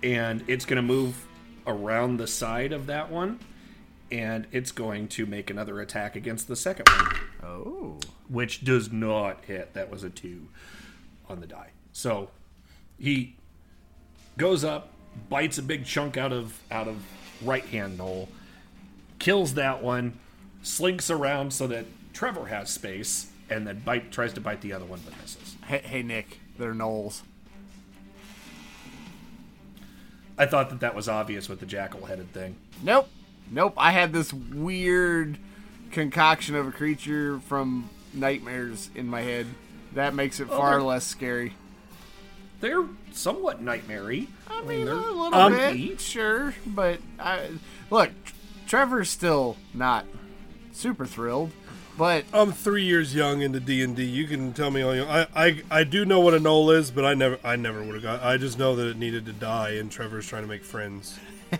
And 0.03 0.45
it's 0.47 0.65
going 0.65 0.77
to 0.77 0.81
move 0.81 1.25
around 1.67 2.17
the 2.17 2.27
side 2.27 2.71
of 2.71 2.85
that 2.85 3.11
one. 3.11 3.39
And 4.11 4.47
it's 4.51 4.71
going 4.71 5.07
to 5.09 5.25
make 5.25 5.49
another 5.49 5.81
attack 5.81 6.15
against 6.15 6.47
the 6.47 6.55
second 6.55 6.87
one. 6.89 7.15
Oh. 7.43 7.97
Which 8.27 8.63
does 8.63 8.91
not 8.91 9.43
hit. 9.45 9.73
That 9.73 9.89
was 9.91 10.03
a 10.03 10.09
two 10.09 10.47
on 11.27 11.41
the 11.41 11.47
die. 11.47 11.71
So 11.99 12.29
he 12.97 13.35
goes 14.37 14.63
up, 14.63 14.93
bites 15.27 15.57
a 15.57 15.61
big 15.61 15.83
chunk 15.83 16.15
out 16.15 16.31
of 16.31 16.57
out 16.71 16.87
of 16.87 17.03
right 17.43 17.65
hand 17.65 17.99
gnoll, 17.99 18.29
kills 19.19 19.55
that 19.55 19.83
one, 19.83 20.17
slinks 20.63 21.09
around 21.09 21.51
so 21.51 21.67
that 21.67 21.87
Trevor 22.13 22.45
has 22.45 22.69
space, 22.69 23.27
and 23.49 23.67
then 23.67 23.79
bite 23.79 24.13
tries 24.13 24.31
to 24.31 24.39
bite 24.39 24.61
the 24.61 24.71
other 24.71 24.85
one 24.85 25.01
but 25.03 25.13
misses. 25.19 25.57
Hey, 25.67 25.81
hey 25.83 26.01
Nick, 26.01 26.39
they're 26.57 26.73
gnolls. 26.73 27.23
I 30.37 30.45
thought 30.45 30.69
that 30.69 30.79
that 30.79 30.95
was 30.95 31.09
obvious 31.09 31.49
with 31.49 31.59
the 31.59 31.65
jackal 31.65 32.05
headed 32.05 32.31
thing. 32.31 32.55
Nope, 32.81 33.09
nope. 33.51 33.73
I 33.75 33.91
had 33.91 34.13
this 34.13 34.31
weird 34.31 35.37
concoction 35.91 36.55
of 36.55 36.65
a 36.65 36.71
creature 36.71 37.41
from 37.41 37.89
nightmares 38.13 38.89
in 38.95 39.09
my 39.09 39.19
head. 39.19 39.47
That 39.95 40.13
makes 40.13 40.39
it 40.39 40.47
far 40.47 40.81
less 40.81 41.05
scary. 41.05 41.55
They're 42.59 42.85
somewhat 43.11 43.63
nightmary. 43.63 44.27
I 44.49 44.61
mean, 44.63 44.85
they're 44.85 44.93
a 44.95 44.97
little 44.97 45.31
funky. 45.31 45.89
bit, 45.89 46.01
sure, 46.01 46.53
but 46.65 46.99
I 47.19 47.51
look. 47.89 48.11
Trevor's 48.67 49.09
still 49.09 49.57
not 49.73 50.05
super 50.73 51.05
thrilled, 51.05 51.51
but 51.97 52.25
I'm 52.31 52.51
three 52.51 52.83
years 52.83 53.15
young 53.15 53.41
into 53.41 53.59
D 53.59 53.83
and 53.83 53.95
D. 53.95 54.03
You 54.03 54.27
can 54.27 54.53
tell 54.53 54.69
me 54.69 54.81
all 54.81 54.95
you. 54.95 55.03
I, 55.03 55.27
I 55.35 55.61
I 55.71 55.83
do 55.83 56.05
know 56.05 56.19
what 56.19 56.33
a 56.33 56.39
gnoll 56.39 56.75
is, 56.75 56.91
but 56.91 57.05
I 57.05 57.13
never 57.13 57.39
I 57.43 57.55
never 57.55 57.81
would 57.81 57.95
have 57.95 58.03
got. 58.03 58.23
I 58.23 58.37
just 58.37 58.59
know 58.59 58.75
that 58.75 58.87
it 58.87 58.97
needed 58.97 59.25
to 59.25 59.33
die, 59.33 59.71
and 59.71 59.91
Trevor's 59.91 60.27
trying 60.27 60.43
to 60.43 60.49
make 60.49 60.63
friends. 60.63 61.17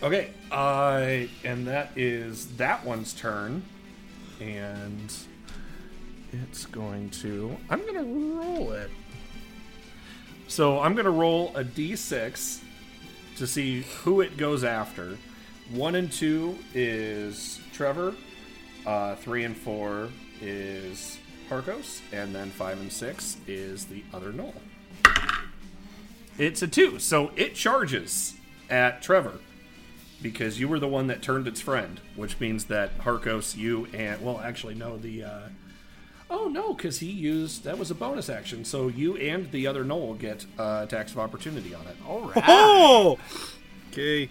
Okay, 0.00 0.30
uh, 0.52 1.26
and 1.42 1.66
that 1.66 1.90
is 1.96 2.56
that 2.56 2.84
one's 2.84 3.12
turn, 3.12 3.64
and 4.40 5.12
it's 6.32 6.66
going 6.66 7.10
to. 7.10 7.56
I'm 7.70 7.84
gonna 7.86 8.04
roll 8.04 8.72
it. 8.72 8.90
So 10.46 10.80
I'm 10.80 10.94
gonna 10.94 11.10
roll 11.10 11.54
a 11.54 11.64
d6 11.64 12.60
to 13.36 13.46
see 13.46 13.82
who 14.02 14.20
it 14.20 14.36
goes 14.36 14.64
after. 14.64 15.16
One 15.70 15.94
and 15.94 16.10
two 16.10 16.58
is 16.74 17.60
Trevor. 17.72 18.14
Uh, 18.86 19.16
three 19.16 19.44
and 19.44 19.56
four 19.56 20.08
is 20.40 21.18
Harcos, 21.50 22.00
and 22.12 22.34
then 22.34 22.50
five 22.50 22.80
and 22.80 22.92
six 22.92 23.36
is 23.46 23.84
the 23.86 24.02
other 24.14 24.32
Gnoll. 24.32 24.54
It's 26.38 26.62
a 26.62 26.68
two, 26.68 26.98
so 26.98 27.32
it 27.36 27.54
charges 27.54 28.34
at 28.70 29.02
Trevor 29.02 29.40
because 30.22 30.58
you 30.58 30.68
were 30.68 30.78
the 30.78 30.88
one 30.88 31.06
that 31.08 31.22
turned 31.22 31.46
its 31.46 31.60
friend, 31.60 32.00
which 32.16 32.40
means 32.40 32.66
that 32.66 32.96
Harcos, 32.98 33.56
you 33.56 33.86
and 33.92 34.20
well, 34.22 34.40
actually 34.40 34.74
no, 34.74 34.96
the 34.96 35.24
uh, 35.24 35.40
oh 36.30 36.48
no, 36.48 36.74
because 36.74 36.98
he 37.00 37.10
used 37.10 37.64
that 37.64 37.78
was 37.78 37.90
a 37.90 37.94
bonus 37.94 38.28
action, 38.28 38.64
so 38.64 38.88
you 38.88 39.16
and 39.16 39.50
the 39.50 39.66
other 39.66 39.84
Gnoll 39.84 40.18
get 40.18 40.46
uh, 40.58 40.82
attacks 40.84 41.12
of 41.12 41.18
opportunity 41.18 41.74
on 41.74 41.86
it. 41.86 41.96
All 42.06 42.22
right. 42.22 42.44
Oh, 42.46 43.18
okay. 43.92 44.30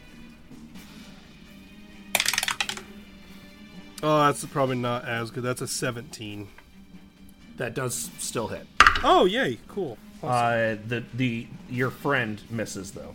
Oh, 4.04 4.26
that's 4.26 4.46
probably 4.46 4.76
not 4.76 5.06
as 5.06 5.32
good. 5.32 5.44
That's 5.44 5.62
a 5.62 5.68
17. 5.68 6.48
That 7.58 7.74
does 7.74 8.12
still 8.20 8.50
hit. 8.50 8.68
Oh, 9.04 9.26
yay! 9.26 9.58
Cool. 9.68 9.98
Uh, 10.22 10.76
the 10.88 11.04
the 11.14 11.48
your 11.70 11.90
friend 11.92 12.42
misses 12.50 12.92
though. 12.92 13.14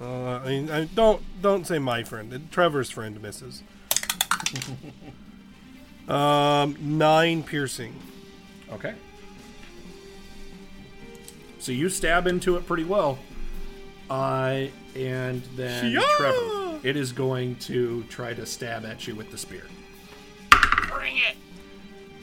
Uh, 0.00 0.38
I 0.38 0.46
mean, 0.46 0.70
I, 0.70 0.84
don't 0.86 1.22
don't 1.42 1.66
say 1.66 1.78
my 1.78 2.02
friend. 2.02 2.48
Trevor's 2.50 2.90
friend 2.90 3.20
misses. 3.20 3.62
um, 6.08 6.76
nine 6.80 7.42
piercing. 7.42 7.94
Okay. 8.72 8.94
So 11.58 11.72
you 11.72 11.88
stab 11.88 12.26
into 12.26 12.56
it 12.56 12.66
pretty 12.66 12.84
well. 12.84 13.18
Uh, 14.10 14.66
and 14.94 15.42
then 15.56 15.90
Yeah! 15.92 16.02
Trevor, 16.18 16.78
it 16.82 16.96
is 16.96 17.12
going 17.12 17.56
to 17.56 18.02
try 18.04 18.34
to 18.34 18.44
stab 18.44 18.84
at 18.84 19.06
you 19.06 19.14
with 19.14 19.30
the 19.30 19.38
spear. 19.38 19.64
Bring 20.90 21.16
it. 21.16 21.36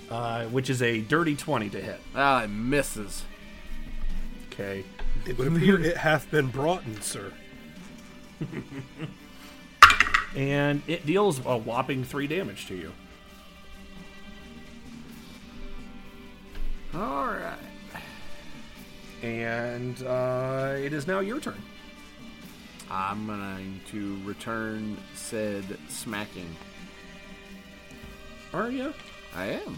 Uh, 0.09 0.45
which 0.45 0.69
is 0.69 0.81
a 0.81 1.01
dirty 1.01 1.35
20 1.35 1.69
to 1.69 1.81
hit. 1.81 1.99
Ah, 2.15 2.43
it 2.43 2.49
misses. 2.49 3.23
Okay. 4.51 4.83
It 5.25 5.37
would 5.37 5.47
appear 5.47 5.79
it 5.79 5.97
hath 5.97 6.29
been 6.29 6.47
brought 6.47 6.83
in, 6.85 7.01
sir. 7.01 7.31
And 10.35 10.81
it 10.87 11.05
deals 11.05 11.39
a 11.45 11.57
whopping 11.57 12.03
three 12.03 12.27
damage 12.27 12.67
to 12.67 12.75
you. 12.75 12.93
All 16.93 17.27
right. 17.27 17.57
And 19.23 20.01
uh, 20.03 20.75
it 20.77 20.93
is 20.93 21.07
now 21.07 21.19
your 21.19 21.39
turn. 21.39 21.61
I'm 22.89 23.27
going 23.27 23.79
to 23.91 24.17
return 24.25 24.97
said 25.15 25.63
smacking. 25.87 26.55
Are 28.53 28.69
you? 28.69 28.93
I 29.35 29.45
am. 29.45 29.77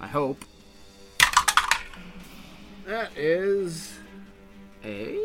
I 0.00 0.08
hope. 0.08 0.44
That 2.86 3.16
is 3.16 3.92
a 4.84 5.18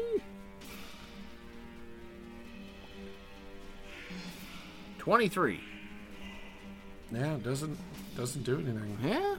twenty-three. 5.00 5.62
Yeah, 7.12 7.38
doesn't 7.42 7.78
doesn't 8.16 8.44
do 8.44 8.60
anything. 8.60 8.98
Yeah, 9.04 9.38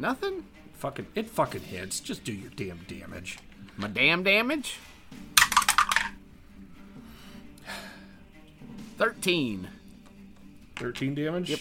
nothing. 0.00 0.44
Fucking 0.74 1.06
it 1.14 1.28
fucking 1.28 1.62
hits. 1.62 2.00
Just 2.00 2.24
do 2.24 2.32
your 2.32 2.50
damn 2.56 2.78
damage. 2.88 3.38
My 3.76 3.88
damn 3.88 4.22
damage. 4.22 4.78
Thirteen. 8.96 9.68
13 10.76 11.14
damage? 11.14 11.50
Yep. 11.50 11.60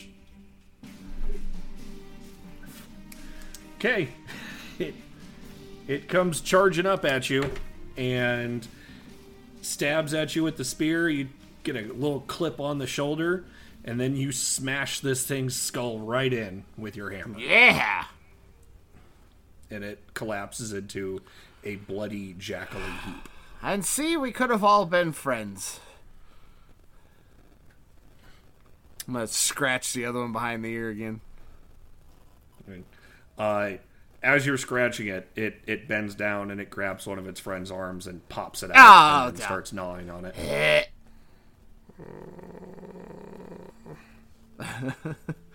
Okay. 3.75 4.09
It 4.79 4.95
it 5.87 6.07
comes 6.07 6.39
charging 6.39 6.85
up 6.85 7.03
at 7.03 7.29
you 7.29 7.51
and 7.97 8.65
stabs 9.61 10.13
at 10.13 10.35
you 10.35 10.43
with 10.43 10.55
the 10.55 10.63
spear. 10.63 11.09
You 11.09 11.27
get 11.63 11.75
a 11.75 11.81
little 11.81 12.21
clip 12.21 12.61
on 12.61 12.77
the 12.77 12.87
shoulder 12.87 13.43
and 13.83 13.99
then 13.99 14.15
you 14.15 14.31
smash 14.31 15.01
this 15.01 15.25
thing's 15.25 15.55
skull 15.55 15.99
right 15.99 16.31
in 16.31 16.63
with 16.77 16.95
your 16.95 17.09
hammer. 17.09 17.39
Yeah. 17.39 18.05
And 19.71 19.83
it 19.83 20.13
collapses 20.13 20.73
into 20.73 21.21
a 21.63 21.75
bloody 21.75 22.33
jackally 22.33 22.99
heap. 23.05 23.29
And 23.61 23.85
see, 23.85 24.15
we 24.17 24.31
could 24.31 24.49
have 24.49 24.63
all 24.63 24.85
been 24.85 25.11
friends. 25.11 25.79
I'm 29.07 29.13
gonna 29.15 29.27
scratch 29.27 29.93
the 29.93 30.05
other 30.05 30.19
one 30.19 30.31
behind 30.31 30.63
the 30.63 30.69
ear 30.69 30.89
again. 30.89 31.21
Uh, 33.37 33.71
as 34.21 34.45
you're 34.45 34.57
scratching 34.57 35.07
it, 35.07 35.27
it 35.35 35.61
it 35.65 35.87
bends 35.87 36.13
down 36.13 36.51
and 36.51 36.59
it 36.61 36.69
grabs 36.69 37.07
one 37.07 37.17
of 37.17 37.27
its 37.27 37.39
friend's 37.39 37.71
arms 37.71 38.05
and 38.05 38.27
pops 38.29 38.61
it 38.63 38.69
out 38.73 39.25
Oh, 39.25 39.29
and 39.29 39.39
starts 39.39 39.73
gnawing 39.73 40.09
on 40.09 40.25
it. 40.25 40.35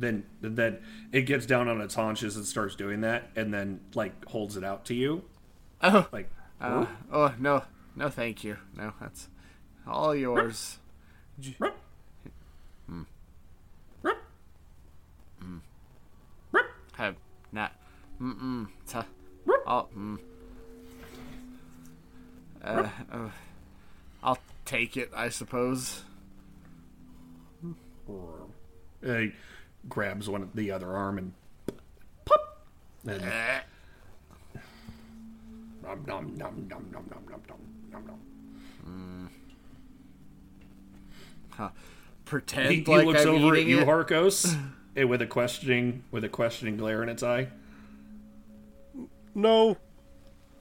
Then 0.00 0.24
then 0.40 0.78
it 1.12 1.22
gets 1.22 1.44
down 1.44 1.66
on 1.68 1.80
its 1.80 1.94
haunches 1.94 2.36
and 2.36 2.46
starts 2.46 2.76
doing 2.76 3.00
that, 3.00 3.30
and 3.34 3.52
then 3.52 3.80
like 3.94 4.24
holds 4.26 4.56
it 4.56 4.62
out 4.62 4.84
to 4.86 4.94
you. 4.94 5.24
Oh, 5.82 6.06
like 6.12 6.30
uh, 6.60 6.86
oh 7.12 7.34
no, 7.38 7.64
no, 7.96 8.08
thank 8.08 8.44
you. 8.44 8.58
No, 8.76 8.92
that's 9.00 9.28
all 9.86 10.14
yours. 10.14 10.78
J- 11.40 11.56
Hmm. 12.88 13.02
Mm. 15.42 15.60
Have 16.94 17.16
not. 17.52 17.72
Mm-mm. 18.20 18.68
Ta- 18.88 19.06
I'll, 19.66 19.88
mm. 19.96 20.18
Uh, 22.62 22.88
uh, 23.12 23.30
I'll 24.22 24.38
take 24.64 24.96
it, 24.96 25.10
I 25.14 25.28
suppose. 25.28 26.02
Uh, 28.08 29.16
he 29.18 29.32
grabs 29.88 30.28
one 30.28 30.42
of 30.42 30.54
the 30.54 30.70
other 30.70 30.90
arm 30.94 31.18
and 31.18 31.32
pop, 32.24 32.62
and 33.06 33.22
Eh. 33.22 33.60
nom 35.82 36.04
nom 36.06 36.36
nom 36.36 36.66
nom 36.68 36.90
nom 36.90 37.04
nom 37.10 37.22
nom 37.28 37.42
nom 37.48 38.06
nom 38.06 38.06
nom. 38.06 39.30
Huh. 41.50 41.70
Pretend 42.24 42.70
He, 42.70 42.80
he 42.80 42.84
like 42.84 43.06
looks 43.06 43.22
I'm 43.22 43.28
over 43.44 43.56
at 43.56 43.64
you, 43.64 43.80
it. 43.80 43.86
Harcos, 43.88 44.56
eh, 44.96 45.02
with 45.04 45.22
a 45.22 45.26
questioning 45.26 46.02
with 46.10 46.24
a 46.24 46.28
questioning 46.28 46.76
glare 46.76 47.02
in 47.02 47.08
its 47.08 47.22
eye. 47.22 47.48
No. 49.34 49.76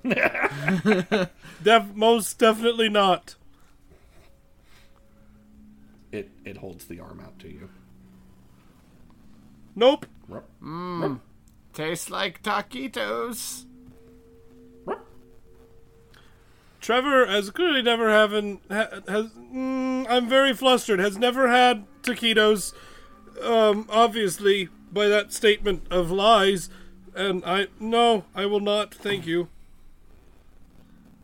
Def- 0.04 1.94
most 1.96 2.40
definitely 2.40 2.88
not. 2.90 3.36
It 6.12 6.30
it 6.46 6.58
holds 6.58 6.86
the 6.86 7.00
arm 7.02 7.20
out 7.20 7.38
to 7.40 7.50
you. 7.52 7.70
Nope. 9.78 10.08
Mmm. 10.62 11.20
Tastes 11.72 12.10
like 12.10 12.42
taquitos. 12.42 13.66
Trevor 16.82 17.28
has 17.28 17.52
clearly 17.52 17.82
never 17.84 18.10
having 18.10 18.60
ha, 18.72 18.88
has. 19.08 19.28
Mm, 19.54 20.08
I'm 20.10 20.28
very 20.28 20.54
flustered. 20.54 21.00
Has 21.00 21.18
never 21.18 21.48
had 21.50 21.86
taquitos. 22.02 22.74
Um, 23.44 23.86
obviously 23.90 24.70
by 24.92 25.08
that 25.08 25.32
statement 25.32 25.86
of 25.92 26.10
lies, 26.10 26.70
and 27.16 27.44
I 27.46 27.68
no, 27.80 28.26
I 28.34 28.48
will 28.48 28.60
not. 28.62 28.96
Thank 28.96 29.28
you. 29.28 29.48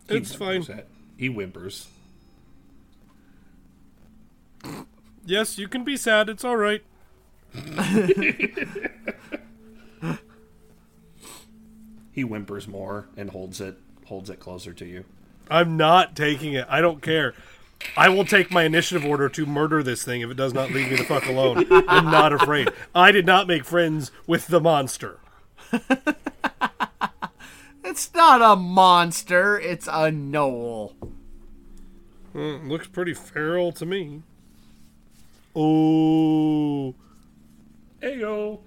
He 0.08 0.18
It's 0.18 0.36
fine. 0.36 0.62
whimpers 0.62 0.70
at- 0.70 0.88
He 1.18 1.28
whimpers. 1.30 1.88
Yes, 5.26 5.58
you 5.58 5.68
can 5.68 5.84
be 5.84 5.98
sad. 5.98 6.30
It's 6.30 6.44
all 6.44 6.58
right. 6.58 6.84
He 12.12 12.22
whimpers 12.22 12.68
more 12.68 13.08
and 13.18 13.32
holds 13.32 13.60
it 13.60 13.78
holds 14.06 14.30
it 14.30 14.40
closer 14.40 14.74
to 14.74 14.86
you. 14.86 15.06
I'm 15.50 15.78
not 15.78 16.16
taking 16.16 16.54
it. 16.54 16.68
I 16.70 16.80
don't 16.80 17.02
care. 17.02 17.34
I 17.98 18.10
will 18.10 18.24
take 18.24 18.52
my 18.52 18.64
initiative 18.64 19.06
order 19.06 19.28
to 19.30 19.46
murder 19.46 19.82
this 19.84 20.04
thing 20.04 20.22
if 20.22 20.30
it 20.30 20.38
does 20.38 20.54
not 20.54 20.72
leave 20.72 20.90
me 20.90 20.96
the 20.96 21.04
fuck 21.04 21.26
alone. 21.26 21.66
I'm 21.88 22.06
not 22.06 22.32
afraid. 22.32 22.70
I 22.96 23.12
did 23.12 23.26
not 23.26 23.48
make 23.48 23.66
friends 23.66 24.12
with 24.28 24.48
the 24.48 24.62
monster. 24.62 25.20
It's 27.94 28.12
not 28.16 28.42
a 28.42 28.56
monster. 28.56 29.60
It's 29.60 29.88
a 29.88 30.10
gnoll. 30.10 30.94
Mm, 32.34 32.68
looks 32.68 32.88
pretty 32.88 33.14
feral 33.14 33.72
to 33.74 33.86
me. 33.86 34.24
Oh, 35.56 36.96
Heyo. 38.04 38.60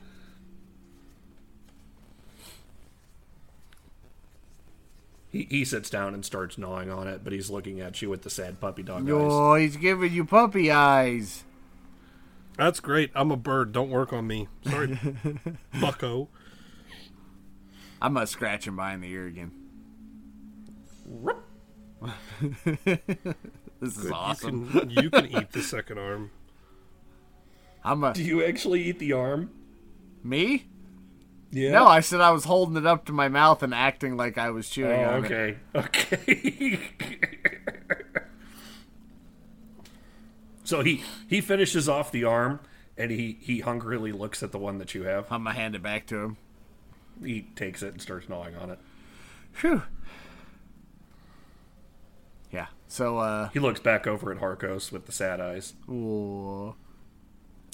He, 5.28 5.46
he 5.50 5.64
sits 5.64 5.90
down 5.90 6.14
and 6.14 6.24
starts 6.24 6.56
gnawing 6.56 6.90
on 6.90 7.06
it, 7.08 7.22
but 7.22 7.32
he's 7.32 7.50
looking 7.50 7.80
at 7.80 8.00
you 8.00 8.08
with 8.08 8.22
the 8.22 8.30
sad 8.30 8.60
puppy 8.60 8.82
dog 8.82 9.02
eyes. 9.02 9.10
Oh, 9.12 9.54
he's 9.56 9.76
giving 9.76 10.12
you 10.12 10.24
puppy 10.24 10.70
eyes. 10.70 11.44
that's 12.56 12.80
great. 12.80 13.10
I'm 13.14 13.30
a 13.30 13.36
bird. 13.36 13.72
Don't 13.72 13.90
work 13.90 14.12
on 14.12 14.26
me. 14.26 14.48
Sorry, 14.66 14.98
bucko. 15.80 16.28
I'm 18.00 18.14
gonna 18.14 18.26
scratch 18.26 18.66
him 18.66 18.76
behind 18.76 19.02
the 19.02 19.08
ear 19.10 19.26
again. 19.26 19.52
this 23.80 23.96
is 23.96 23.96
Good. 23.98 24.12
awesome. 24.12 24.70
You 24.72 24.80
can, 24.80 24.90
you 24.90 25.10
can 25.10 25.26
eat 25.26 25.52
the 25.52 25.62
second 25.62 25.98
arm. 25.98 26.30
I'm 27.86 28.02
a 28.04 28.12
Do 28.12 28.22
you 28.22 28.44
actually 28.44 28.82
eat 28.82 28.98
the 28.98 29.12
arm? 29.14 29.50
me. 30.22 30.66
Yeah. 31.52 31.70
No, 31.70 31.86
I 31.86 32.00
said 32.00 32.20
I 32.20 32.32
was 32.32 32.44
holding 32.44 32.76
it 32.76 32.84
up 32.86 33.04
to 33.06 33.12
my 33.12 33.28
mouth 33.28 33.62
and 33.62 33.72
acting 33.72 34.16
like 34.16 34.36
I 34.36 34.50
was 34.50 34.66
Oh, 34.66 34.72
chewing 34.74 35.04
on 35.04 35.24
it. 35.24 35.26
okay. 35.26 35.56
Okay. 35.74 36.80
so 40.64 40.82
he 40.82 41.02
he 41.28 41.40
finishes 41.40 41.88
off 41.88 42.10
the 42.10 42.24
arm 42.24 42.60
and 42.98 43.10
he 43.10 43.38
he 43.40 43.60
hungrily 43.60 44.12
looks 44.12 44.42
at 44.42 44.52
the 44.52 44.58
one 44.58 44.78
that 44.78 44.94
you 44.94 45.04
have. 45.04 45.26
I'm 45.30 45.44
gonna 45.44 45.54
hand 45.56 45.74
it 45.74 45.82
back 45.82 46.06
to 46.08 46.16
him. 46.16 46.36
He 47.24 47.42
takes 47.54 47.82
it 47.82 47.92
and 47.92 48.02
starts 48.02 48.28
gnawing 48.28 48.56
on 48.56 48.70
it. 48.70 48.78
Phew. 49.52 49.82
Yeah. 52.50 52.66
So, 52.88 53.18
uh, 53.18 53.48
He 53.50 53.58
looks 53.58 53.80
back 53.80 54.06
over 54.06 54.30
at 54.30 54.38
Harcos 54.38 54.92
with 54.92 55.06
the 55.06 55.12
sad 55.12 55.40
eyes. 55.40 55.72
ooh. 55.88 56.74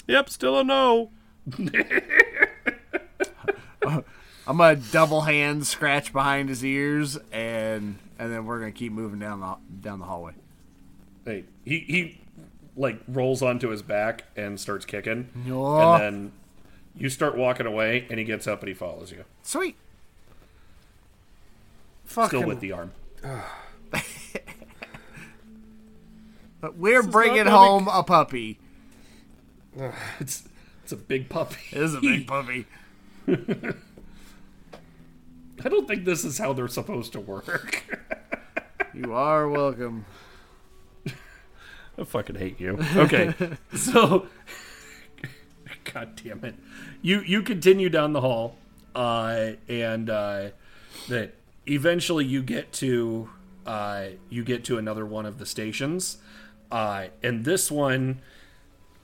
Yep, 0.07 0.29
still 0.29 0.59
a 0.59 0.63
no. 0.63 1.11
Uh, 3.85 4.01
I'm 4.47 4.57
gonna 4.59 4.77
double 4.93 5.21
hand 5.21 5.67
scratch 5.67 6.13
behind 6.13 6.47
his 6.47 6.63
ears, 6.63 7.17
and 7.33 7.97
and 8.17 8.31
then 8.31 8.45
we're 8.45 8.59
gonna 8.59 8.71
keep 8.71 8.93
moving 8.93 9.19
down 9.19 9.41
the 9.41 9.55
down 9.81 9.99
the 9.99 10.05
hallway. 10.05 10.31
Hey, 11.25 11.43
he 11.65 11.79
he 11.79 12.21
like 12.77 13.01
rolls 13.09 13.41
onto 13.41 13.67
his 13.69 13.81
back 13.81 14.23
and 14.37 14.57
starts 14.57 14.85
kicking, 14.85 15.27
No. 15.45 15.83
and 15.83 16.01
then 16.01 16.31
you 16.95 17.09
start 17.09 17.35
walking 17.37 17.65
away, 17.65 18.07
and 18.09 18.17
he 18.19 18.23
gets 18.23 18.47
up 18.47 18.61
and 18.61 18.69
he 18.69 18.73
follows 18.73 19.11
you, 19.11 19.25
Sweet. 19.41 19.75
Fucking. 22.05 22.39
still 22.39 22.47
with 22.47 22.61
the 22.61 22.71
arm. 22.71 22.91
But 26.61 26.77
we're 26.77 27.03
bringing 27.03 27.43
not 27.43 27.51
home 27.53 27.87
a 27.89 28.03
puppy. 28.03 28.57
It's 30.19 30.43
it's 30.83 30.91
a 30.91 30.97
big 30.97 31.29
puppy. 31.29 31.55
It 31.71 31.81
is 31.81 31.95
a 31.95 32.01
big 32.01 32.27
puppy. 32.27 32.65
I 33.27 33.75
don't 35.69 35.87
think 35.87 36.03
this 36.03 36.25
is 36.25 36.37
how 36.37 36.51
they're 36.53 36.67
supposed 36.67 37.13
to 37.13 37.19
work. 37.19 37.99
You 38.95 39.11
are 39.13 39.49
welcome. 39.49 40.05
I 41.97 42.03
fucking 42.03 42.35
hate 42.35 42.59
you. 42.59 42.77
Okay, 42.95 43.33
so 43.75 44.27
God 45.91 46.15
damn 46.23 46.45
it, 46.45 46.53
you 47.01 47.21
you 47.21 47.41
continue 47.41 47.89
down 47.89 48.13
the 48.13 48.21
hall, 48.21 48.55
uh, 48.93 49.53
and 49.67 50.11
uh, 50.11 50.49
that 51.09 51.33
eventually 51.67 52.23
you 52.23 52.43
get 52.43 52.71
to 52.73 53.31
uh, 53.65 54.09
you 54.29 54.43
get 54.43 54.63
to 54.65 54.77
another 54.77 55.07
one 55.07 55.25
of 55.25 55.39
the 55.39 55.45
stations, 55.47 56.19
uh, 56.71 57.05
and 57.23 57.45
this 57.45 57.71
one, 57.71 58.21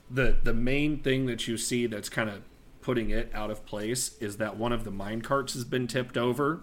the 0.09 0.37
the 0.43 0.53
main 0.53 0.99
thing 0.99 1.25
that 1.27 1.47
you 1.47 1.57
see 1.57 1.85
that's 1.85 2.09
kind 2.09 2.29
of 2.29 2.41
putting 2.81 3.09
it 3.09 3.31
out 3.33 3.51
of 3.51 3.65
place 3.65 4.17
is 4.19 4.37
that 4.37 4.57
one 4.57 4.71
of 4.71 4.83
the 4.83 4.91
mine 4.91 5.21
carts 5.21 5.53
has 5.53 5.63
been 5.63 5.87
tipped 5.87 6.17
over, 6.17 6.61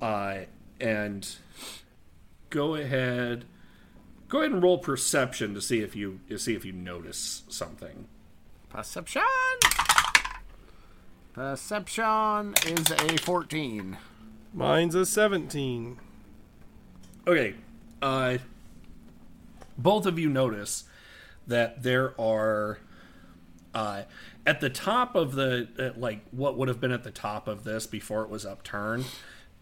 uh, 0.00 0.40
and 0.80 1.36
go 2.50 2.74
ahead 2.74 3.44
go 4.28 4.40
ahead 4.40 4.52
and 4.52 4.62
roll 4.62 4.78
perception 4.78 5.54
to 5.54 5.60
see 5.60 5.80
if 5.80 5.94
you 5.96 6.20
to 6.28 6.38
see 6.38 6.54
if 6.54 6.64
you 6.64 6.72
notice 6.72 7.42
something 7.48 8.06
Perception. 8.70 9.22
Perception 11.32 12.54
is 12.66 12.90
a 12.92 13.16
14. 13.18 13.98
Mine's 14.54 14.94
a 14.94 15.04
17. 15.04 15.98
okay 17.26 17.54
uh 18.02 18.38
both 19.76 20.06
of 20.06 20.18
you 20.18 20.28
notice 20.28 20.84
that 21.46 21.82
there 21.82 22.18
are 22.20 22.78
uh 23.74 24.02
at 24.46 24.60
the 24.60 24.70
top 24.70 25.14
of 25.14 25.34
the 25.34 25.68
uh, 25.78 25.98
like 25.98 26.20
what 26.30 26.56
would 26.56 26.68
have 26.68 26.80
been 26.80 26.92
at 26.92 27.04
the 27.04 27.10
top 27.10 27.48
of 27.48 27.64
this 27.64 27.86
before 27.86 28.22
it 28.22 28.28
was 28.28 28.44
upturned 28.44 29.04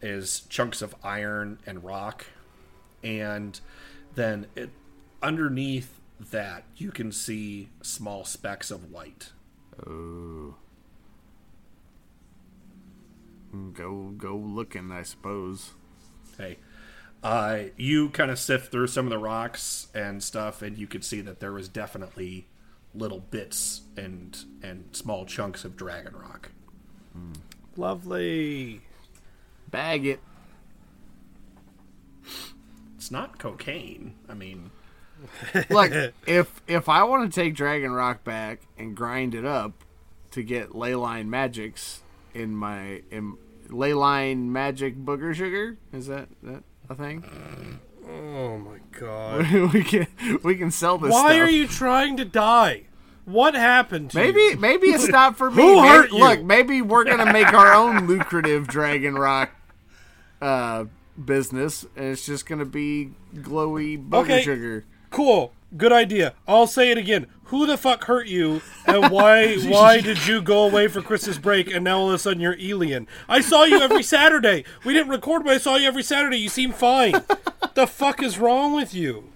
is 0.01 0.41
chunks 0.49 0.81
of 0.83 0.95
iron 1.03 1.59
and 1.67 1.85
rock 1.85 2.27
and 3.03 3.61
then 4.15 4.47
it 4.55 4.71
underneath 5.23 6.01
that 6.19 6.65
you 6.77 6.91
can 6.91 7.13
see 7.13 7.69
small 7.83 8.25
specks 8.25 8.71
of 8.71 8.91
light 8.91 9.33
Oh. 9.87 10.57
Go 13.73 14.13
go 14.17 14.37
looking, 14.37 14.91
I 14.91 15.03
suppose. 15.03 15.73
Hey, 16.37 16.59
uh, 17.23 17.59
you 17.77 18.11
kind 18.11 18.31
of 18.31 18.39
sift 18.39 18.71
through 18.71 18.87
some 18.89 19.07
of 19.07 19.11
the 19.11 19.19
rocks 19.19 19.89
and 19.95 20.23
stuff, 20.23 20.63
and 20.63 20.79
you 20.79 20.87
could 20.87 21.05
see 21.05 21.21
that 21.23 21.41
there 21.41 21.53
was 21.53 21.69
definitely 21.69 22.47
little 22.95 23.21
bits 23.21 23.83
and 23.97 24.45
and 24.63 24.89
small 24.93 25.25
chunks 25.27 25.65
of 25.65 25.77
dragon 25.77 26.15
rock. 26.17 26.51
Lovely. 27.77 28.81
Bag 29.71 30.07
it. 30.07 30.21
It's 32.97 33.11
not 33.11 33.39
cocaine. 33.39 34.15
I 34.29 34.35
mean, 34.35 34.71
Look, 35.71 35.93
if 36.27 36.63
if 36.67 36.89
I 36.89 37.03
want 37.05 37.33
to 37.33 37.41
take 37.41 37.55
Dragon 37.55 37.93
Rock 37.93 38.25
back 38.25 38.61
and 38.77 38.97
grind 38.97 39.35
it 39.35 39.45
up 39.45 39.73
to 40.33 40.43
get 40.43 40.71
leyline 40.71 41.27
magics 41.27 42.03
in 42.35 42.55
my 42.55 43.03
in 43.11 43.37
leyline 43.69 44.47
magic 44.49 44.97
booger 44.97 45.35
sugar, 45.35 45.77
is 45.93 46.07
that 46.07 46.29
that 46.43 46.63
a 46.89 46.95
thing? 46.95 47.25
Oh 48.11 48.59
my 48.59 48.79
god. 48.99 49.51
we 49.73 49.83
can 49.85 50.07
we 50.43 50.57
can 50.57 50.71
sell 50.71 50.99
this. 50.99 51.13
Why 51.13 51.35
stuff. 51.37 51.47
are 51.49 51.51
you 51.51 51.67
trying 51.67 52.17
to 52.17 52.25
die? 52.25 52.85
What 53.25 53.55
happened 53.55 54.11
to 54.13 54.17
Maybe 54.17 54.41
you? 54.41 54.57
maybe 54.57 54.87
it's 54.89 55.09
not 55.21 55.37
for 55.37 55.51
me. 55.51 55.63
Who 55.63 55.77
Maybe- 55.77 55.89
hurt 55.89 56.13
you? 56.13 56.19
Look, 56.19 56.43
maybe 56.43 56.81
we're 56.83 57.05
gonna 57.05 57.31
make 57.33 57.53
our 57.53 57.75
own 57.75 58.07
lucrative 58.07 58.67
Dragon 58.67 59.15
Rock 59.17 59.51
uh, 60.41 60.87
business, 61.23 61.85
and 61.97 62.07
it's 62.07 62.25
just 62.25 62.47
gonna 62.47 62.65
be 62.65 63.11
glowy 63.35 64.03
booger 64.03 64.23
Okay. 64.23 64.43
sugar. 64.43 64.85
Cool. 65.11 65.53
Good 65.77 65.93
idea. 65.93 66.35
I'll 66.47 66.67
say 66.67 66.91
it 66.91 66.99
again. 66.99 67.27
Who 67.45 67.67
the 67.67 67.77
fuck 67.79 68.05
hurt 68.05 68.27
you, 68.27 68.61
and 68.87 69.11
why 69.11 69.57
why 69.69 70.01
did 70.01 70.27
you 70.27 70.43
go 70.43 70.65
away 70.67 70.89
for 70.89 71.01
Christmas 71.01 71.39
break, 71.39 71.71
and 71.71 71.85
now 71.85 71.99
all 71.99 72.09
of 72.09 72.15
a 72.15 72.19
sudden 72.19 72.41
you're 72.41 72.57
alien? 72.59 73.07
I 73.29 73.41
saw 73.41 73.65
you 73.65 73.81
every 73.81 74.03
Saturday. 74.17 74.65
We 74.85 74.93
didn't 74.93 75.09
record, 75.11 75.45
but 75.45 75.55
I 75.55 75.59
saw 75.59 75.77
you 75.77 75.87
every 75.87 76.03
Saturday. 76.03 76.39
You 76.39 76.49
seem 76.49 76.73
fine. 76.73 77.13
the 77.75 77.87
fuck 77.87 78.23
is 78.23 78.39
wrong 78.39 78.75
with 78.75 78.95
you? 78.95 79.31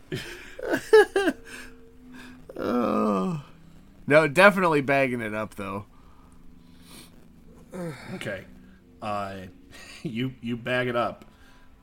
Oh. 2.57 3.45
No, 4.05 4.27
definitely 4.27 4.81
bagging 4.81 5.21
it 5.21 5.33
up 5.33 5.55
though. 5.55 5.87
okay, 8.15 8.45
uh, 9.01 9.37
you 10.03 10.35
you 10.41 10.57
bag 10.57 10.89
it 10.89 10.97
up. 10.97 11.25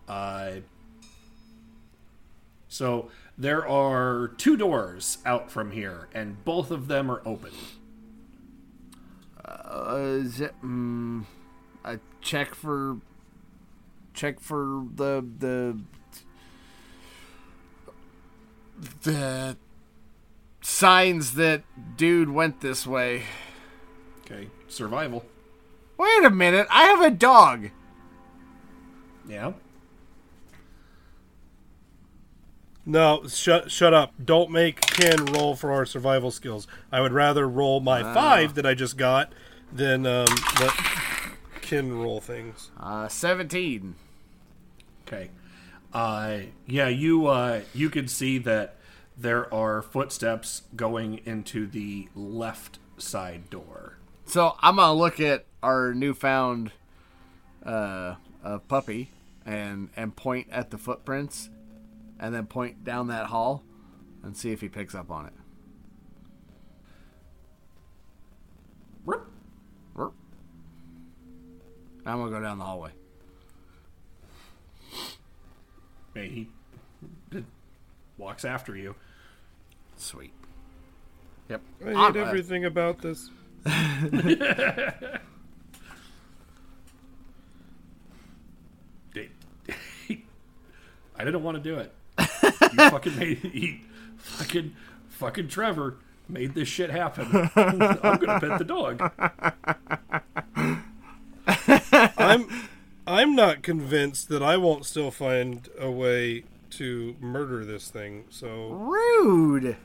Uh, 0.05 0.55
so 2.67 3.09
there 3.39 3.65
are 3.65 4.27
two 4.37 4.57
doors 4.57 5.19
out 5.25 5.49
from 5.49 5.71
here, 5.71 6.09
and 6.13 6.43
both 6.43 6.71
of 6.71 6.89
them 6.89 7.09
are 7.09 7.21
open. 7.25 7.51
Uh, 9.43 9.95
is 9.95 10.41
it, 10.41 10.53
mm, 10.61 11.23
I 11.85 11.99
check 12.21 12.53
for 12.53 12.97
check 14.13 14.41
for 14.41 14.83
the 14.93 15.25
the 15.39 15.79
the 19.03 19.57
signs 20.61 21.35
that 21.35 21.63
dude 21.95 22.29
went 22.29 22.59
this 22.59 22.85
way. 22.85 23.23
Okay, 24.25 24.49
survival. 24.67 25.25
Wait 25.97 26.25
a 26.25 26.29
minute, 26.29 26.67
I 26.69 26.83
have 26.83 27.01
a 27.01 27.09
dog. 27.09 27.69
Yeah. 29.27 29.53
No, 32.89 33.27
shut 33.27 33.69
shut 33.69 33.93
up. 33.93 34.13
Don't 34.23 34.49
make 34.49 34.81
Ken 34.81 35.23
roll 35.25 35.55
for 35.55 35.71
our 35.71 35.85
survival 35.85 36.31
skills. 36.31 36.65
I 36.91 37.01
would 37.01 37.13
rather 37.13 37.47
roll 37.47 37.79
my 37.81 38.01
Wow. 38.01 38.13
five 38.15 38.55
that 38.55 38.65
I 38.65 38.73
just 38.73 38.97
got 38.97 39.31
than 39.71 40.07
um, 40.07 40.25
let 40.59 40.73
Ken 41.61 41.93
roll 41.93 42.19
things. 42.19 42.71
Uh, 42.79 43.07
17. 43.07 43.93
Okay. 45.07 45.29
Uh, 45.93 46.39
yeah, 46.65 46.87
you 46.87 47.27
uh, 47.27 47.61
you 47.75 47.91
can 47.91 48.07
see 48.07 48.39
that 48.39 48.75
there 49.15 49.53
are 49.53 49.83
footsteps 49.83 50.63
going 50.75 51.21
into 51.25 51.67
the 51.67 52.07
left 52.15 52.79
side 52.97 53.51
door. 53.51 53.97
So 54.25 54.55
I'm 54.61 54.77
gonna 54.77 54.93
look 54.95 55.19
at 55.19 55.45
our 55.61 55.93
newfound 55.93 56.71
uh, 57.63 58.15
uh, 58.43 58.57
puppy 58.67 59.11
and 59.45 59.89
and 59.95 60.15
point 60.15 60.47
at 60.51 60.71
the 60.71 60.77
footprints, 60.79 61.49
and 62.19 62.33
then 62.33 62.45
point 62.45 62.83
down 62.83 63.07
that 63.07 63.27
hall, 63.27 63.63
and 64.23 64.35
see 64.35 64.51
if 64.51 64.61
he 64.61 64.69
picks 64.69 64.93
up 64.93 65.09
on 65.09 65.27
it. 65.27 65.33
Rip. 69.05 69.21
Rip. 69.93 70.11
I'm 72.05 72.19
gonna 72.19 72.31
go 72.31 72.41
down 72.41 72.57
the 72.57 72.65
hallway. 72.65 72.91
Hey, 76.13 76.27
he 76.27 76.49
walks 78.17 78.43
after 78.43 78.75
you. 78.75 78.95
Sweet. 79.95 80.33
Yep. 81.49 81.61
I 81.81 81.85
hate 81.85 81.95
I'm, 81.95 82.17
uh, 82.17 82.19
everything 82.19 82.65
about 82.65 83.01
this. 83.01 83.29
I 83.65 85.19
didn't 91.25 91.43
want 91.43 91.57
to 91.57 91.63
do 91.63 91.77
it. 91.77 91.93
You 92.43 92.89
fucking 92.89 93.17
made 93.17 93.37
he, 93.37 93.81
fucking 94.17 94.75
fucking 95.09 95.47
Trevor 95.47 95.97
made 96.27 96.53
this 96.53 96.67
shit 96.67 96.89
happen. 96.89 97.49
I'm 97.55 97.77
gonna 97.77 98.39
pet 98.39 98.59
the 98.59 98.65
dog. 98.65 99.11
I'm 102.17 102.47
I'm 103.07 103.35
not 103.35 103.63
convinced 103.63 104.29
that 104.29 104.43
I 104.43 104.57
won't 104.57 104.85
still 104.85 105.11
find 105.11 105.67
a 105.79 105.89
way 105.89 106.43
to 106.71 107.15
murder 107.19 107.65
this 107.65 107.89
thing. 107.89 108.25
So 108.29 108.69
Rude. 108.69 109.75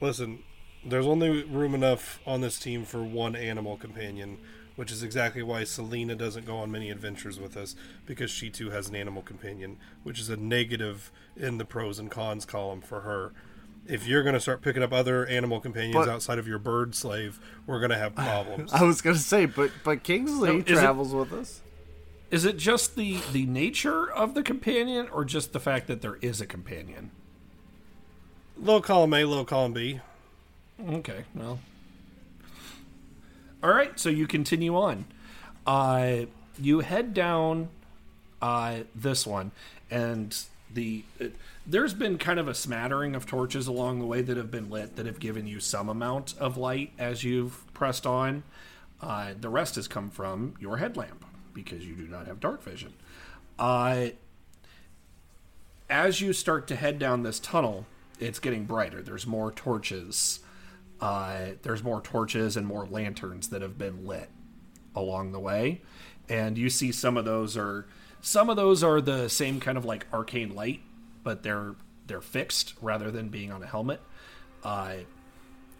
listen, 0.00 0.42
there's 0.84 1.06
only 1.06 1.44
room 1.44 1.74
enough 1.74 2.20
on 2.26 2.40
this 2.40 2.58
team 2.58 2.84
for 2.84 3.02
one 3.02 3.36
animal 3.36 3.76
companion, 3.76 4.38
which 4.76 4.92
is 4.92 5.02
exactly 5.02 5.42
why 5.42 5.64
Selena 5.64 6.14
doesn't 6.14 6.46
go 6.46 6.56
on 6.58 6.70
many 6.70 6.90
adventures 6.90 7.40
with 7.40 7.56
us 7.56 7.74
because 8.06 8.30
she 8.30 8.48
too 8.50 8.70
has 8.70 8.88
an 8.88 8.94
animal 8.96 9.22
companion, 9.22 9.78
which 10.04 10.20
is 10.20 10.28
a 10.30 10.36
negative 10.36 11.10
in 11.36 11.58
the 11.58 11.64
pros 11.64 11.98
and 11.98 12.10
cons 12.10 12.44
column 12.44 12.80
for 12.80 13.00
her. 13.00 13.32
If 13.88 14.06
you're 14.06 14.22
going 14.22 14.34
to 14.34 14.40
start 14.40 14.62
picking 14.62 14.82
up 14.82 14.92
other 14.92 15.24
animal 15.26 15.60
companions 15.60 15.94
But- 16.06 16.08
outside 16.08 16.38
of 16.38 16.46
your 16.48 16.58
bird 16.58 16.94
slave, 16.94 17.38
we're 17.66 17.78
going 17.80 17.90
to 17.92 17.98
have 17.98 18.14
problems. 18.14 18.72
I 18.74 18.82
was 18.82 19.00
gonna 19.00 19.16
say, 19.16 19.46
but 19.46 19.70
but 19.84 20.02
Kingsley 20.02 20.50
No, 20.52 20.58
is 20.58 20.62
it- 20.62 20.74
travels 20.80 21.14
with 21.14 21.32
us. 21.32 21.60
Is 22.28 22.44
it 22.44 22.56
just 22.56 22.96
the 22.96 23.20
the 23.32 23.46
nature 23.46 24.10
of 24.10 24.34
the 24.34 24.42
companion, 24.42 25.08
or 25.12 25.24
just 25.24 25.52
the 25.52 25.60
fact 25.60 25.86
that 25.86 26.02
there 26.02 26.16
is 26.20 26.40
a 26.40 26.46
companion? 26.46 27.12
low 28.60 28.80
column 28.80 29.14
A, 29.14 29.24
low 29.24 29.44
column 29.44 29.72
B. 29.72 30.00
Okay, 30.84 31.24
well. 31.34 31.60
All 33.62 33.72
right, 33.72 33.98
so 33.98 34.08
you 34.08 34.26
continue 34.26 34.76
on. 34.76 35.06
Uh, 35.66 36.26
you 36.60 36.80
head 36.80 37.14
down 37.14 37.68
uh, 38.40 38.80
this 38.94 39.26
one, 39.26 39.50
and 39.90 40.36
the 40.72 41.04
it, 41.18 41.34
there's 41.66 41.94
been 41.94 42.18
kind 42.18 42.38
of 42.38 42.48
a 42.48 42.54
smattering 42.54 43.16
of 43.16 43.26
torches 43.26 43.66
along 43.66 43.98
the 43.98 44.06
way 44.06 44.22
that 44.22 44.36
have 44.36 44.50
been 44.50 44.70
lit 44.70 44.96
that 44.96 45.06
have 45.06 45.18
given 45.18 45.46
you 45.46 45.58
some 45.58 45.88
amount 45.88 46.34
of 46.38 46.56
light 46.56 46.92
as 46.98 47.24
you've 47.24 47.64
pressed 47.74 48.06
on. 48.06 48.42
Uh, 49.00 49.32
the 49.38 49.48
rest 49.48 49.74
has 49.74 49.88
come 49.88 50.10
from 50.10 50.54
your 50.60 50.76
headlamp 50.76 51.24
because 51.52 51.84
you 51.84 51.94
do 51.94 52.06
not 52.06 52.26
have 52.26 52.40
dark 52.40 52.62
vision. 52.62 52.92
Uh, 53.58 54.08
as 55.88 56.20
you 56.20 56.32
start 56.32 56.66
to 56.68 56.76
head 56.76 56.98
down 56.98 57.22
this 57.22 57.40
tunnel, 57.40 57.86
it's 58.18 58.38
getting 58.38 58.64
brighter. 58.64 59.02
There's 59.02 59.26
more 59.26 59.50
torches. 59.50 60.40
Uh, 61.00 61.48
there's 61.62 61.82
more 61.82 62.00
torches 62.00 62.56
and 62.56 62.66
more 62.66 62.86
lanterns 62.86 63.48
that 63.48 63.62
have 63.62 63.76
been 63.76 64.06
lit 64.06 64.30
along 64.94 65.32
the 65.32 65.40
way, 65.40 65.82
and 66.28 66.56
you 66.56 66.70
see 66.70 66.90
some 66.90 67.16
of 67.16 67.24
those 67.24 67.56
are 67.56 67.86
some 68.20 68.50
of 68.50 68.56
those 68.56 68.82
are 68.82 69.00
the 69.00 69.28
same 69.28 69.60
kind 69.60 69.76
of 69.76 69.84
like 69.84 70.06
arcane 70.12 70.54
light, 70.54 70.80
but 71.22 71.42
they're 71.42 71.74
they're 72.06 72.20
fixed 72.20 72.74
rather 72.80 73.10
than 73.10 73.28
being 73.28 73.52
on 73.52 73.62
a 73.62 73.66
helmet. 73.66 74.00
Uh, 74.64 74.96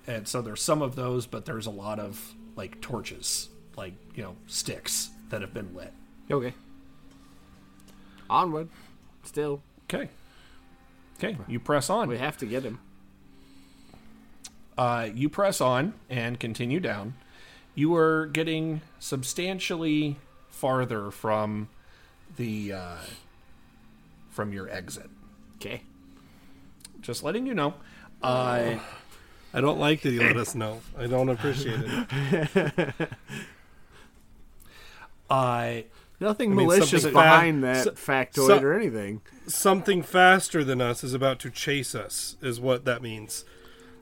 and 0.06 0.28
so 0.28 0.42
there's 0.42 0.62
some 0.62 0.82
of 0.82 0.94
those, 0.96 1.26
but 1.26 1.44
there's 1.44 1.66
a 1.66 1.70
lot 1.70 1.98
of 1.98 2.34
like 2.54 2.80
torches, 2.80 3.48
like 3.76 3.94
you 4.14 4.22
know 4.22 4.36
sticks 4.46 5.10
that 5.30 5.40
have 5.40 5.54
been 5.54 5.74
lit. 5.74 5.92
Okay. 6.30 6.54
Onward. 8.28 8.68
Still. 9.24 9.62
Okay. 9.84 10.08
Okay, 11.18 11.36
you 11.48 11.58
press 11.58 11.88
on. 11.88 12.08
We 12.08 12.18
have 12.18 12.36
to 12.38 12.46
get 12.46 12.62
him. 12.62 12.78
Uh, 14.76 15.08
you 15.14 15.28
press 15.28 15.60
on 15.60 15.94
and 16.10 16.38
continue 16.38 16.80
down. 16.80 17.14
You 17.74 17.94
are 17.94 18.26
getting 18.26 18.82
substantially 18.98 20.16
farther 20.48 21.10
from 21.10 21.68
the 22.36 22.72
uh, 22.72 22.96
from 24.30 24.52
your 24.52 24.68
exit. 24.70 25.10
Okay. 25.56 25.82
Just 27.00 27.22
letting 27.22 27.46
you 27.46 27.54
know. 27.54 27.74
Uh, 28.22 28.76
I 29.54 29.60
don't 29.60 29.78
like 29.78 30.02
that 30.02 30.10
he 30.12 30.18
let 30.18 30.36
us 30.36 30.54
know. 30.54 30.80
I 30.98 31.06
don't 31.06 31.28
appreciate 31.28 31.80
it. 31.82 33.08
I 35.30 35.84
Nothing 36.18 36.52
I 36.52 36.54
mean, 36.54 36.66
malicious 36.66 37.04
behind 37.04 37.60
fa- 37.60 37.66
that 37.66 37.84
so- 37.84 37.90
factoid 37.92 38.46
so- 38.46 38.62
or 38.62 38.72
anything. 38.72 39.20
Something 39.46 40.02
faster 40.02 40.64
than 40.64 40.80
us 40.80 41.04
is 41.04 41.14
about 41.14 41.38
to 41.40 41.50
chase 41.50 41.94
us, 41.94 42.36
is 42.42 42.58
what 42.58 42.84
that 42.84 43.00
means. 43.02 43.44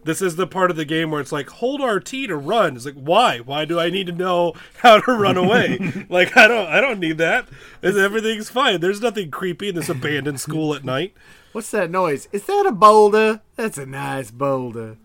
This 0.05 0.21
is 0.23 0.37
the 0.37 0.47
part 0.47 0.71
of 0.71 0.77
the 0.77 0.85
game 0.85 1.11
where 1.11 1.21
it's 1.21 1.33
like, 1.33 1.49
hold 1.49 1.83
RT 1.83 2.07
to 2.09 2.37
run. 2.37 2.77
It's 2.77 2.85
like, 2.85 2.95
why? 2.95 3.39
Why 3.39 3.65
do 3.65 3.81
I 3.81 3.89
need 3.91 4.07
to 4.07 4.13
know 4.13 4.53
how 4.79 4.99
to 5.01 5.13
run 5.13 5.37
away? 5.37 5.79
like, 6.09 6.37
I 6.37 6.47
don't, 6.47 6.67
I 6.69 6.81
don't 6.81 7.01
need 7.01 7.19
that. 7.19 7.47
It's- 7.83 7.97
Everything's 8.03 8.51
fine. 8.51 8.81
There's 8.81 9.01
nothing 9.01 9.31
creepy 9.31 9.69
in 9.71 9.75
this 9.75 9.89
abandoned 9.89 10.41
school 10.41 10.75
at 10.75 10.85
night. 10.85 11.15
What's 11.53 11.71
that 11.71 11.91
noise? 11.91 12.29
Is 12.33 12.45
that 12.47 12.67
a 12.67 12.73
boulder? 12.73 13.41
That's 13.57 13.79
a 13.79 13.87
nice 13.87 14.31
boulder. 14.31 14.97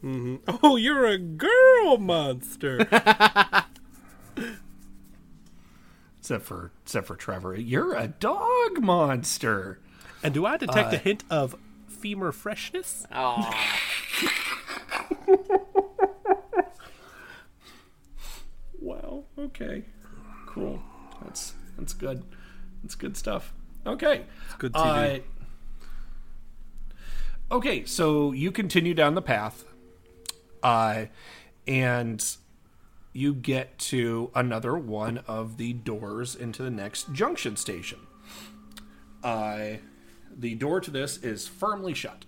hmm 0.00 0.36
Oh, 0.62 0.76
you're 0.76 1.06
a 1.06 1.18
girl 1.18 1.98
monster. 1.98 2.78
except 6.18 6.44
for 6.44 6.70
except 6.82 7.06
for 7.06 7.16
Trevor, 7.16 7.54
you're 7.56 7.94
a 7.94 8.08
dog 8.08 8.80
monster. 8.80 9.78
and 10.22 10.32
do 10.32 10.46
I 10.46 10.56
detect 10.56 10.92
Uh, 10.92 10.96
a 10.96 10.98
hint 10.98 11.24
of 11.30 11.56
femur 12.02 12.32
freshness? 12.32 13.06
Oh. 13.14 13.50
Wow. 18.80 19.24
Okay. 19.38 19.84
Cool. 20.46 20.82
That's 21.22 21.54
that's 21.78 21.92
good. 21.94 22.24
That's 22.82 22.94
good 22.94 23.16
stuff. 23.16 23.54
Okay. 23.86 24.24
It's 24.46 24.54
good 24.58 24.72
TV. 24.72 25.22
okay, 27.50 27.84
so 27.84 28.32
you 28.32 28.50
continue 28.50 28.94
down 28.94 29.14
the 29.14 29.22
path, 29.22 29.64
uh, 30.62 31.06
and 31.66 32.24
you 33.12 33.34
get 33.34 33.78
to 33.78 34.30
another 34.34 34.76
one 34.76 35.18
of 35.28 35.58
the 35.58 35.72
doors 35.74 36.34
into 36.34 36.62
the 36.62 36.70
next 36.70 37.12
junction 37.12 37.56
station. 37.56 38.00
Uh, 39.22 39.76
the 40.36 40.54
door 40.54 40.80
to 40.80 40.90
this 40.90 41.18
is 41.18 41.46
firmly 41.46 41.94
shut. 41.94 42.24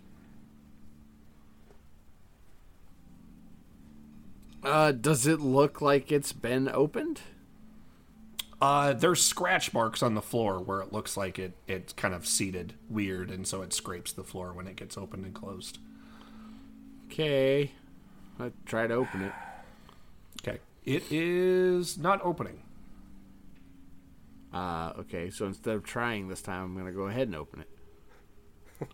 Uh, 4.62 4.92
does 4.92 5.26
it 5.26 5.40
look 5.40 5.80
like 5.82 6.10
it's 6.10 6.32
been 6.32 6.68
opened? 6.68 7.20
Uh, 8.62 8.94
there's 8.94 9.22
scratch 9.22 9.74
marks 9.74 10.02
on 10.02 10.14
the 10.14 10.22
floor 10.22 10.58
where 10.58 10.80
it 10.80 10.90
looks 10.90 11.16
like 11.18 11.38
it 11.38 11.52
it's 11.66 11.92
kind 11.92 12.14
of 12.14 12.26
seated 12.26 12.72
weird, 12.88 13.30
and 13.30 13.46
so 13.46 13.60
it 13.60 13.74
scrapes 13.74 14.12
the 14.12 14.24
floor 14.24 14.52
when 14.52 14.66
it 14.66 14.76
gets 14.76 14.96
opened 14.96 15.24
and 15.24 15.34
closed. 15.34 15.78
Okay. 17.06 17.72
I 18.38 18.52
try 18.66 18.86
to 18.86 18.94
open 18.94 19.22
it. 19.22 19.32
Okay, 20.42 20.58
it 20.84 21.04
is 21.10 21.96
not 21.98 22.20
opening. 22.24 22.60
Uh, 24.52 24.92
okay, 25.00 25.30
so 25.30 25.46
instead 25.46 25.74
of 25.74 25.84
trying 25.84 26.28
this 26.28 26.42
time, 26.42 26.64
I'm 26.64 26.76
gonna 26.76 26.92
go 26.92 27.06
ahead 27.06 27.28
and 27.28 27.36
open 27.36 27.60
it. 27.60 27.68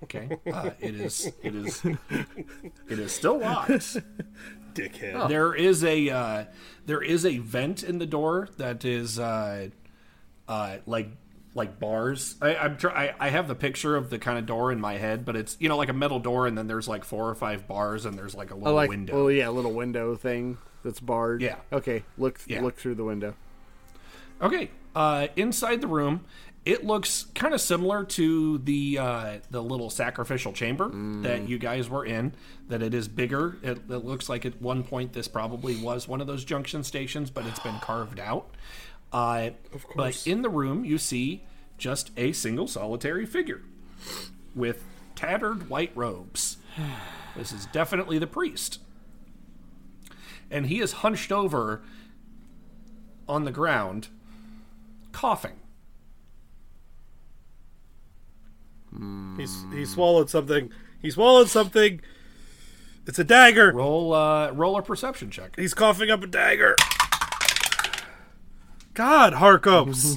Okay, 0.05 0.29
uh, 0.53 0.71
it 0.81 0.95
is 0.95 1.33
it 1.43 1.55
is 1.55 1.85
it 2.89 2.99
is 2.99 3.13
still 3.13 3.39
locked. 3.39 3.71
Dickhead. 4.75 5.29
There 5.29 5.55
is 5.55 5.83
a 5.83 6.11
uh, 6.11 6.45
there 6.87 7.03
is 7.03 7.27
a 7.27 7.39
vent 7.39 7.83
in 7.83 7.99
the 7.99 8.07
door 8.07 8.49
that 8.57 8.85
is 8.85 9.19
uh, 9.19 9.71
uh, 10.49 10.77
like 10.87 11.09
like 11.55 11.81
bars. 11.81 12.37
I, 12.41 12.55
I'm 12.55 12.77
try, 12.77 13.09
I, 13.19 13.27
I 13.27 13.31
have 13.31 13.49
the 13.49 13.55
picture 13.55 13.97
of 13.97 14.11
the 14.11 14.19
kind 14.19 14.39
of 14.39 14.47
door 14.47 14.71
in 14.71 14.81
my 14.81 14.95
head, 14.95 15.25
but 15.25 15.37
it's 15.37 15.57
you 15.61 15.69
know 15.69 15.77
like 15.77 15.89
a 15.89 15.95
metal 15.95 16.21
door, 16.21 16.47
and 16.47 16.57
then 16.57 16.67
there's 16.67 16.87
like 16.89 17.05
four 17.05 17.29
or 17.29 17.35
five 17.35 17.67
bars, 17.67 18.05
and 18.07 18.17
there's 18.17 18.35
like 18.35 18.51
a 18.51 18.55
little 18.55 18.75
like. 18.75 18.91
window. 18.91 19.25
Oh 19.25 19.29
yeah, 19.29 19.49
a 19.49 19.51
little 19.51 19.73
window 19.73 20.15
thing 20.15 20.59
that's 20.85 21.01
barred. 21.01 21.43
Yeah. 21.43 21.57
Okay. 21.73 22.05
Look. 22.17 22.41
Yeah. 22.47 22.63
Look 22.63 22.77
through 22.77 22.95
the 22.95 23.05
window. 23.05 23.35
Okay, 24.43 24.71
uh, 24.95 25.29
inside 25.37 25.83
the 25.83 25.87
room, 25.87 26.25
it 26.65 26.85
looks 26.85 27.25
kind 27.35 27.55
of 27.55 27.61
similar 27.61 28.05
to 28.05 28.59
the 28.59 28.99
uh, 28.99 29.39
the 29.51 29.63
little 29.63 29.89
sacrificial 29.89 30.53
chamber 30.53 30.91
that 31.23 31.49
you 31.49 31.59
guys 31.59 31.89
were 31.89 32.05
in. 32.05 32.35
That 32.69 32.83
it 32.83 32.93
is 32.95 33.09
bigger. 33.09 33.57
It, 33.63 33.79
it 33.89 34.05
looks 34.05 34.29
like 34.29 34.45
at 34.45 34.61
one 34.61 34.85
point 34.85 35.13
this 35.13 35.27
probably 35.27 35.77
was 35.77 36.07
one 36.07 36.21
of 36.21 36.27
those 36.27 36.45
junction 36.45 36.85
stations, 36.85 37.31
but 37.31 37.47
it's 37.47 37.61
been 37.61 37.79
carved 37.81 38.21
out. 38.21 38.55
Uh, 39.13 39.51
of 39.73 39.87
course. 39.87 39.97
But 39.97 40.31
in 40.31 40.43
the 40.43 40.49
room, 40.49 40.85
you 40.85 40.99
see 40.99 41.45
just 41.79 42.11
a 42.17 42.33
single 42.33 42.69
solitary 42.69 43.27
figure 43.27 43.63
with 44.55 44.85
tattered 45.15 45.69
white 45.69 45.93
robes. 45.95 46.59
This 47.37 47.53
is 47.53 47.67
definitely 47.67 48.19
the 48.19 48.27
priest. 48.27 48.81
And 50.51 50.67
he 50.67 50.81
is 50.81 50.95
hunched 50.95 51.31
over 51.31 51.81
on 53.29 53.45
the 53.45 53.53
ground, 53.53 54.09
coughing. 55.13 55.60
He's 59.37 59.65
he 59.73 59.85
swallowed 59.85 60.31
something. 60.31 60.71
He 61.01 61.11
swallowed 61.11 61.49
something. 61.49 62.01
It's 63.07 63.19
a 63.19 63.25
dagger. 63.25 63.73
Roll 63.73 64.13
uh, 64.13 64.51
roll 64.53 64.77
a 64.77 64.83
perception 64.83 65.31
check. 65.31 65.57
He's 65.57 65.75
coughing 65.75 66.11
up 66.11 66.23
a 66.23 66.27
dagger. 66.27 66.77
God, 68.95 69.35
Harcos. 69.35 70.17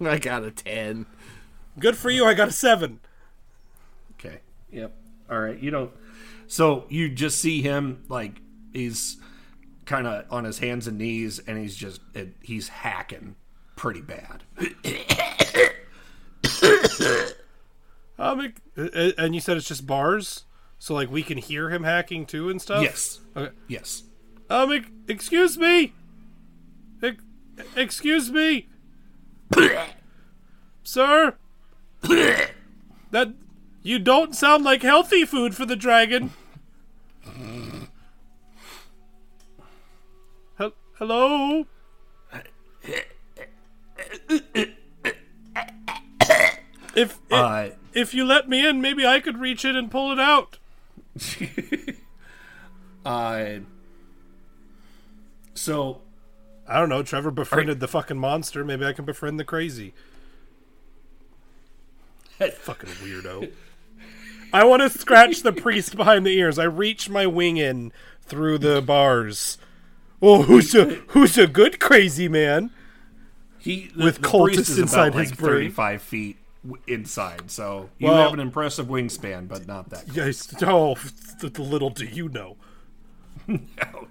I 0.06 0.18
got 0.18 0.44
a 0.44 0.50
ten. 0.50 1.06
Good 1.78 1.96
for 1.96 2.10
you. 2.10 2.24
I 2.24 2.34
got 2.34 2.48
a 2.48 2.52
seven. 2.52 3.00
Okay. 4.12 4.40
Yep. 4.72 4.94
All 5.30 5.40
right. 5.40 5.58
You 5.58 5.70
don't. 5.70 5.92
So 6.48 6.84
you 6.88 7.08
just 7.08 7.38
see 7.38 7.62
him 7.62 8.04
like 8.08 8.40
he's 8.72 9.16
kind 9.86 10.06
of 10.06 10.24
on 10.30 10.44
his 10.44 10.58
hands 10.58 10.86
and 10.86 10.98
knees, 10.98 11.38
and 11.38 11.56
he's 11.56 11.76
just 11.76 12.00
it, 12.14 12.34
he's 12.42 12.68
hacking 12.68 13.36
pretty 13.76 14.02
bad. 14.02 14.42
Um, 18.18 18.40
it- 18.40 18.54
uh, 18.76 19.12
and 19.22 19.34
you 19.34 19.40
said 19.40 19.56
it's 19.56 19.66
just 19.68 19.86
bars, 19.86 20.44
so 20.78 20.92
like 20.94 21.10
we 21.10 21.22
can 21.22 21.38
hear 21.38 21.70
him 21.70 21.84
hacking 21.84 22.26
too 22.26 22.50
and 22.50 22.60
stuff. 22.60 22.82
Yes. 22.82 23.20
Okay. 23.36 23.54
Yes. 23.66 24.02
Um, 24.50 24.72
ex- 24.72 24.90
excuse 25.08 25.56
me. 25.56 25.94
Ex- 27.02 27.22
excuse 27.76 28.30
me, 28.30 28.68
sir. 30.82 31.34
that 32.02 33.32
you 33.82 33.98
don't 33.98 34.34
sound 34.34 34.64
like 34.64 34.82
healthy 34.82 35.24
food 35.24 35.54
for 35.54 35.64
the 35.64 35.76
dragon. 35.76 36.32
Hel- 40.58 40.74
Hello. 40.98 41.64
If 46.94 47.18
if, 47.28 47.32
Uh, 47.32 47.68
if 47.92 48.14
you 48.14 48.24
let 48.24 48.48
me 48.48 48.66
in, 48.66 48.80
maybe 48.80 49.06
I 49.06 49.20
could 49.20 49.38
reach 49.38 49.64
in 49.64 49.76
and 49.76 49.90
pull 49.90 50.12
it 50.12 50.18
out. 50.20 50.58
Uh. 53.04 53.60
So 55.54 56.02
I 56.68 56.78
don't 56.78 56.90
know. 56.90 57.02
Trevor 57.02 57.30
befriended 57.30 57.80
the 57.80 57.88
fucking 57.88 58.18
monster. 58.18 58.62
Maybe 58.64 58.84
I 58.84 58.92
can 58.92 59.06
befriend 59.06 59.40
the 59.40 59.44
crazy. 59.44 59.94
That 62.38 62.58
fucking 62.58 62.90
weirdo. 62.90 63.50
I 64.52 64.64
want 64.64 64.82
to 64.82 64.90
scratch 64.90 65.42
the 65.42 65.52
priest 65.52 65.96
behind 65.96 66.26
the 66.26 66.36
ears. 66.36 66.58
I 66.58 66.64
reach 66.64 67.08
my 67.08 67.26
wing 67.26 67.56
in 67.56 67.90
through 68.22 68.58
the 68.58 68.82
bars. 68.82 69.56
Oh, 70.20 70.42
who's 70.42 70.74
a 70.74 70.84
who's 71.08 71.38
a 71.38 71.46
good 71.46 71.80
crazy 71.80 72.28
man? 72.28 72.70
he 73.58 73.90
With 73.96 74.16
the 74.16 74.28
priest 74.28 74.70
cultists 74.70 74.78
inside 74.78 75.14
his 75.14 75.32
brain. 75.32 75.52
thirty-five 75.52 76.02
feet 76.02 76.36
inside. 76.86 77.50
So 77.50 77.90
you 77.98 78.08
Well- 78.08 78.22
have 78.22 78.34
an 78.34 78.40
impressive 78.40 78.86
wingspan, 78.86 79.48
but 79.48 79.66
not 79.66 79.90
that. 79.90 80.04
Yes. 80.14 80.54
Oh, 80.62 80.96
little 81.58 81.90
do 81.90 82.04
you 82.04 82.28
know. 82.28 82.56
no. 83.46 84.08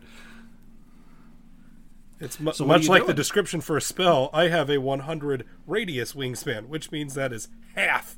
It's 2.19 2.39
mu- 2.39 2.51
So 2.51 2.65
much 2.65 2.89
like 2.89 3.05
the 3.05 3.13
description 3.13 3.61
for 3.61 3.77
a 3.77 3.81
spell. 3.81 4.29
I 4.33 4.49
have 4.49 4.69
a 4.69 4.77
100 4.79 5.45
radius 5.65 6.13
wingspan, 6.13 6.67
which 6.67 6.91
means 6.91 7.13
that 7.13 7.31
is 7.31 7.47
half. 7.75 8.17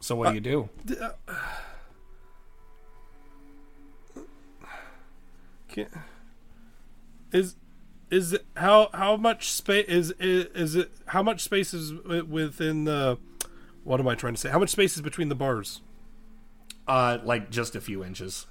So 0.00 0.14
what 0.14 0.28
do 0.28 0.34
you 0.50 0.68
uh, 0.86 0.94
do? 0.94 0.96
Uh, 1.28 1.34
Can, 5.68 5.86
is 7.32 7.56
is 8.10 8.32
it, 8.32 8.46
how 8.56 8.90
how 8.94 9.16
much 9.16 9.50
space 9.50 9.86
is, 9.88 10.10
is 10.12 10.46
is 10.54 10.76
it 10.76 10.92
how 11.06 11.22
much 11.22 11.42
space 11.42 11.74
is 11.74 11.92
within 11.92 12.84
the 12.84 13.18
what 13.84 14.00
am 14.00 14.08
I 14.08 14.14
trying 14.14 14.34
to 14.34 14.40
say? 14.40 14.50
How 14.50 14.58
much 14.58 14.70
space 14.70 14.96
is 14.96 15.02
between 15.02 15.28
the 15.28 15.34
bars? 15.34 15.80
Uh, 16.86 17.18
like 17.24 17.50
just 17.50 17.74
a 17.74 17.80
few 17.80 18.04
inches. 18.04 18.46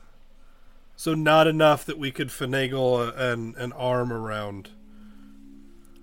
So 0.97 1.13
not 1.13 1.47
enough 1.47 1.85
that 1.85 1.97
we 1.97 2.11
could 2.11 2.29
finagle 2.29 2.99
a, 2.99 3.31
an 3.31 3.55
an 3.57 3.71
arm 3.73 4.11
around. 4.11 4.69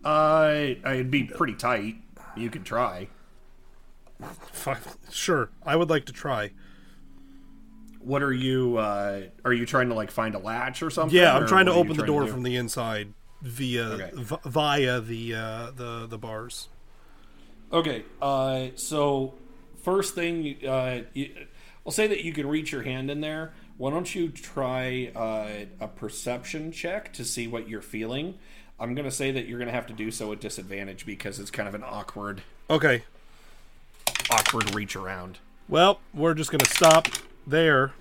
Uh, 0.04 0.74
it'd 0.84 1.10
be 1.10 1.24
pretty 1.24 1.54
tight. 1.54 1.96
You 2.36 2.50
could 2.50 2.64
try. 2.64 3.08
Sure, 5.10 5.50
I 5.64 5.76
would 5.76 5.90
like 5.90 6.06
to 6.06 6.12
try. 6.12 6.52
What 8.00 8.22
are 8.22 8.32
you? 8.32 8.78
Uh, 8.78 9.22
are 9.44 9.52
you 9.52 9.66
trying 9.66 9.88
to 9.88 9.94
like 9.94 10.10
find 10.10 10.34
a 10.34 10.38
latch 10.38 10.82
or 10.82 10.90
something? 10.90 11.16
Yeah, 11.16 11.36
I'm 11.36 11.44
or 11.44 11.48
trying 11.48 11.66
to 11.66 11.72
what 11.72 11.76
are 11.76 11.84
you 11.84 11.90
open 11.90 11.96
the 11.98 12.06
door 12.06 12.26
from 12.26 12.42
the 12.42 12.56
inside 12.56 13.12
via 13.42 13.84
Okay. 13.84 14.10
v- 14.14 14.36
via 14.46 15.00
the 15.00 15.34
uh, 15.34 15.70
the 15.76 16.06
the 16.06 16.16
bars. 16.18 16.68
Okay. 17.72 18.04
Uh, 18.20 18.68
so 18.76 19.34
first 19.82 20.14
thing, 20.14 20.56
uh, 20.66 21.00
you, 21.12 21.30
I'll 21.84 21.92
say 21.92 22.06
that 22.06 22.22
you 22.24 22.32
can 22.32 22.46
reach 22.46 22.70
your 22.72 22.82
hand 22.82 23.10
in 23.10 23.20
there. 23.20 23.52
Why 23.78 23.90
don't 23.90 24.14
you 24.14 24.28
try 24.28 25.10
uh, 25.16 25.64
a 25.80 25.88
perception 25.88 26.70
check 26.72 27.12
to 27.14 27.24
see 27.24 27.48
what 27.48 27.68
you're 27.68 27.82
feeling? 27.82 28.38
I'm 28.78 28.94
gonna 28.94 29.10
say 29.10 29.30
that 29.32 29.46
you're 29.46 29.58
gonna 29.58 29.70
have 29.72 29.86
to 29.88 29.92
do 29.92 30.10
so 30.10 30.32
at 30.32 30.40
disadvantage 30.40 31.04
because 31.06 31.38
it's 31.40 31.50
kind 31.50 31.68
of 31.68 31.74
an 31.74 31.82
awkward, 31.84 32.42
Okay. 32.70 33.02
awkward 34.30 34.74
reach 34.74 34.96
around. 34.96 35.38
Well, 35.68 36.00
we're 36.12 36.34
just 36.34 36.50
gonna 36.50 36.64
stop 36.66 37.08
there 37.46 37.92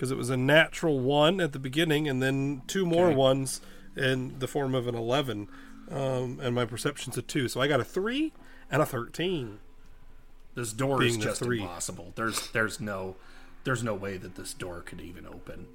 because 0.00 0.10
it 0.10 0.16
was 0.16 0.30
a 0.30 0.36
natural 0.36 0.98
one 0.98 1.42
at 1.42 1.52
the 1.52 1.58
beginning, 1.58 2.08
and 2.08 2.22
then 2.22 2.62
two 2.66 2.86
more 2.86 3.08
Okay. 3.08 3.16
ones 3.16 3.60
in 3.94 4.38
the 4.38 4.48
form 4.48 4.74
of 4.74 4.86
an 4.86 4.94
eleven, 4.94 5.46
um, 5.90 6.40
and 6.42 6.54
my 6.54 6.64
perception's 6.64 7.18
a 7.18 7.22
two, 7.22 7.48
so 7.48 7.60
I 7.60 7.68
got 7.68 7.80
a 7.80 7.84
three 7.84 8.32
and 8.70 8.80
a 8.80 8.86
thirteen. 8.86 9.58
This 10.54 10.72
door 10.72 11.02
is 11.02 11.18
just 11.18 11.42
three. 11.42 11.60
impossible. 11.60 12.14
There's 12.16 12.50
there's 12.52 12.80
no 12.80 13.16
there's 13.64 13.82
no 13.84 13.92
way 13.94 14.16
that 14.16 14.36
this 14.36 14.54
door 14.54 14.80
could 14.80 15.02
even 15.02 15.26
open. 15.26 15.66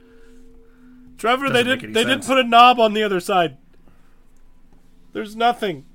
Trevor, 1.19 1.51
they 1.51 1.61
Doesn't 1.61 1.67
make 1.69 1.79
did 1.81 1.85
any 1.85 1.93
they 1.93 2.01
sense. 2.11 2.25
didn't 2.25 2.35
put 2.37 2.43
a 2.43 2.49
knob 2.49 2.79
on 2.79 2.93
the 2.93 3.03
other 3.03 3.19
side. 3.19 3.57
There's 5.13 5.35
nothing. 5.35 5.85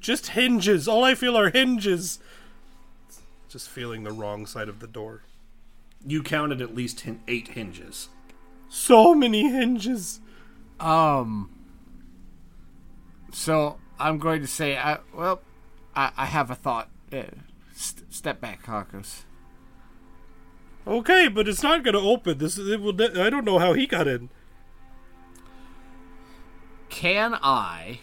Just 0.00 0.28
hinges. 0.28 0.88
All 0.88 1.04
I 1.04 1.14
feel 1.14 1.36
are 1.36 1.50
hinges. 1.50 2.18
Just 3.50 3.68
feeling 3.68 4.04
the 4.04 4.10
wrong 4.10 4.46
side 4.46 4.70
of 4.70 4.80
the 4.80 4.86
door. 4.88 5.22
You 6.06 6.22
counted 6.22 6.60
at 6.60 6.74
least 6.74 7.00
hin- 7.00 7.22
eight 7.28 7.48
hinges. 7.48 8.08
So 8.68 9.14
many 9.14 9.50
hinges. 9.50 10.20
Um. 10.80 11.50
So 13.32 13.78
I'm 13.98 14.18
going 14.18 14.40
to 14.42 14.48
say, 14.48 14.76
I 14.76 14.98
well, 15.14 15.40
I, 15.94 16.10
I 16.16 16.26
have 16.26 16.50
a 16.50 16.54
thought. 16.54 16.88
Uh, 17.12 17.24
st- 17.74 18.12
step 18.12 18.40
back, 18.40 18.64
Harcos. 18.64 19.22
Okay, 20.86 21.28
but 21.28 21.46
it's 21.46 21.62
not 21.62 21.84
going 21.84 21.94
to 21.94 22.00
open. 22.00 22.38
This 22.38 22.58
it 22.58 22.80
will. 22.80 23.00
I 23.00 23.30
don't 23.30 23.44
know 23.44 23.58
how 23.58 23.72
he 23.72 23.86
got 23.86 24.08
in. 24.08 24.28
Can 26.88 27.34
I? 27.34 28.00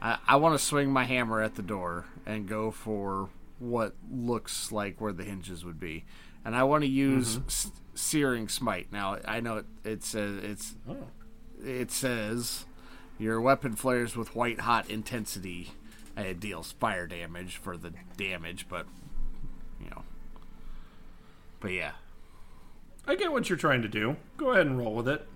I, 0.00 0.18
I 0.26 0.36
want 0.36 0.58
to 0.58 0.64
swing 0.64 0.90
my 0.90 1.04
hammer 1.04 1.42
at 1.42 1.56
the 1.56 1.62
door 1.62 2.06
and 2.24 2.48
go 2.48 2.70
for 2.70 3.28
what 3.58 3.94
looks 4.10 4.70
like 4.72 5.00
where 5.00 5.12
the 5.12 5.24
hinges 5.24 5.64
would 5.64 5.80
be, 5.80 6.04
and 6.44 6.54
I 6.54 6.62
want 6.64 6.82
to 6.82 6.88
use 6.88 7.38
s- 7.46 7.70
searing 7.94 8.48
smite. 8.48 8.92
Now 8.92 9.18
I 9.26 9.40
know 9.40 9.58
it, 9.58 9.66
it 9.84 10.04
says 10.04 10.42
it's 10.44 10.74
it 11.64 11.90
says 11.90 12.66
your 13.18 13.40
weapon 13.40 13.74
flares 13.74 14.14
with 14.16 14.34
white 14.36 14.60
hot 14.60 14.90
intensity. 14.90 15.70
and 16.16 16.26
It 16.26 16.38
deals 16.40 16.72
fire 16.72 17.06
damage 17.06 17.56
for 17.56 17.76
the 17.76 17.92
damage, 18.16 18.66
but 18.68 18.86
you 19.82 19.88
know, 19.90 20.02
but 21.60 21.72
yeah. 21.72 21.92
I 23.08 23.14
get 23.14 23.30
what 23.32 23.48
you're 23.48 23.56
trying 23.56 23.82
to 23.82 23.88
do. 23.88 24.16
Go 24.36 24.50
ahead 24.50 24.66
and 24.66 24.76
roll 24.78 24.94
with 24.94 25.06
it. 25.08 25.26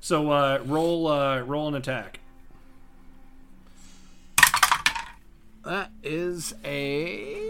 So 0.00 0.30
uh, 0.30 0.62
roll 0.64 1.06
uh, 1.08 1.40
roll 1.42 1.68
an 1.68 1.74
attack. 1.74 2.20
That 5.64 5.90
is 6.02 6.54
a 6.64 7.40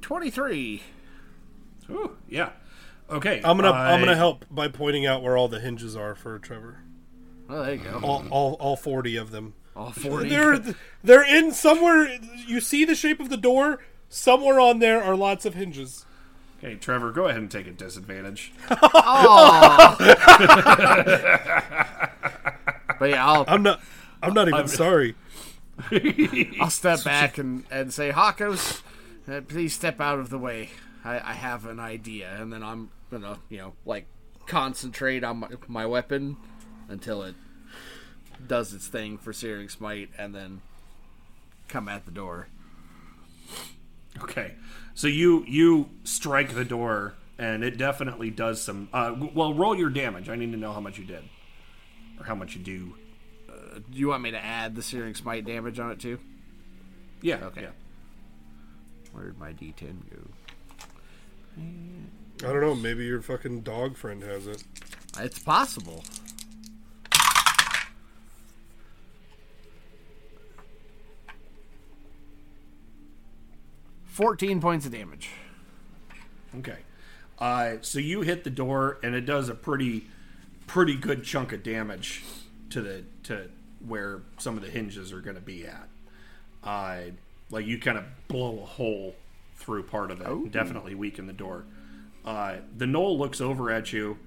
23. 0.00 0.82
Ooh, 1.90 2.16
yeah. 2.28 2.50
Okay. 3.10 3.40
I'm 3.44 3.56
gonna 3.56 3.70
I'm 3.72 4.00
gonna 4.00 4.16
help 4.16 4.44
by 4.50 4.68
pointing 4.68 5.06
out 5.06 5.22
where 5.22 5.36
all 5.36 5.48
the 5.48 5.60
hinges 5.60 5.94
are 5.96 6.14
for 6.14 6.38
Trevor. 6.38 6.78
Oh, 7.48 7.62
there 7.62 7.74
you 7.74 7.80
go. 7.80 8.00
All 8.02 8.24
all, 8.30 8.52
all 8.54 8.76
forty 8.76 9.16
of 9.16 9.30
them. 9.30 9.54
All 9.76 9.92
40. 9.92 10.28
They're 10.28 10.58
they're 11.04 11.24
in 11.24 11.52
somewhere. 11.52 12.18
You 12.46 12.60
see 12.60 12.84
the 12.84 12.94
shape 12.96 13.20
of 13.20 13.28
the 13.28 13.36
door. 13.36 13.80
Somewhere 14.08 14.58
on 14.58 14.78
there 14.80 15.02
are 15.02 15.14
lots 15.14 15.44
of 15.46 15.54
hinges. 15.54 16.04
Okay, 16.58 16.74
Trevor, 16.76 17.12
go 17.12 17.26
ahead 17.26 17.40
and 17.40 17.50
take 17.50 17.66
a 17.66 17.70
disadvantage. 17.72 18.52
But 22.98 23.10
yeah, 23.10 23.26
I'll 23.26 23.44
I'm 23.46 23.62
not. 23.62 23.80
I'm 24.22 24.32
not 24.32 24.48
even 24.48 24.54
I'm- 24.60 24.68
sorry. 24.68 25.14
I'll 26.60 26.70
step 26.70 27.04
back 27.04 27.38
and, 27.38 27.64
and 27.70 27.92
say, 27.92 28.10
Harcos, 28.10 28.82
uh, 29.28 29.40
please 29.42 29.74
step 29.74 30.00
out 30.00 30.18
of 30.18 30.30
the 30.30 30.38
way. 30.38 30.70
I, 31.04 31.18
I 31.18 31.32
have 31.34 31.66
an 31.66 31.78
idea. 31.78 32.34
And 32.40 32.52
then 32.52 32.62
I'm 32.62 32.90
going 33.10 33.22
to, 33.22 33.38
you 33.48 33.58
know, 33.58 33.72
like 33.84 34.06
concentrate 34.46 35.24
on 35.24 35.38
my, 35.38 35.48
my 35.68 35.86
weapon 35.86 36.36
until 36.88 37.22
it 37.22 37.34
does 38.46 38.72
its 38.72 38.88
thing 38.88 39.18
for 39.18 39.32
Searing 39.32 39.68
Smite 39.68 40.10
and 40.18 40.34
then 40.34 40.60
come 41.68 41.88
at 41.88 42.04
the 42.04 42.10
door. 42.10 42.48
Okay, 44.22 44.54
so 44.94 45.08
you 45.08 45.44
you 45.46 45.90
strike 46.04 46.54
the 46.54 46.64
door, 46.64 47.14
and 47.38 47.62
it 47.62 47.76
definitely 47.76 48.30
does 48.30 48.62
some. 48.62 48.88
Uh, 48.92 49.14
well, 49.34 49.52
roll 49.52 49.76
your 49.76 49.90
damage. 49.90 50.28
I 50.30 50.36
need 50.36 50.52
to 50.52 50.58
know 50.58 50.72
how 50.72 50.80
much 50.80 50.98
you 50.98 51.04
did, 51.04 51.22
or 52.18 52.24
how 52.24 52.34
much 52.34 52.56
you 52.56 52.62
do. 52.62 52.94
Do 53.78 53.98
you 53.98 54.08
want 54.08 54.22
me 54.22 54.30
to 54.30 54.42
add 54.42 54.74
the 54.74 54.82
Searing 54.82 55.14
Smite 55.14 55.44
damage 55.44 55.78
on 55.78 55.90
it 55.90 56.00
too? 56.00 56.18
Yeah. 57.20 57.36
Okay. 57.44 57.62
yeah. 57.62 57.70
Where'd 59.12 59.38
my 59.38 59.52
D10 59.52 59.96
go? 60.10 60.18
I 62.46 62.52
don't 62.52 62.60
know. 62.60 62.74
Maybe 62.74 63.04
your 63.04 63.22
fucking 63.22 63.62
dog 63.62 63.96
friend 63.96 64.22
has 64.22 64.46
it. 64.46 64.62
It's 65.18 65.38
possible. 65.38 66.04
Fourteen 74.04 74.60
points 74.60 74.86
of 74.86 74.92
damage. 74.92 75.30
Okay. 76.58 76.78
Uh, 77.38 77.74
so 77.82 77.98
you 77.98 78.22
hit 78.22 78.44
the 78.44 78.50
door, 78.50 78.98
and 79.02 79.14
it 79.14 79.26
does 79.26 79.48
a 79.48 79.54
pretty, 79.54 80.06
pretty 80.66 80.96
good 80.96 81.22
chunk 81.22 81.52
of 81.52 81.62
damage 81.62 82.24
to 82.70 82.80
the 82.80 83.04
to 83.24 83.50
where 83.86 84.22
some 84.38 84.56
of 84.56 84.62
the 84.62 84.70
hinges 84.70 85.12
are 85.12 85.20
going 85.20 85.36
to 85.36 85.42
be 85.42 85.66
at. 85.66 85.88
Uh, 86.62 87.12
like 87.50 87.66
you 87.66 87.78
kind 87.78 87.98
of 87.98 88.04
blow 88.28 88.60
a 88.62 88.66
hole 88.66 89.14
through 89.56 89.84
part 89.84 90.10
of 90.10 90.20
it, 90.20 90.26
and 90.26 90.50
definitely 90.52 90.94
weaken 90.94 91.26
the 91.26 91.32
door. 91.32 91.64
Uh, 92.24 92.56
the 92.76 92.86
gnoll 92.86 93.18
looks 93.18 93.40
over 93.40 93.70
at 93.70 93.92
you 93.92 94.18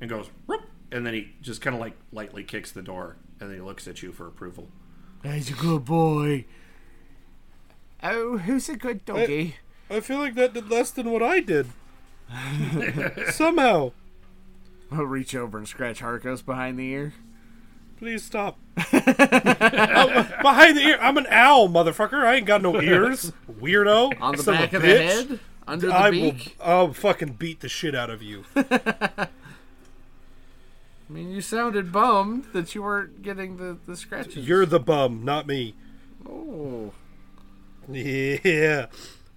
and 0.00 0.08
goes, 0.08 0.30
"Whoop," 0.46 0.62
and 0.92 1.04
then 1.04 1.14
he 1.14 1.32
just 1.42 1.60
kind 1.60 1.74
of 1.74 1.80
like 1.80 1.96
lightly 2.12 2.44
kicks 2.44 2.70
the 2.70 2.82
door, 2.82 3.16
and 3.40 3.50
then 3.50 3.56
he 3.56 3.62
looks 3.62 3.88
at 3.88 4.02
you 4.02 4.12
for 4.12 4.26
approval. 4.26 4.68
He's 5.22 5.50
a 5.50 5.54
good 5.54 5.84
boy. 5.84 6.44
Oh, 8.02 8.38
who's 8.38 8.68
a 8.68 8.76
good 8.76 9.04
doggy? 9.04 9.56
I, 9.90 9.96
I 9.96 10.00
feel 10.00 10.18
like 10.18 10.34
that 10.36 10.54
did 10.54 10.70
less 10.70 10.92
than 10.92 11.10
what 11.10 11.22
I 11.22 11.40
did. 11.40 11.66
Somehow. 13.30 13.92
I'll 14.92 15.04
reach 15.04 15.34
over 15.34 15.58
and 15.58 15.66
scratch 15.66 16.00
Harcos 16.00 16.44
behind 16.44 16.78
the 16.78 16.88
ear. 16.90 17.14
Please 17.98 18.22
stop. 18.24 18.58
Oh, 18.76 18.82
behind 20.42 20.76
the 20.76 20.82
ear. 20.82 20.98
I'm 21.00 21.16
an 21.18 21.26
owl, 21.30 21.68
motherfucker. 21.68 22.24
I 22.24 22.36
ain't 22.36 22.46
got 22.46 22.62
no 22.62 22.80
ears. 22.80 23.32
Weirdo. 23.60 24.20
On 24.20 24.36
the 24.36 24.42
Son 24.42 24.54
back 24.54 24.72
of 24.72 24.82
the 24.82 24.88
head? 24.88 25.40
Under 25.66 25.88
the 25.88 25.94
I 25.94 26.10
beak? 26.10 26.56
Will, 26.58 26.64
I'll 26.64 26.92
fucking 26.92 27.34
beat 27.34 27.60
the 27.60 27.68
shit 27.68 27.94
out 27.94 28.08
of 28.08 28.22
you. 28.22 28.44
I 28.56 29.28
mean, 31.08 31.30
you 31.30 31.40
sounded 31.40 31.90
bummed 31.90 32.46
that 32.52 32.74
you 32.74 32.82
weren't 32.82 33.22
getting 33.22 33.56
the, 33.56 33.78
the 33.86 33.96
scratches. 33.96 34.46
You're 34.46 34.66
the 34.66 34.78
bum, 34.78 35.24
not 35.24 35.46
me. 35.46 35.74
Oh. 36.28 36.92
Yeah. 37.90 38.86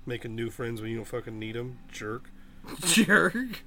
Making 0.06 0.36
new 0.36 0.50
friends 0.50 0.82
when 0.82 0.92
you 0.92 0.98
don't 0.98 1.06
fucking 1.06 1.40
need 1.40 1.56
them, 1.56 1.80
jerk. 1.92 2.30
Jerk. 2.86 3.64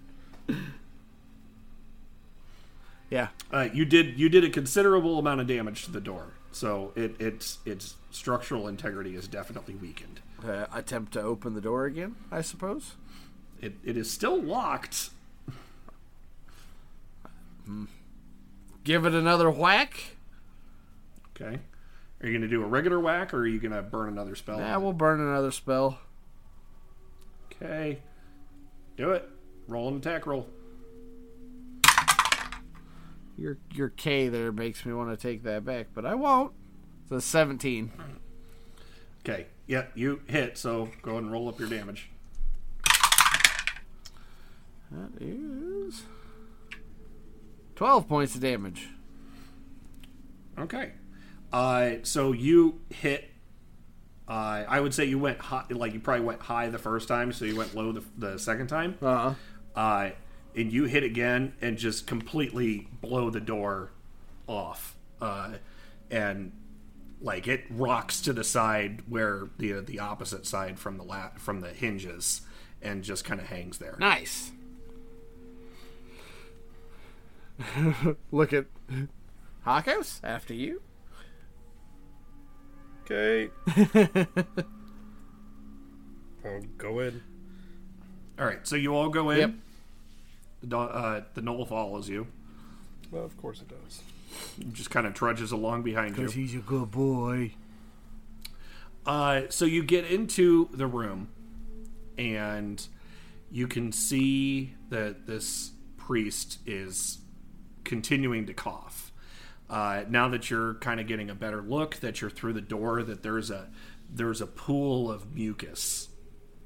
Yeah. 3.14 3.28
Uh, 3.52 3.68
you 3.72 3.84
did 3.84 4.18
you 4.18 4.28
did 4.28 4.42
a 4.42 4.50
considerable 4.50 5.20
amount 5.20 5.40
of 5.40 5.46
damage 5.46 5.84
to 5.84 5.92
the 5.92 6.00
door, 6.00 6.32
so 6.50 6.90
it 6.96 7.14
its 7.20 7.58
its 7.64 7.94
structural 8.10 8.66
integrity 8.66 9.14
is 9.14 9.28
definitely 9.28 9.76
weakened. 9.76 10.20
Uh, 10.44 10.66
attempt 10.74 11.12
to 11.12 11.22
open 11.22 11.54
the 11.54 11.60
door 11.60 11.84
again, 11.84 12.16
I 12.32 12.40
suppose. 12.40 12.96
It 13.60 13.74
it 13.84 13.96
is 13.96 14.10
still 14.10 14.42
locked. 14.42 15.10
Give 18.82 19.06
it 19.06 19.14
another 19.14 19.48
whack. 19.48 20.16
Okay. 21.36 21.60
Are 22.20 22.26
you 22.26 22.32
going 22.32 22.42
to 22.42 22.48
do 22.48 22.64
a 22.64 22.66
regular 22.66 22.98
whack, 22.98 23.32
or 23.32 23.42
are 23.42 23.46
you 23.46 23.60
going 23.60 23.72
to 23.72 23.82
burn 23.82 24.08
another 24.08 24.34
spell? 24.34 24.58
Yeah, 24.58 24.76
we'll 24.78 24.92
burn 24.92 25.20
another 25.20 25.52
spell. 25.52 26.00
Okay. 27.52 28.00
Do 28.96 29.12
it. 29.12 29.28
Roll 29.68 29.86
an 29.88 29.98
attack 29.98 30.26
roll. 30.26 30.48
Your 33.36 33.58
your 33.72 33.88
K 33.88 34.28
there 34.28 34.52
makes 34.52 34.86
me 34.86 34.92
want 34.92 35.10
to 35.10 35.16
take 35.16 35.42
that 35.42 35.64
back, 35.64 35.88
but 35.94 36.06
I 36.06 36.14
won't. 36.14 36.52
It's 37.02 37.12
a 37.12 37.20
17. 37.20 37.92
Okay. 39.20 39.46
Yeah, 39.66 39.86
you 39.94 40.20
hit. 40.26 40.56
So 40.56 40.90
go 41.02 41.12
ahead 41.12 41.24
and 41.24 41.32
roll 41.32 41.48
up 41.48 41.58
your 41.58 41.68
damage. 41.68 42.10
That 44.90 45.10
is 45.20 46.02
12 47.74 48.08
points 48.08 48.34
of 48.34 48.40
damage. 48.40 48.88
Okay. 50.58 50.92
Uh, 51.52 51.96
so 52.02 52.32
you 52.32 52.80
hit. 52.90 53.30
Uh, 54.26 54.64
I 54.66 54.80
would 54.80 54.94
say 54.94 55.04
you 55.04 55.18
went 55.18 55.38
high, 55.38 55.64
like 55.68 55.92
you 55.92 56.00
probably 56.00 56.24
went 56.24 56.40
high 56.40 56.68
the 56.68 56.78
first 56.78 57.08
time, 57.08 57.32
so 57.32 57.44
you 57.44 57.56
went 57.56 57.74
low 57.74 57.92
the, 57.92 58.04
the 58.16 58.38
second 58.38 58.68
time. 58.68 58.96
Uh-huh. 59.02 59.34
Uh, 59.74 60.10
and 60.56 60.72
you 60.72 60.84
hit 60.84 61.02
again 61.02 61.54
and 61.60 61.76
just 61.78 62.06
completely 62.06 62.88
blow 63.00 63.30
the 63.30 63.40
door 63.40 63.90
off. 64.46 64.96
Uh, 65.20 65.54
and 66.10 66.52
like 67.20 67.48
it 67.48 67.64
rocks 67.70 68.20
to 68.20 68.32
the 68.32 68.44
side 68.44 69.02
where 69.08 69.48
the 69.58 69.72
the 69.80 69.98
opposite 69.98 70.46
side 70.46 70.78
from 70.78 70.96
the 70.98 71.04
la- 71.04 71.30
from 71.36 71.60
the 71.60 71.70
hinges, 71.70 72.42
and 72.82 73.02
just 73.02 73.24
kind 73.24 73.40
of 73.40 73.46
hangs 73.48 73.78
there. 73.78 73.96
Nice. 73.98 74.52
Look 78.32 78.52
at 78.52 78.66
Harcos 79.66 80.20
after 80.22 80.52
you. 80.54 80.82
Okay. 83.04 83.50
I'll 86.44 86.60
go 86.78 86.98
in. 87.00 87.22
All 88.38 88.44
right, 88.46 88.66
so 88.66 88.76
you 88.76 88.94
all 88.94 89.08
go 89.08 89.30
in. 89.30 89.38
Yep. 89.38 89.50
The 90.64 90.70
do- 90.70 90.78
uh, 90.78 91.22
the 91.34 91.42
gnoll 91.42 91.68
follows 91.68 92.08
you. 92.08 92.26
Well, 93.10 93.24
of 93.24 93.36
course 93.36 93.60
it 93.60 93.68
does. 93.68 94.02
Just 94.72 94.90
kind 94.90 95.06
of 95.06 95.12
trudges 95.12 95.52
along 95.52 95.82
behind 95.82 96.16
you. 96.16 96.22
Because 96.22 96.34
he's 96.34 96.54
a 96.54 96.58
good 96.58 96.90
boy. 96.90 97.52
Uh, 99.04 99.42
so 99.50 99.66
you 99.66 99.82
get 99.82 100.06
into 100.06 100.70
the 100.72 100.86
room, 100.86 101.28
and 102.16 102.86
you 103.50 103.68
can 103.68 103.92
see 103.92 104.72
that 104.88 105.26
this 105.26 105.72
priest 105.98 106.58
is 106.64 107.18
continuing 107.84 108.46
to 108.46 108.54
cough. 108.54 109.12
Uh, 109.68 110.04
now 110.08 110.28
that 110.28 110.48
you're 110.48 110.74
kind 110.74 110.98
of 110.98 111.06
getting 111.06 111.28
a 111.28 111.34
better 111.34 111.60
look, 111.60 111.96
that 111.96 112.22
you're 112.22 112.30
through 112.30 112.54
the 112.54 112.62
door, 112.62 113.02
that 113.02 113.22
there's 113.22 113.50
a 113.50 113.68
there's 114.10 114.40
a 114.40 114.46
pool 114.46 115.10
of 115.10 115.34
mucus 115.34 116.08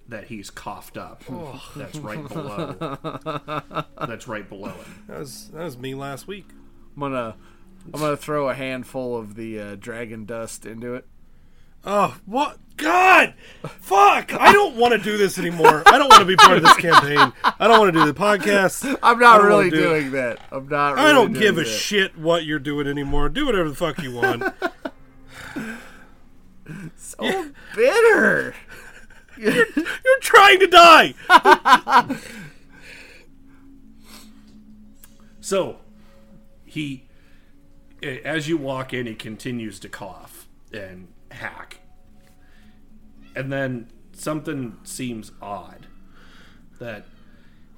that 0.08 0.24
he's 0.24 0.50
coughed 0.50 0.96
up. 0.96 1.22
That's 1.76 1.98
right 1.98 2.26
below. 2.26 2.98
that's 4.06 4.26
right 4.26 4.48
below 4.48 4.70
him. 4.70 5.04
That 5.08 5.18
was 5.18 5.48
that 5.48 5.64
was 5.64 5.76
me 5.76 5.94
last 5.94 6.26
week. 6.26 6.46
I'm 6.96 7.00
gonna 7.00 7.36
I'm 7.92 8.00
gonna 8.00 8.16
throw 8.16 8.48
a 8.48 8.54
handful 8.54 9.16
of 9.16 9.34
the 9.34 9.60
uh, 9.60 9.76
dragon 9.76 10.24
dust 10.24 10.66
into 10.66 10.94
it. 10.94 11.06
Oh, 11.84 12.18
what? 12.26 12.58
God! 12.76 13.34
Fuck! 13.62 14.34
I 14.34 14.52
don't 14.52 14.76
want 14.76 14.92
to 14.94 14.98
do 14.98 15.16
this 15.16 15.38
anymore. 15.38 15.82
I 15.86 15.98
don't 15.98 16.08
want 16.08 16.20
to 16.20 16.26
be 16.26 16.36
part 16.36 16.56
of 16.58 16.62
this 16.62 16.76
campaign. 16.78 17.32
I 17.44 17.66
don't 17.66 17.78
want 17.78 17.92
to 17.92 18.00
do 18.00 18.06
the 18.06 18.18
podcast. 18.18 18.96
I'm 19.02 19.18
not 19.18 19.42
really 19.42 19.66
wanna 19.66 19.70
do 19.70 19.76
it. 19.76 20.00
doing 20.00 20.10
that. 20.12 20.40
I'm 20.50 20.68
not. 20.68 20.94
Really 20.94 21.06
I 21.06 21.12
don't 21.12 21.32
doing 21.32 21.42
give 21.42 21.58
a 21.58 21.64
shit 21.64 22.16
what 22.18 22.44
you're 22.44 22.58
doing 22.58 22.86
anymore. 22.86 23.28
Do 23.28 23.46
whatever 23.46 23.68
the 23.68 23.76
fuck 23.76 24.02
you 24.02 24.14
want. 24.14 24.44
So 26.96 27.46
bitter. 27.74 28.54
You're, 29.38 29.54
you're 29.76 30.20
trying 30.20 30.60
to 30.60 30.66
die. 30.66 31.14
So, 35.48 35.78
he, 36.66 37.06
as 38.02 38.50
you 38.50 38.58
walk 38.58 38.92
in, 38.92 39.06
he 39.06 39.14
continues 39.14 39.80
to 39.80 39.88
cough 39.88 40.46
and 40.74 41.08
hack, 41.30 41.78
and 43.34 43.50
then 43.50 43.90
something 44.12 44.76
seems 44.82 45.32
odd. 45.40 45.86
That 46.80 47.06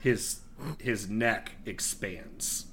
his 0.00 0.40
his 0.80 1.08
neck 1.08 1.52
expands, 1.64 2.66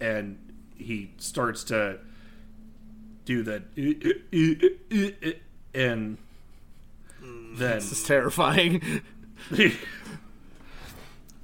and 0.00 0.38
he 0.78 1.12
starts 1.18 1.62
to 1.64 1.98
do 3.26 3.42
that, 3.42 3.64
and 5.74 6.16
then 7.60 7.74
This 7.76 7.92
is 7.92 8.02
terrifying. 8.04 8.82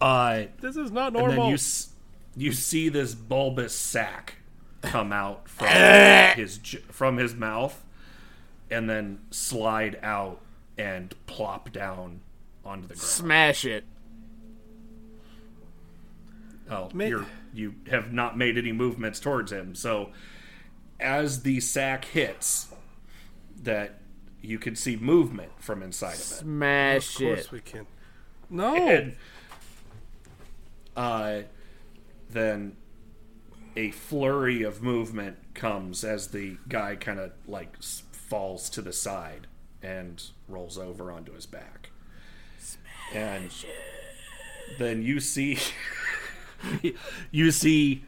uh, 0.00 0.44
This 0.60 0.76
is 0.76 0.90
not 0.90 1.08
and 1.08 1.16
then 1.16 1.24
normal. 1.36 1.48
you 1.48 1.54
s- 1.54 1.90
you 2.36 2.52
see 2.52 2.88
this 2.88 3.14
bulbous 3.14 3.74
sack 3.74 4.36
come 4.82 5.12
out 5.12 5.48
from 5.48 5.68
his 6.36 6.58
j- 6.58 6.78
from 6.90 7.16
his 7.16 7.34
mouth, 7.34 7.84
and 8.70 8.88
then 8.90 9.20
slide 9.30 9.98
out 10.02 10.40
and 10.76 11.14
plop 11.26 11.72
down 11.72 12.20
onto 12.64 12.82
the 12.88 12.94
ground. 12.94 13.00
Smash 13.00 13.64
it. 13.64 13.84
Oh, 16.70 16.90
Ma- 16.92 17.04
you're, 17.04 17.26
you 17.54 17.74
have 17.88 18.12
not 18.12 18.36
made 18.36 18.58
any 18.58 18.72
movements 18.72 19.20
towards 19.20 19.52
him. 19.52 19.74
So, 19.74 20.10
as 21.00 21.42
the 21.42 21.60
sack 21.60 22.04
hits, 22.06 22.68
that 23.62 24.00
you 24.42 24.58
can 24.58 24.76
see 24.76 24.96
movement 24.96 25.52
from 25.58 25.82
inside 25.82 26.14
of 26.14 26.20
it. 26.20 26.24
Smash 26.24 27.20
it. 27.20 27.24
Of 27.24 27.28
course 27.28 27.46
it. 27.46 27.52
we 27.52 27.60
can. 27.60 27.86
No. 28.48 28.76
And 28.76 29.16
uh, 30.96 31.40
then 32.30 32.76
a 33.76 33.90
flurry 33.90 34.62
of 34.62 34.82
movement 34.82 35.36
comes 35.54 36.04
as 36.04 36.28
the 36.28 36.56
guy 36.68 36.96
kind 36.96 37.18
of 37.18 37.32
like 37.46 37.82
falls 37.82 38.70
to 38.70 38.82
the 38.82 38.92
side 38.92 39.46
and 39.82 40.22
rolls 40.48 40.78
over 40.78 41.10
onto 41.12 41.32
his 41.32 41.46
back. 41.46 41.90
Smash 42.58 43.14
and 43.14 43.50
then 44.78 45.02
you 45.02 45.20
see 45.20 45.58
you 47.30 47.50
see 47.50 48.04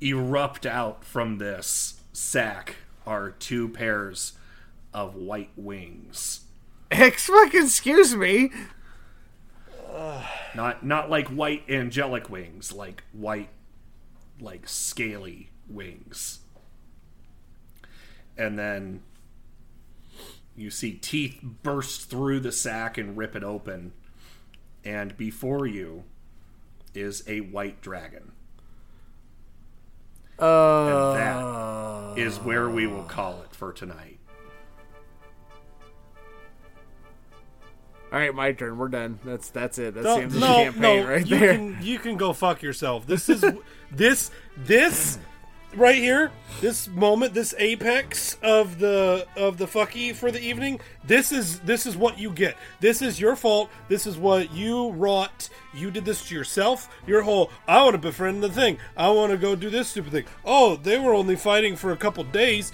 erupt 0.00 0.66
out 0.66 1.04
from 1.04 1.38
this 1.38 2.00
sack 2.12 2.76
are 3.06 3.30
two 3.30 3.68
pairs 3.68 4.32
of 4.98 5.14
white 5.14 5.50
wings. 5.54 6.40
Ex 6.90 7.26
fucking 7.26 7.62
excuse 7.62 8.16
me. 8.16 8.50
Not 10.56 10.84
not 10.84 11.08
like 11.08 11.28
white 11.28 11.62
angelic 11.68 12.28
wings, 12.28 12.72
like 12.72 13.04
white 13.12 13.50
like 14.40 14.68
scaly 14.68 15.50
wings. 15.68 16.40
And 18.36 18.58
then 18.58 19.02
you 20.56 20.70
see 20.70 20.92
teeth 20.94 21.40
burst 21.42 22.10
through 22.10 22.40
the 22.40 22.52
sack 22.52 22.98
and 22.98 23.16
rip 23.16 23.36
it 23.36 23.44
open. 23.44 23.92
And 24.84 25.16
before 25.16 25.66
you 25.66 26.04
is 26.92 27.22
a 27.28 27.40
white 27.40 27.80
dragon. 27.80 28.32
Uh, 30.40 31.12
and 31.12 32.16
that 32.16 32.18
is 32.18 32.38
where 32.38 32.68
we 32.68 32.86
will 32.88 33.04
call 33.04 33.42
it 33.42 33.54
for 33.54 33.72
tonight. 33.72 34.17
All 38.12 38.18
right, 38.18 38.34
my 38.34 38.52
turn. 38.52 38.78
We're 38.78 38.88
done. 38.88 39.18
That's 39.24 39.50
that's 39.50 39.78
it. 39.78 39.94
That's 39.94 40.04
No, 40.04 40.14
the 40.16 40.22
end 40.22 40.26
of 40.26 40.32
the 40.34 40.40
no, 40.40 40.54
campaign 40.64 40.80
no, 40.80 41.08
right 41.08 41.26
you 41.26 41.38
there. 41.38 41.54
Can, 41.54 41.78
you 41.82 41.98
can 41.98 42.16
go 42.16 42.32
fuck 42.32 42.62
yourself. 42.62 43.06
This 43.06 43.28
is 43.28 43.44
this 43.90 44.30
this 44.56 45.18
right 45.74 45.96
here. 45.96 46.32
This 46.62 46.88
moment, 46.88 47.34
this 47.34 47.54
apex 47.58 48.38
of 48.42 48.78
the 48.78 49.26
of 49.36 49.58
the 49.58 49.66
fucky 49.66 50.14
for 50.14 50.30
the 50.30 50.40
evening. 50.40 50.80
This 51.04 51.32
is 51.32 51.60
this 51.60 51.84
is 51.84 51.98
what 51.98 52.18
you 52.18 52.30
get. 52.30 52.56
This 52.80 53.02
is 53.02 53.20
your 53.20 53.36
fault. 53.36 53.68
This 53.88 54.06
is 54.06 54.16
what 54.16 54.52
you 54.52 54.90
wrought. 54.92 55.50
You 55.74 55.90
did 55.90 56.06
this 56.06 56.26
to 56.28 56.34
yourself. 56.34 56.88
Your 57.06 57.20
whole 57.22 57.50
I 57.66 57.82
want 57.82 57.92
to 57.92 57.98
befriend 57.98 58.42
the 58.42 58.48
thing. 58.48 58.78
I 58.96 59.10
want 59.10 59.32
to 59.32 59.38
go 59.38 59.54
do 59.54 59.68
this 59.68 59.88
stupid 59.88 60.12
thing. 60.12 60.24
Oh, 60.46 60.76
they 60.76 60.98
were 60.98 61.12
only 61.12 61.36
fighting 61.36 61.76
for 61.76 61.92
a 61.92 61.96
couple 61.96 62.24
days. 62.24 62.72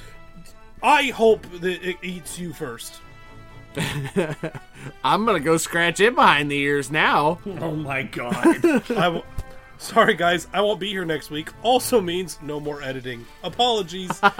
I 0.81 1.05
hope 1.09 1.43
that 1.61 1.82
it 1.82 1.97
eats 2.02 2.39
you 2.39 2.52
first. 2.52 3.01
I'm 5.05 5.24
gonna 5.24 5.40
go 5.40 5.56
scratch 5.56 6.01
it 6.01 6.14
behind 6.14 6.51
the 6.51 6.59
ears 6.59 6.90
now. 6.90 7.38
Oh 7.60 7.74
my 7.74 8.02
god. 8.02 8.46
I 8.46 8.80
w- 8.84 9.22
sorry 9.78 10.14
guys, 10.14 10.46
I 10.52 10.60
won't 10.60 10.80
be 10.80 10.88
here 10.88 11.05
next 11.05 11.30
week. 11.30 11.51
Also 11.62 12.01
means 12.01 12.38
no 12.42 12.60
more 12.60 12.82
editing. 12.82 13.24
Apologies. 13.42 14.20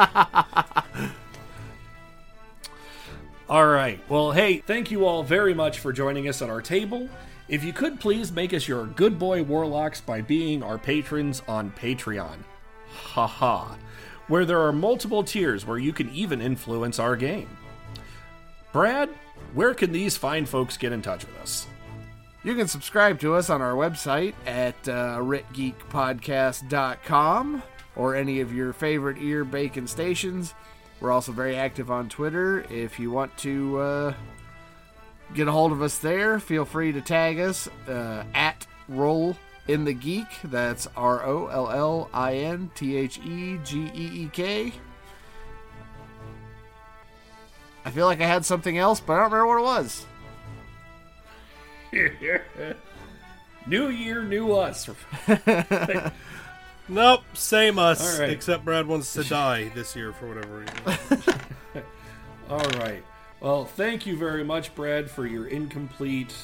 All 3.49 3.67
right. 3.67 4.01
Well, 4.09 4.33
hey, 4.33 4.59
thank 4.59 4.91
you 4.91 5.07
all 5.07 5.23
very 5.23 5.53
much 5.53 5.79
for 5.79 5.93
joining 5.93 6.29
us 6.29 6.41
at 6.41 6.49
our 6.49 6.63
table. 6.63 7.09
If 7.47 7.63
you 7.63 7.75
could 7.75 8.01
please 8.01 8.33
make 8.33 8.55
us 8.55 8.67
your 8.67 8.87
good 8.87 9.19
boy 9.19 9.43
warlocks 9.43 10.01
by 10.01 10.23
being 10.23 10.63
our 10.63 10.79
patrons 10.79 11.43
on 11.47 11.71
Patreon. 11.73 12.39
Haha. 12.91 13.75
Where 14.29 14.47
there 14.47 14.61
are 14.63 14.73
multiple 14.73 15.23
tiers 15.23 15.67
where 15.67 15.77
you 15.77 15.93
can 15.93 16.09
even 16.11 16.41
influence 16.41 16.99
our 16.99 17.17
game. 17.17 17.51
Brad, 18.73 19.11
where 19.55 19.75
can 19.75 19.93
these 19.93 20.17
fine 20.17 20.47
folks 20.47 20.77
get 20.77 20.93
in 20.93 21.03
touch 21.03 21.25
with 21.25 21.37
us? 21.39 21.67
You 22.43 22.55
can 22.55 22.69
subscribe 22.69 23.19
to 23.21 23.35
us 23.35 23.49
on 23.49 23.63
our 23.63 23.73
website 23.73 24.35
at 24.47 24.77
uh, 24.87 25.17
ritgeekpodcast.com 25.19 27.63
or 27.97 28.15
any 28.15 28.41
of 28.41 28.53
your 28.53 28.75
favorite 28.75 29.19
ear 29.19 29.45
bacon 29.45 29.87
stations. 29.87 30.55
We're 31.01 31.13
also 31.13 31.33
very 31.33 31.57
active 31.57 31.91
on 31.91 32.09
Twitter. 32.09 32.65
If 32.71 32.99
you 32.99 33.11
want 33.11 33.37
to 33.39 33.79
uh, 33.79 34.15
get 35.35 35.49
a 35.49 35.53
hold 35.53 35.73
of 35.73 35.83
us 35.83 35.99
there, 35.99 36.39
feel 36.39 36.65
free 36.65 36.93
to 36.93 37.01
tag 37.01 37.41
us 37.41 37.69
uh, 37.89 38.25
at 38.35 38.67
Roll 38.89 39.37
in 39.67 39.85
the 39.85 39.95
Geek. 39.95 40.27
That's 40.45 40.87
R 40.97 41.25
O 41.25 41.47
L 41.47 41.71
L 41.71 42.11
I 42.13 42.37
N 42.37 42.71
T 42.75 42.97
H 42.97 43.19
E 43.19 43.59
G 43.65 43.91
E 43.95 44.25
E 44.25 44.31
K. 44.33 44.73
I 47.85 47.91
feel 47.91 48.07
like 48.07 48.21
I 48.21 48.27
had 48.27 48.45
something 48.45 48.79
else, 48.79 49.01
but 49.01 49.15
I 49.15 49.17
don't 49.23 49.33
remember 49.33 49.47
what 49.47 49.59
it 49.59 49.65
was. 49.65 50.07
new 53.67 53.89
year, 53.89 54.23
new 54.23 54.53
us. 54.53 54.89
nope, 56.89 57.23
same 57.35 57.79
us. 57.79 58.15
All 58.15 58.21
right. 58.21 58.31
Except 58.31 58.65
Brad 58.65 58.87
wants 58.87 59.13
to 59.15 59.25
die 59.25 59.71
this 59.75 59.95
year 59.95 60.13
for 60.13 60.29
whatever 60.29 60.61
reason. 60.61 61.33
All 62.51 62.81
right. 62.81 63.03
Well, 63.41 63.65
thank 63.67 64.07
you 64.07 64.17
very 64.17 64.45
much, 64.45 64.75
Brad, 64.75 65.11
for 65.11 65.27
your 65.27 65.47
incomplete 65.49 66.35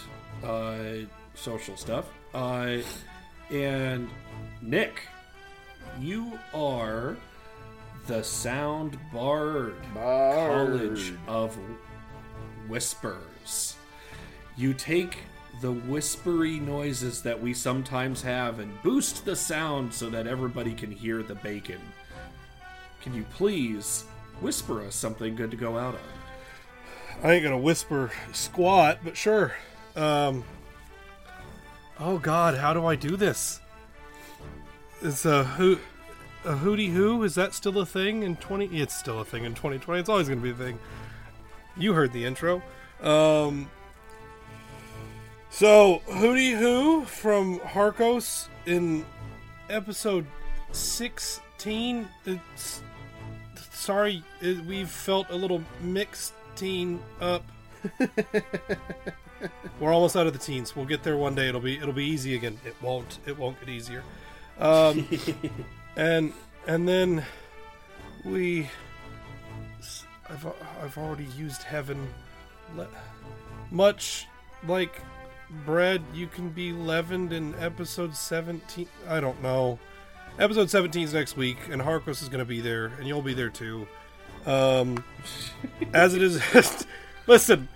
uh, 0.44 1.06
social 1.34 1.76
stuff. 1.76 2.06
Uh, 2.34 2.78
and 3.50 4.08
Nick, 4.60 5.00
you 5.98 6.38
are 6.54 7.16
the 8.06 8.22
Sound 8.22 8.98
Bard, 9.12 9.74
College 9.94 11.14
of 11.26 11.56
Whispers. 12.68 13.76
You 14.56 14.74
take 14.74 15.18
the 15.60 15.72
whispery 15.72 16.58
noises 16.58 17.22
that 17.22 17.40
we 17.40 17.52
sometimes 17.52 18.22
have 18.22 18.58
and 18.58 18.82
boost 18.82 19.24
the 19.24 19.36
sound 19.36 19.92
so 19.92 20.08
that 20.10 20.26
everybody 20.26 20.74
can 20.74 20.90
hear 20.90 21.22
the 21.22 21.34
bacon. 21.34 21.80
Can 23.02 23.14
you 23.14 23.24
please 23.34 24.04
whisper 24.40 24.82
us 24.82 24.94
something 24.94 25.34
good 25.34 25.50
to 25.50 25.56
go 25.56 25.78
out 25.78 25.94
on? 25.94 27.22
I 27.22 27.32
ain't 27.34 27.44
gonna 27.44 27.58
whisper 27.58 28.10
squat, 28.32 29.00
but 29.04 29.16
sure. 29.16 29.54
Um, 29.94 30.44
oh 31.98 32.18
God, 32.18 32.56
how 32.56 32.72
do 32.72 32.86
I 32.86 32.96
do 32.96 33.16
this? 33.16 33.60
Is 35.02 35.26
a 35.26 35.44
who 35.44 35.78
a 36.44 36.54
hootie 36.54 36.90
who 36.90 37.22
is 37.22 37.34
that 37.34 37.54
still 37.54 37.78
a 37.78 37.86
thing 37.86 38.22
in 38.22 38.36
twenty? 38.36 38.66
It's 38.80 38.96
still 38.96 39.20
a 39.20 39.24
thing 39.24 39.44
in 39.44 39.54
twenty 39.54 39.78
twenty. 39.78 40.00
It's 40.00 40.08
always 40.08 40.28
gonna 40.28 40.40
be 40.40 40.50
a 40.50 40.54
thing. 40.54 40.78
You 41.76 41.92
heard 41.92 42.12
the 42.12 42.24
intro. 42.24 42.62
Um, 43.02 43.70
so 45.50 46.02
hootie 46.08 46.58
who 46.58 47.04
from 47.04 47.60
Harcos 47.60 48.48
in 48.66 49.04
episode 49.68 50.26
sixteen. 50.72 52.08
It's 52.26 52.82
sorry, 53.70 54.22
it, 54.40 54.64
we've 54.66 54.90
felt 54.90 55.28
a 55.30 55.36
little 55.36 55.62
mixed 55.82 56.34
teen 56.56 57.00
up. 57.20 57.44
We're 59.80 59.92
almost 59.92 60.16
out 60.16 60.26
of 60.26 60.34
the 60.34 60.38
teens. 60.38 60.76
We'll 60.76 60.84
get 60.84 61.02
there 61.02 61.16
one 61.16 61.34
day. 61.34 61.48
It'll 61.48 61.60
be 61.60 61.76
it'll 61.76 61.92
be 61.92 62.04
easy 62.04 62.34
again. 62.34 62.58
It 62.64 62.74
won't. 62.82 63.18
It 63.26 63.38
won't 63.38 63.58
get 63.60 63.68
easier. 63.70 64.02
Um, 64.58 65.08
and 65.96 66.32
and 66.66 66.88
then 66.88 67.24
we. 68.24 68.68
I've 70.28 70.46
I've 70.82 70.96
already 70.98 71.26
used 71.36 71.62
heaven. 71.62 72.08
Le- 72.76 72.88
much 73.70 74.26
like 74.66 75.00
bread, 75.66 76.02
you 76.14 76.26
can 76.28 76.50
be 76.50 76.72
leavened 76.72 77.32
in 77.32 77.54
episode 77.56 78.14
seventeen. 78.14 78.88
I 79.08 79.20
don't 79.20 79.42
know. 79.42 79.78
episode 80.38 80.70
17 80.70 81.02
is 81.02 81.12
next 81.14 81.36
week, 81.36 81.58
and 81.70 81.82
Harcos 81.82 82.22
is 82.22 82.28
going 82.28 82.38
to 82.38 82.44
be 82.44 82.60
there, 82.60 82.86
and 82.98 83.06
you'll 83.08 83.20
be 83.22 83.34
there 83.34 83.50
too. 83.50 83.86
Um, 84.46 85.02
as 85.92 86.14
it 86.14 86.22
is, 86.22 86.40
listen, 87.26 87.68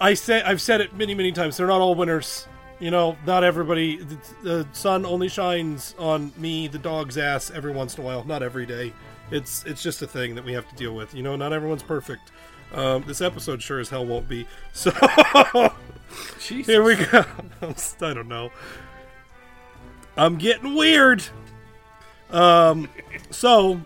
I 0.00 0.12
say 0.14 0.42
I've 0.42 0.60
said 0.60 0.80
it 0.82 0.94
many 0.94 1.14
many 1.14 1.32
times. 1.32 1.56
They're 1.56 1.66
not 1.66 1.80
all 1.80 1.94
winners. 1.94 2.46
You 2.80 2.90
know, 2.90 3.16
not 3.26 3.42
everybody. 3.42 3.96
The, 3.96 4.18
the 4.42 4.68
sun 4.72 5.04
only 5.04 5.28
shines 5.28 5.94
on 5.98 6.32
me, 6.36 6.68
the 6.68 6.78
dog's 6.78 7.18
ass, 7.18 7.50
every 7.50 7.72
once 7.72 7.96
in 7.96 8.04
a 8.04 8.06
while. 8.06 8.24
Not 8.24 8.42
every 8.42 8.66
day. 8.66 8.92
It's 9.30 9.64
it's 9.64 9.82
just 9.82 10.00
a 10.02 10.06
thing 10.06 10.34
that 10.36 10.44
we 10.44 10.52
have 10.52 10.68
to 10.68 10.76
deal 10.76 10.94
with. 10.94 11.14
You 11.14 11.22
know, 11.22 11.36
not 11.36 11.52
everyone's 11.52 11.82
perfect. 11.82 12.30
Um, 12.72 13.02
this 13.06 13.20
episode 13.20 13.62
sure 13.62 13.80
as 13.80 13.88
hell 13.88 14.06
won't 14.06 14.28
be. 14.28 14.46
So 16.40 16.64
here 16.64 16.82
we 16.82 16.96
go. 16.96 17.24
I 17.62 18.14
don't 18.14 18.28
know. 18.28 18.50
I'm 20.16 20.36
getting 20.36 20.74
weird. 20.74 21.22
Um, 22.30 22.88
so 23.30 23.80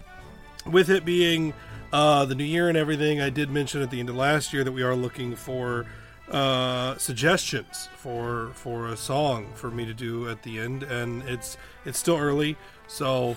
with 0.67 0.89
it 0.89 1.05
being 1.05 1.55
uh, 1.93 2.25
the 2.25 2.35
new 2.35 2.45
year 2.45 2.69
and 2.69 2.79
everything, 2.79 3.21
I 3.21 3.31
did 3.31 3.51
mention 3.51 3.83
at 3.83 3.91
the 3.91 4.01
end 4.01 4.09
of 4.09 4.17
last 4.17 4.53
year 4.53 4.65
that 4.65 4.73
we 4.73 4.83
are 4.83 4.95
looking 4.95 5.35
for 5.35 5.87
uh, 6.33 6.97
suggestions 6.97 7.89
for 7.97 8.51
for 8.55 8.89
a 8.89 8.97
song 8.97 9.53
for 9.55 9.71
me 9.71 9.85
to 9.85 9.95
do 9.95 10.29
at 10.29 10.43
the 10.43 10.59
end, 10.59 10.83
and 10.83 11.23
it's 11.29 11.57
it's 11.85 11.99
still 11.99 12.17
early, 12.17 12.57
so 12.89 13.37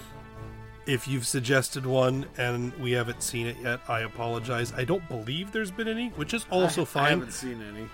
if 0.88 1.08
you've 1.08 1.26
suggested 1.26 1.86
one 1.86 2.26
and 2.38 2.74
we 2.76 2.92
haven't 2.92 3.22
seen 3.22 3.48
it 3.48 3.58
yet, 3.62 3.80
I 3.88 4.02
apologize. 4.02 4.72
I 4.74 4.84
don't 4.84 5.08
believe 5.10 5.52
there's 5.52 5.72
been 5.72 5.88
any, 5.88 6.10
which 6.10 6.34
is 6.34 6.46
also 6.52 6.84
I, 6.84 6.86
fine. 6.86 7.06
I 7.06 7.10
haven't 7.10 7.32
seen 7.34 7.62
any. 7.62 7.90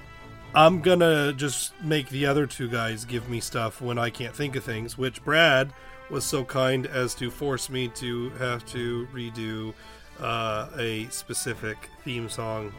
I'm 0.53 0.81
gonna 0.81 1.33
just 1.33 1.73
make 1.81 2.09
the 2.09 2.25
other 2.25 2.45
two 2.45 2.67
guys 2.67 3.05
give 3.05 3.29
me 3.29 3.39
stuff 3.39 3.81
when 3.81 3.97
I 3.97 4.09
can't 4.09 4.35
think 4.35 4.55
of 4.55 4.63
things, 4.63 4.97
which 4.97 5.23
Brad 5.23 5.73
was 6.09 6.25
so 6.25 6.43
kind 6.43 6.85
as 6.87 7.15
to 7.15 7.31
force 7.31 7.69
me 7.69 7.87
to 7.89 8.29
have 8.31 8.65
to 8.67 9.07
redo 9.13 9.73
uh, 10.19 10.67
a 10.77 11.07
specific 11.09 11.77
theme 12.03 12.27
song. 12.27 12.73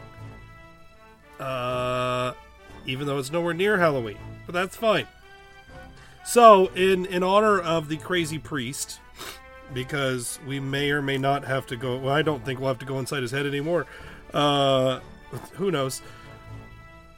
Uh, 1.39 2.33
even 2.85 3.07
though 3.07 3.17
it's 3.17 3.31
nowhere 3.31 3.53
near 3.53 3.77
Halloween, 3.77 4.17
but 4.45 4.53
that's 4.53 4.75
fine. 4.75 5.07
So, 6.25 6.67
in 6.67 7.05
in 7.05 7.23
honor 7.23 7.59
of 7.59 7.89
the 7.89 7.97
crazy 7.97 8.39
priest, 8.39 8.99
because 9.73 10.39
we 10.47 10.59
may 10.59 10.91
or 10.91 11.01
may 11.01 11.17
not 11.17 11.45
have 11.45 11.65
to 11.67 11.75
go. 11.75 11.97
Well, 11.97 12.13
I 12.13 12.21
don't 12.21 12.45
think 12.45 12.59
we'll 12.59 12.69
have 12.69 12.79
to 12.79 12.85
go 12.85 12.99
inside 12.99 13.21
his 13.21 13.31
head 13.31 13.45
anymore. 13.45 13.85
Uh, 14.33 14.99
who 15.53 15.71
knows? 15.71 16.01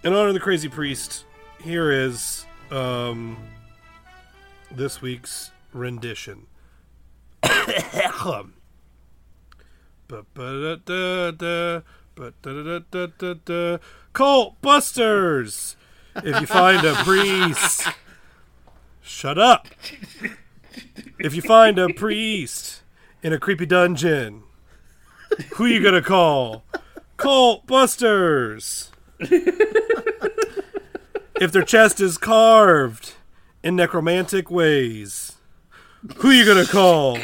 In 0.03 0.13
honor 0.13 0.29
of 0.29 0.33
the 0.33 0.39
crazy 0.39 0.69
priest, 0.69 1.25
here 1.61 1.91
is 1.91 2.45
um, 2.71 3.37
this 4.71 5.01
week's 5.01 5.51
rendition. 5.73 6.47
Cult 14.15 14.59
Busters! 14.61 15.75
If 16.15 16.39
you 16.39 16.47
find 16.47 16.85
a 16.85 16.93
priest. 17.03 17.85
Shut 19.01 19.37
up! 19.37 19.67
If 21.19 21.35
you 21.35 21.41
find 21.41 21.77
a 21.77 21.93
priest 21.93 22.81
in 23.21 23.33
a 23.33 23.37
creepy 23.37 23.65
dungeon, 23.65 24.43
who 25.55 25.65
you 25.65 25.83
gonna 25.83 26.01
call? 26.01 26.63
Cult 27.17 27.67
Busters! 27.67 28.89
if 29.19 29.51
their 31.51 31.63
chest 31.63 31.99
is 31.99 32.17
carved 32.17 33.15
in 33.63 33.75
necromantic 33.75 34.49
ways, 34.49 35.33
who 36.19 36.31
you 36.31 36.45
gonna 36.45 36.65
call? 36.65 37.19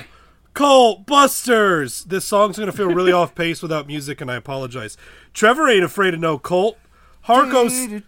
Cult 0.53 1.05
Busters! 1.05 2.03
This 2.03 2.25
song's 2.25 2.59
gonna 2.59 2.73
feel 2.73 2.93
really 2.93 3.13
off 3.13 3.33
pace 3.33 3.61
without 3.61 3.87
music, 3.87 4.19
and 4.19 4.29
I 4.29 4.35
apologize. 4.35 4.97
Trevor 5.33 5.69
ain't 5.69 5.85
afraid 5.85 6.13
of 6.13 6.19
no 6.19 6.37
cult. 6.37 6.77
Harko's 7.25 8.01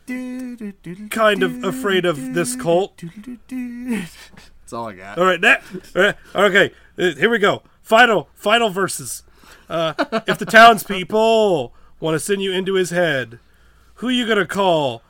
kind 1.10 1.44
of 1.44 1.64
afraid 1.64 2.06
of 2.06 2.34
this 2.34 2.56
cult. 2.56 3.02
That's 3.48 4.74
all 4.74 4.88
I 4.88 4.94
got. 4.94 5.18
All 5.18 5.26
right, 5.26 5.42
that. 5.42 5.64
okay, 6.36 6.72
here 6.98 7.30
we 7.30 7.40
go. 7.40 7.64
Final, 7.82 8.30
final 8.34 8.70
verses. 8.70 9.24
Uh, 9.70 9.94
if 10.28 10.38
the 10.38 10.46
townspeople 10.46 11.74
want 12.00 12.16
to 12.16 12.20
send 12.20 12.42
you 12.42 12.52
into 12.52 12.74
his 12.74 12.90
head, 12.90 13.40
who 13.96 14.10
you 14.10 14.28
gonna 14.28 14.46
call? 14.46 15.04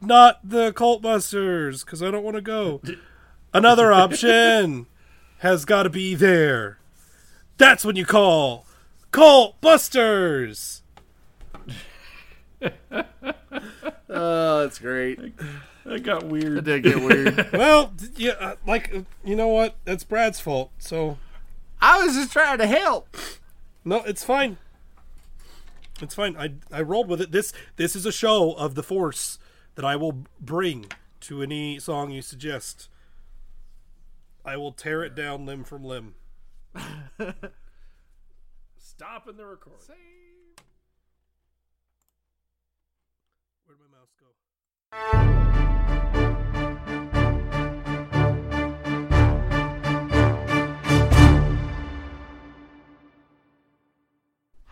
Not 0.00 0.40
the 0.42 0.72
cult 0.72 1.02
busters, 1.02 1.84
because 1.84 2.02
I 2.02 2.10
don't 2.10 2.24
want 2.24 2.36
to 2.36 2.42
go. 2.42 2.80
Another 3.52 3.92
option 3.92 4.86
has 5.38 5.64
got 5.64 5.82
to 5.82 5.90
be 5.90 6.14
there. 6.14 6.78
That's 7.58 7.84
when 7.84 7.96
you 7.96 8.06
call 8.06 8.64
cult 9.12 9.60
busters. 9.60 10.82
Oh, 14.12 14.60
that's 14.62 14.78
great. 14.78 15.18
That 15.84 16.02
got 16.02 16.24
weird. 16.24 16.56
That 16.56 16.64
did 16.64 16.82
get 16.82 17.00
weird. 17.00 17.52
well, 17.52 17.92
yeah, 18.16 18.32
uh, 18.32 18.56
like 18.66 18.94
uh, 18.94 19.02
you 19.24 19.36
know 19.36 19.48
what? 19.48 19.76
That's 19.84 20.04
Brad's 20.04 20.40
fault. 20.40 20.72
So 20.78 21.18
I 21.80 22.04
was 22.04 22.16
just 22.16 22.32
trying 22.32 22.58
to 22.58 22.66
help. 22.66 23.16
No, 23.84 24.02
it's 24.02 24.24
fine. 24.24 24.58
It's 26.02 26.14
fine. 26.14 26.36
I 26.36 26.54
I 26.72 26.82
rolled 26.82 27.08
with 27.08 27.20
it. 27.20 27.30
This 27.30 27.52
this 27.76 27.94
is 27.94 28.04
a 28.04 28.12
show 28.12 28.52
of 28.52 28.74
the 28.74 28.82
force 28.82 29.38
that 29.76 29.84
I 29.84 29.96
will 29.96 30.24
bring 30.40 30.86
to 31.20 31.42
any 31.42 31.78
song 31.78 32.10
you 32.10 32.22
suggest. 32.22 32.88
I 34.44 34.56
will 34.56 34.72
tear 34.72 35.04
it 35.04 35.14
down 35.14 35.46
limb 35.46 35.64
from 35.64 35.84
limb. 35.84 36.14
Stopping 38.78 39.36
the 39.36 39.46
recording. 39.46 39.86
Where'd 43.64 43.78
my 43.78 43.98
mouse 43.98 44.14
go? 44.18 44.26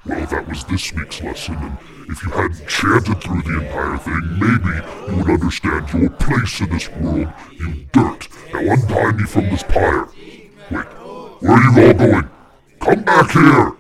Well, 0.09 0.27
that 0.27 0.49
was 0.49 0.65
this 0.65 0.93
week's 0.95 1.23
lesson, 1.23 1.55
and 1.55 1.79
if 2.09 2.25
you 2.25 2.31
hadn't 2.31 2.67
chanted 2.67 3.21
through 3.21 3.43
the 3.43 3.61
entire 3.61 3.99
thing, 3.99 4.39
maybe 4.41 4.81
you 5.09 5.17
would 5.19 5.31
understand 5.31 5.93
your 5.93 6.11
place 6.11 6.61
in 6.63 6.71
this 6.71 6.89
world, 6.93 7.29
you 7.53 7.87
dirt. 7.93 8.27
Now 8.53 8.73
untie 8.73 9.13
me 9.13 9.25
from 9.25 9.51
this 9.51 9.63
pyre. 9.63 10.09
Wait, 10.71 10.87
where 11.41 11.53
are 11.53 11.81
you 11.81 11.87
all 11.87 11.95
going? 11.95 12.31
Come 12.81 13.05
back 13.05 13.31
here! 13.31 13.73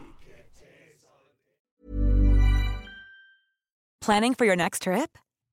Planning 4.00 4.34
for 4.34 4.44
your 4.44 4.56
next 4.56 4.82
trip? 4.82 5.18